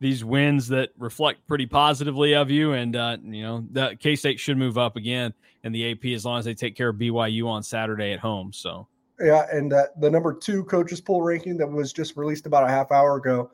these 0.01 0.25
wins 0.25 0.69
that 0.69 0.91
reflect 0.99 1.47
pretty 1.47 1.67
positively 1.67 2.35
of 2.35 2.51
you, 2.51 2.73
and 2.73 2.97
uh, 2.97 3.19
you 3.23 3.43
know 3.43 3.67
the 3.71 3.97
K 4.01 4.17
State 4.17 4.41
should 4.41 4.57
move 4.57 4.79
up 4.79 4.97
again 4.97 5.35
in 5.63 5.73
the 5.73 5.93
AP 5.93 6.07
as 6.07 6.25
long 6.25 6.39
as 6.39 6.47
they 6.47 6.55
take 6.55 6.75
care 6.75 6.89
of 6.89 6.97
BYU 6.97 7.47
on 7.47 7.63
Saturday 7.63 8.13
at 8.13 8.21
home. 8.21 8.51
So 8.51 8.89
yeah, 9.21 9.45
and 9.53 9.75
uh, 9.75 9.85
the 10.01 10.11
number 10.11 10.33
two 10.33 10.65
coaches 10.65 11.03
poll 11.03 11.21
ranking 11.21 11.59
that 11.59 11.71
was 11.71 11.93
just 11.93 12.17
released 12.17 12.47
about 12.47 12.65
a 12.65 12.69
half 12.69 12.91
hour 12.91 13.17
ago 13.17 13.51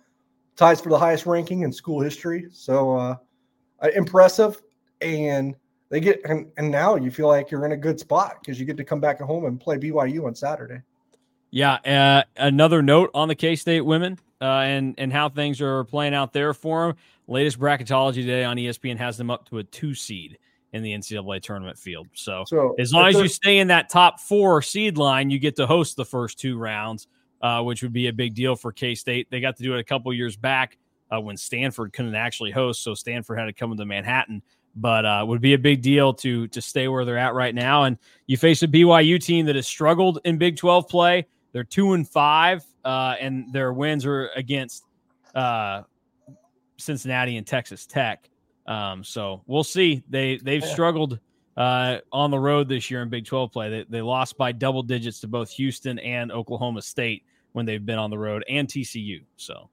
ties 0.56 0.80
for 0.80 0.88
the 0.88 0.98
highest 0.98 1.26
ranking 1.26 1.62
in 1.62 1.72
school 1.72 2.00
history. 2.00 2.46
So 2.52 2.96
uh, 2.96 3.16
uh 3.80 3.88
impressive, 3.94 4.60
and 5.00 5.54
they 5.88 6.00
get 6.00 6.20
and, 6.24 6.50
and 6.56 6.70
now 6.70 6.96
you 6.96 7.10
feel 7.10 7.28
like 7.28 7.50
you're 7.50 7.64
in 7.66 7.72
a 7.72 7.76
good 7.76 7.98
spot 7.98 8.36
because 8.40 8.58
you 8.58 8.66
get 8.66 8.76
to 8.76 8.84
come 8.84 9.00
back 9.00 9.20
at 9.20 9.26
home 9.26 9.44
and 9.44 9.60
play 9.60 9.76
BYU 9.76 10.26
on 10.26 10.34
Saturday. 10.34 10.82
Yeah, 11.50 11.74
uh, 11.84 12.22
another 12.36 12.80
note 12.80 13.10
on 13.12 13.28
the 13.28 13.34
K 13.34 13.56
State 13.56 13.80
women 13.80 14.18
uh, 14.40 14.44
and 14.44 14.94
and 14.98 15.12
how 15.12 15.28
things 15.28 15.60
are 15.60 15.84
playing 15.84 16.14
out 16.14 16.32
there 16.32 16.54
for 16.54 16.86
them. 16.86 16.96
Latest 17.26 17.58
bracketology 17.58 18.16
today 18.16 18.44
on 18.44 18.56
ESPN 18.56 18.96
has 18.98 19.16
them 19.16 19.30
up 19.30 19.48
to 19.50 19.58
a 19.58 19.64
two 19.64 19.94
seed 19.94 20.38
in 20.72 20.82
the 20.82 20.92
NCAA 20.92 21.42
tournament 21.42 21.78
field. 21.78 22.06
So, 22.14 22.44
so 22.46 22.74
as 22.78 22.92
long 22.92 23.08
as 23.08 23.16
you 23.16 23.28
stay 23.28 23.58
in 23.58 23.68
that 23.68 23.88
top 23.88 24.20
four 24.20 24.62
seed 24.62 24.96
line, 24.96 25.30
you 25.30 25.38
get 25.38 25.56
to 25.56 25.66
host 25.66 25.96
the 25.96 26.04
first 26.04 26.38
two 26.38 26.56
rounds, 26.56 27.08
uh, 27.40 27.62
which 27.62 27.82
would 27.82 27.92
be 27.92 28.08
a 28.08 28.12
big 28.12 28.34
deal 28.34 28.56
for 28.56 28.72
K 28.72 28.94
State. 28.94 29.28
They 29.30 29.40
got 29.40 29.56
to 29.56 29.62
do 29.62 29.74
it 29.74 29.80
a 29.80 29.84
couple 29.84 30.12
years 30.12 30.36
back 30.36 30.78
uh, 31.10 31.20
when 31.20 31.36
Stanford 31.36 31.92
couldn't 31.92 32.14
actually 32.14 32.50
host, 32.50 32.82
so 32.82 32.94
Stanford 32.94 33.38
had 33.38 33.46
to 33.46 33.52
come 33.52 33.72
into 33.72 33.84
Manhattan. 33.84 34.42
But 34.76 35.04
uh, 35.04 35.24
would 35.26 35.40
be 35.40 35.54
a 35.54 35.58
big 35.58 35.82
deal 35.82 36.14
to 36.14 36.46
to 36.48 36.62
stay 36.62 36.86
where 36.86 37.04
they're 37.04 37.18
at 37.18 37.34
right 37.34 37.54
now. 37.54 37.84
And 37.84 37.98
you 38.26 38.36
face 38.36 38.62
a 38.62 38.68
BYU 38.68 39.22
team 39.22 39.46
that 39.46 39.56
has 39.56 39.66
struggled 39.66 40.20
in 40.24 40.38
Big 40.38 40.56
12 40.56 40.88
play. 40.88 41.26
They're 41.52 41.64
two 41.64 41.94
and 41.94 42.08
five, 42.08 42.64
uh, 42.84 43.16
and 43.20 43.52
their 43.52 43.72
wins 43.72 44.06
are 44.06 44.28
against 44.36 44.84
uh, 45.34 45.82
Cincinnati 46.76 47.36
and 47.36 47.44
Texas 47.44 47.84
Tech. 47.84 48.30
Um, 48.66 49.02
so 49.02 49.42
we'll 49.46 49.64
see. 49.64 50.04
They 50.08 50.36
they've 50.36 50.64
struggled 50.64 51.18
uh, 51.56 51.98
on 52.12 52.30
the 52.30 52.38
road 52.38 52.68
this 52.68 52.90
year 52.90 53.02
in 53.02 53.08
Big 53.08 53.26
12 53.26 53.52
play. 53.52 53.70
They, 53.70 53.86
they 53.88 54.00
lost 54.00 54.38
by 54.38 54.52
double 54.52 54.82
digits 54.82 55.20
to 55.20 55.28
both 55.28 55.50
Houston 55.50 55.98
and 55.98 56.30
Oklahoma 56.30 56.82
State 56.82 57.24
when 57.52 57.66
they've 57.66 57.84
been 57.84 57.98
on 57.98 58.10
the 58.10 58.18
road 58.18 58.44
and 58.48 58.68
TCU. 58.68 59.24
So 59.36 59.68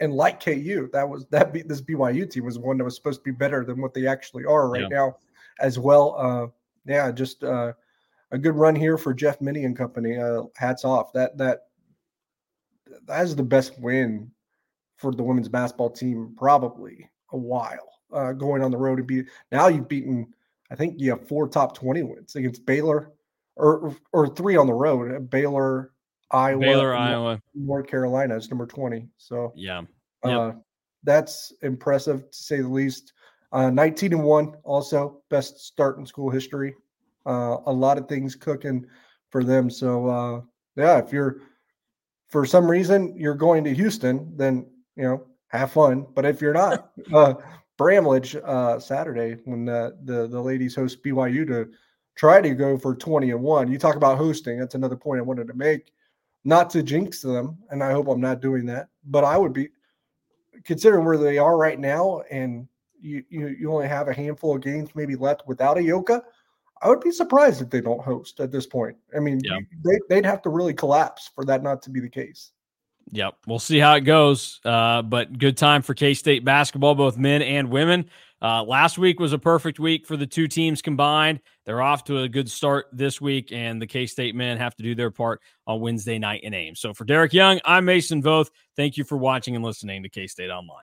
and 0.00 0.12
like 0.12 0.42
KU, 0.42 0.88
that 0.92 1.08
was 1.08 1.26
that 1.26 1.52
be, 1.52 1.62
this 1.62 1.80
BYU 1.80 2.28
team 2.30 2.44
was 2.44 2.58
one 2.58 2.78
that 2.78 2.84
was 2.84 2.96
supposed 2.96 3.20
to 3.20 3.24
be 3.24 3.30
better 3.30 3.64
than 3.64 3.80
what 3.80 3.94
they 3.94 4.06
actually 4.06 4.44
are 4.44 4.68
right 4.68 4.82
yeah. 4.82 4.88
now, 4.88 5.16
as 5.60 5.78
well. 5.78 6.16
Uh, 6.18 6.46
yeah, 6.90 7.10
just 7.10 7.44
uh, 7.44 7.72
a 8.30 8.38
good 8.38 8.54
run 8.54 8.74
here 8.74 8.96
for 8.96 9.12
Jeff 9.12 9.40
Mittie 9.40 9.64
and 9.64 9.76
company. 9.76 10.16
Uh, 10.16 10.44
hats 10.56 10.84
off. 10.84 11.12
That 11.12 11.36
that 11.38 11.64
that 13.06 13.24
is 13.24 13.36
the 13.36 13.42
best 13.42 13.78
win 13.78 14.30
for 14.96 15.12
the 15.12 15.22
women's 15.22 15.48
basketball 15.48 15.90
team 15.90 16.34
probably 16.36 17.10
a 17.32 17.38
while. 17.38 17.92
Uh, 18.12 18.32
going 18.32 18.62
on 18.62 18.70
the 18.70 18.78
road 18.78 18.96
to 18.96 19.02
be 19.02 19.24
now 19.52 19.68
you've 19.68 19.88
beaten. 19.88 20.32
I 20.70 20.74
think 20.74 20.94
you 20.98 21.10
have 21.10 21.28
four 21.28 21.48
top 21.48 21.76
twenty 21.76 22.02
wins 22.02 22.34
against 22.34 22.64
Baylor, 22.64 23.12
or 23.56 23.94
or 24.12 24.28
three 24.28 24.56
on 24.56 24.66
the 24.66 24.72
road. 24.72 25.14
Uh, 25.14 25.18
Baylor, 25.20 25.92
Iowa, 26.30 26.60
Baylor, 26.60 26.94
Iowa, 26.94 27.40
North 27.54 27.86
Carolina 27.86 28.36
is 28.36 28.50
number 28.50 28.66
twenty. 28.66 29.08
So 29.16 29.52
yeah, 29.56 29.82
uh, 30.24 30.28
yep. 30.28 30.38
uh, 30.38 30.52
that's 31.04 31.52
impressive 31.62 32.30
to 32.30 32.36
say 32.36 32.60
the 32.60 32.68
least. 32.68 33.12
Uh, 33.52 33.70
19 33.70 34.12
and 34.12 34.24
one, 34.24 34.54
also 34.64 35.22
best 35.30 35.60
start 35.60 35.98
in 35.98 36.04
school 36.04 36.28
history. 36.28 36.74
Uh, 37.24 37.58
a 37.66 37.72
lot 37.72 37.96
of 37.96 38.08
things 38.08 38.34
cooking 38.34 38.84
for 39.30 39.44
them. 39.44 39.70
So 39.70 40.08
uh, 40.08 40.40
yeah, 40.76 40.98
if 40.98 41.12
you're 41.12 41.40
for 42.28 42.44
some 42.44 42.68
reason 42.68 43.14
you're 43.16 43.34
going 43.34 43.64
to 43.64 43.74
Houston, 43.74 44.32
then 44.36 44.66
you 44.96 45.04
know 45.04 45.26
have 45.48 45.72
fun. 45.72 46.06
But 46.14 46.24
if 46.24 46.40
you're 46.40 46.52
not, 46.52 46.90
uh, 47.14 47.34
Bramlage 47.78 48.36
uh, 48.36 48.78
Saturday 48.78 49.36
when 49.44 49.64
the, 49.64 49.96
the 50.04 50.26
the 50.26 50.40
ladies 50.40 50.74
host 50.74 51.02
BYU 51.02 51.46
to 51.46 51.68
try 52.16 52.40
to 52.40 52.54
go 52.54 52.78
for 52.78 52.94
20 52.94 53.30
and 53.30 53.42
one. 53.42 53.70
You 53.70 53.78
talk 53.78 53.96
about 53.96 54.18
hosting. 54.18 54.58
That's 54.58 54.74
another 54.74 54.96
point 54.96 55.18
I 55.18 55.22
wanted 55.22 55.46
to 55.48 55.54
make. 55.54 55.92
Not 56.46 56.70
to 56.70 56.82
jinx 56.84 57.22
them, 57.22 57.58
and 57.70 57.82
I 57.82 57.90
hope 57.90 58.06
I'm 58.06 58.20
not 58.20 58.40
doing 58.40 58.66
that. 58.66 58.88
But 59.04 59.24
I 59.24 59.36
would 59.36 59.52
be 59.52 59.68
considering 60.64 61.04
where 61.04 61.18
they 61.18 61.38
are 61.38 61.56
right 61.56 61.78
now, 61.78 62.22
and 62.30 62.68
you 63.00 63.24
you, 63.28 63.48
you 63.48 63.72
only 63.72 63.88
have 63.88 64.06
a 64.06 64.14
handful 64.14 64.54
of 64.54 64.62
games 64.62 64.90
maybe 64.94 65.16
left 65.16 65.42
without 65.48 65.76
a 65.76 65.80
Ayoka. 65.80 66.22
I 66.82 66.88
would 66.88 67.00
be 67.00 67.10
surprised 67.10 67.62
if 67.62 67.70
they 67.70 67.80
don't 67.80 68.00
host 68.00 68.38
at 68.38 68.52
this 68.52 68.64
point. 68.64 68.96
I 69.16 69.18
mean, 69.18 69.40
yeah. 69.42 69.58
they, 69.82 69.98
they'd 70.08 70.24
have 70.24 70.40
to 70.42 70.50
really 70.50 70.72
collapse 70.72 71.28
for 71.34 71.44
that 71.46 71.64
not 71.64 71.82
to 71.82 71.90
be 71.90 71.98
the 71.98 72.08
case. 72.08 72.52
Yep. 73.10 73.34
We'll 73.48 73.58
see 73.58 73.80
how 73.80 73.94
it 73.94 74.02
goes. 74.02 74.60
Uh, 74.64 75.02
but 75.02 75.36
good 75.38 75.56
time 75.56 75.82
for 75.82 75.94
K 75.94 76.14
State 76.14 76.44
basketball, 76.44 76.94
both 76.94 77.16
men 77.16 77.42
and 77.42 77.70
women. 77.70 78.08
Uh, 78.42 78.62
last 78.62 78.98
week 78.98 79.18
was 79.18 79.32
a 79.32 79.38
perfect 79.38 79.78
week 79.78 80.06
for 80.06 80.16
the 80.16 80.26
two 80.26 80.46
teams 80.46 80.82
combined. 80.82 81.40
They're 81.64 81.82
off 81.82 82.04
to 82.04 82.18
a 82.18 82.28
good 82.28 82.50
start 82.50 82.86
this 82.92 83.20
week, 83.20 83.50
and 83.52 83.80
the 83.80 83.86
K 83.86 84.06
State 84.06 84.34
men 84.34 84.58
have 84.58 84.74
to 84.76 84.82
do 84.82 84.94
their 84.94 85.10
part 85.10 85.40
on 85.66 85.80
Wednesday 85.80 86.18
night 86.18 86.42
in 86.42 86.52
Ames. 86.52 86.80
So 86.80 86.92
for 86.92 87.04
Derek 87.04 87.32
Young, 87.32 87.60
I'm 87.64 87.84
Mason 87.84 88.22
Voth. 88.22 88.50
Thank 88.76 88.96
you 88.96 89.04
for 89.04 89.16
watching 89.16 89.56
and 89.56 89.64
listening 89.64 90.02
to 90.02 90.08
K 90.08 90.26
State 90.26 90.50
Online. 90.50 90.74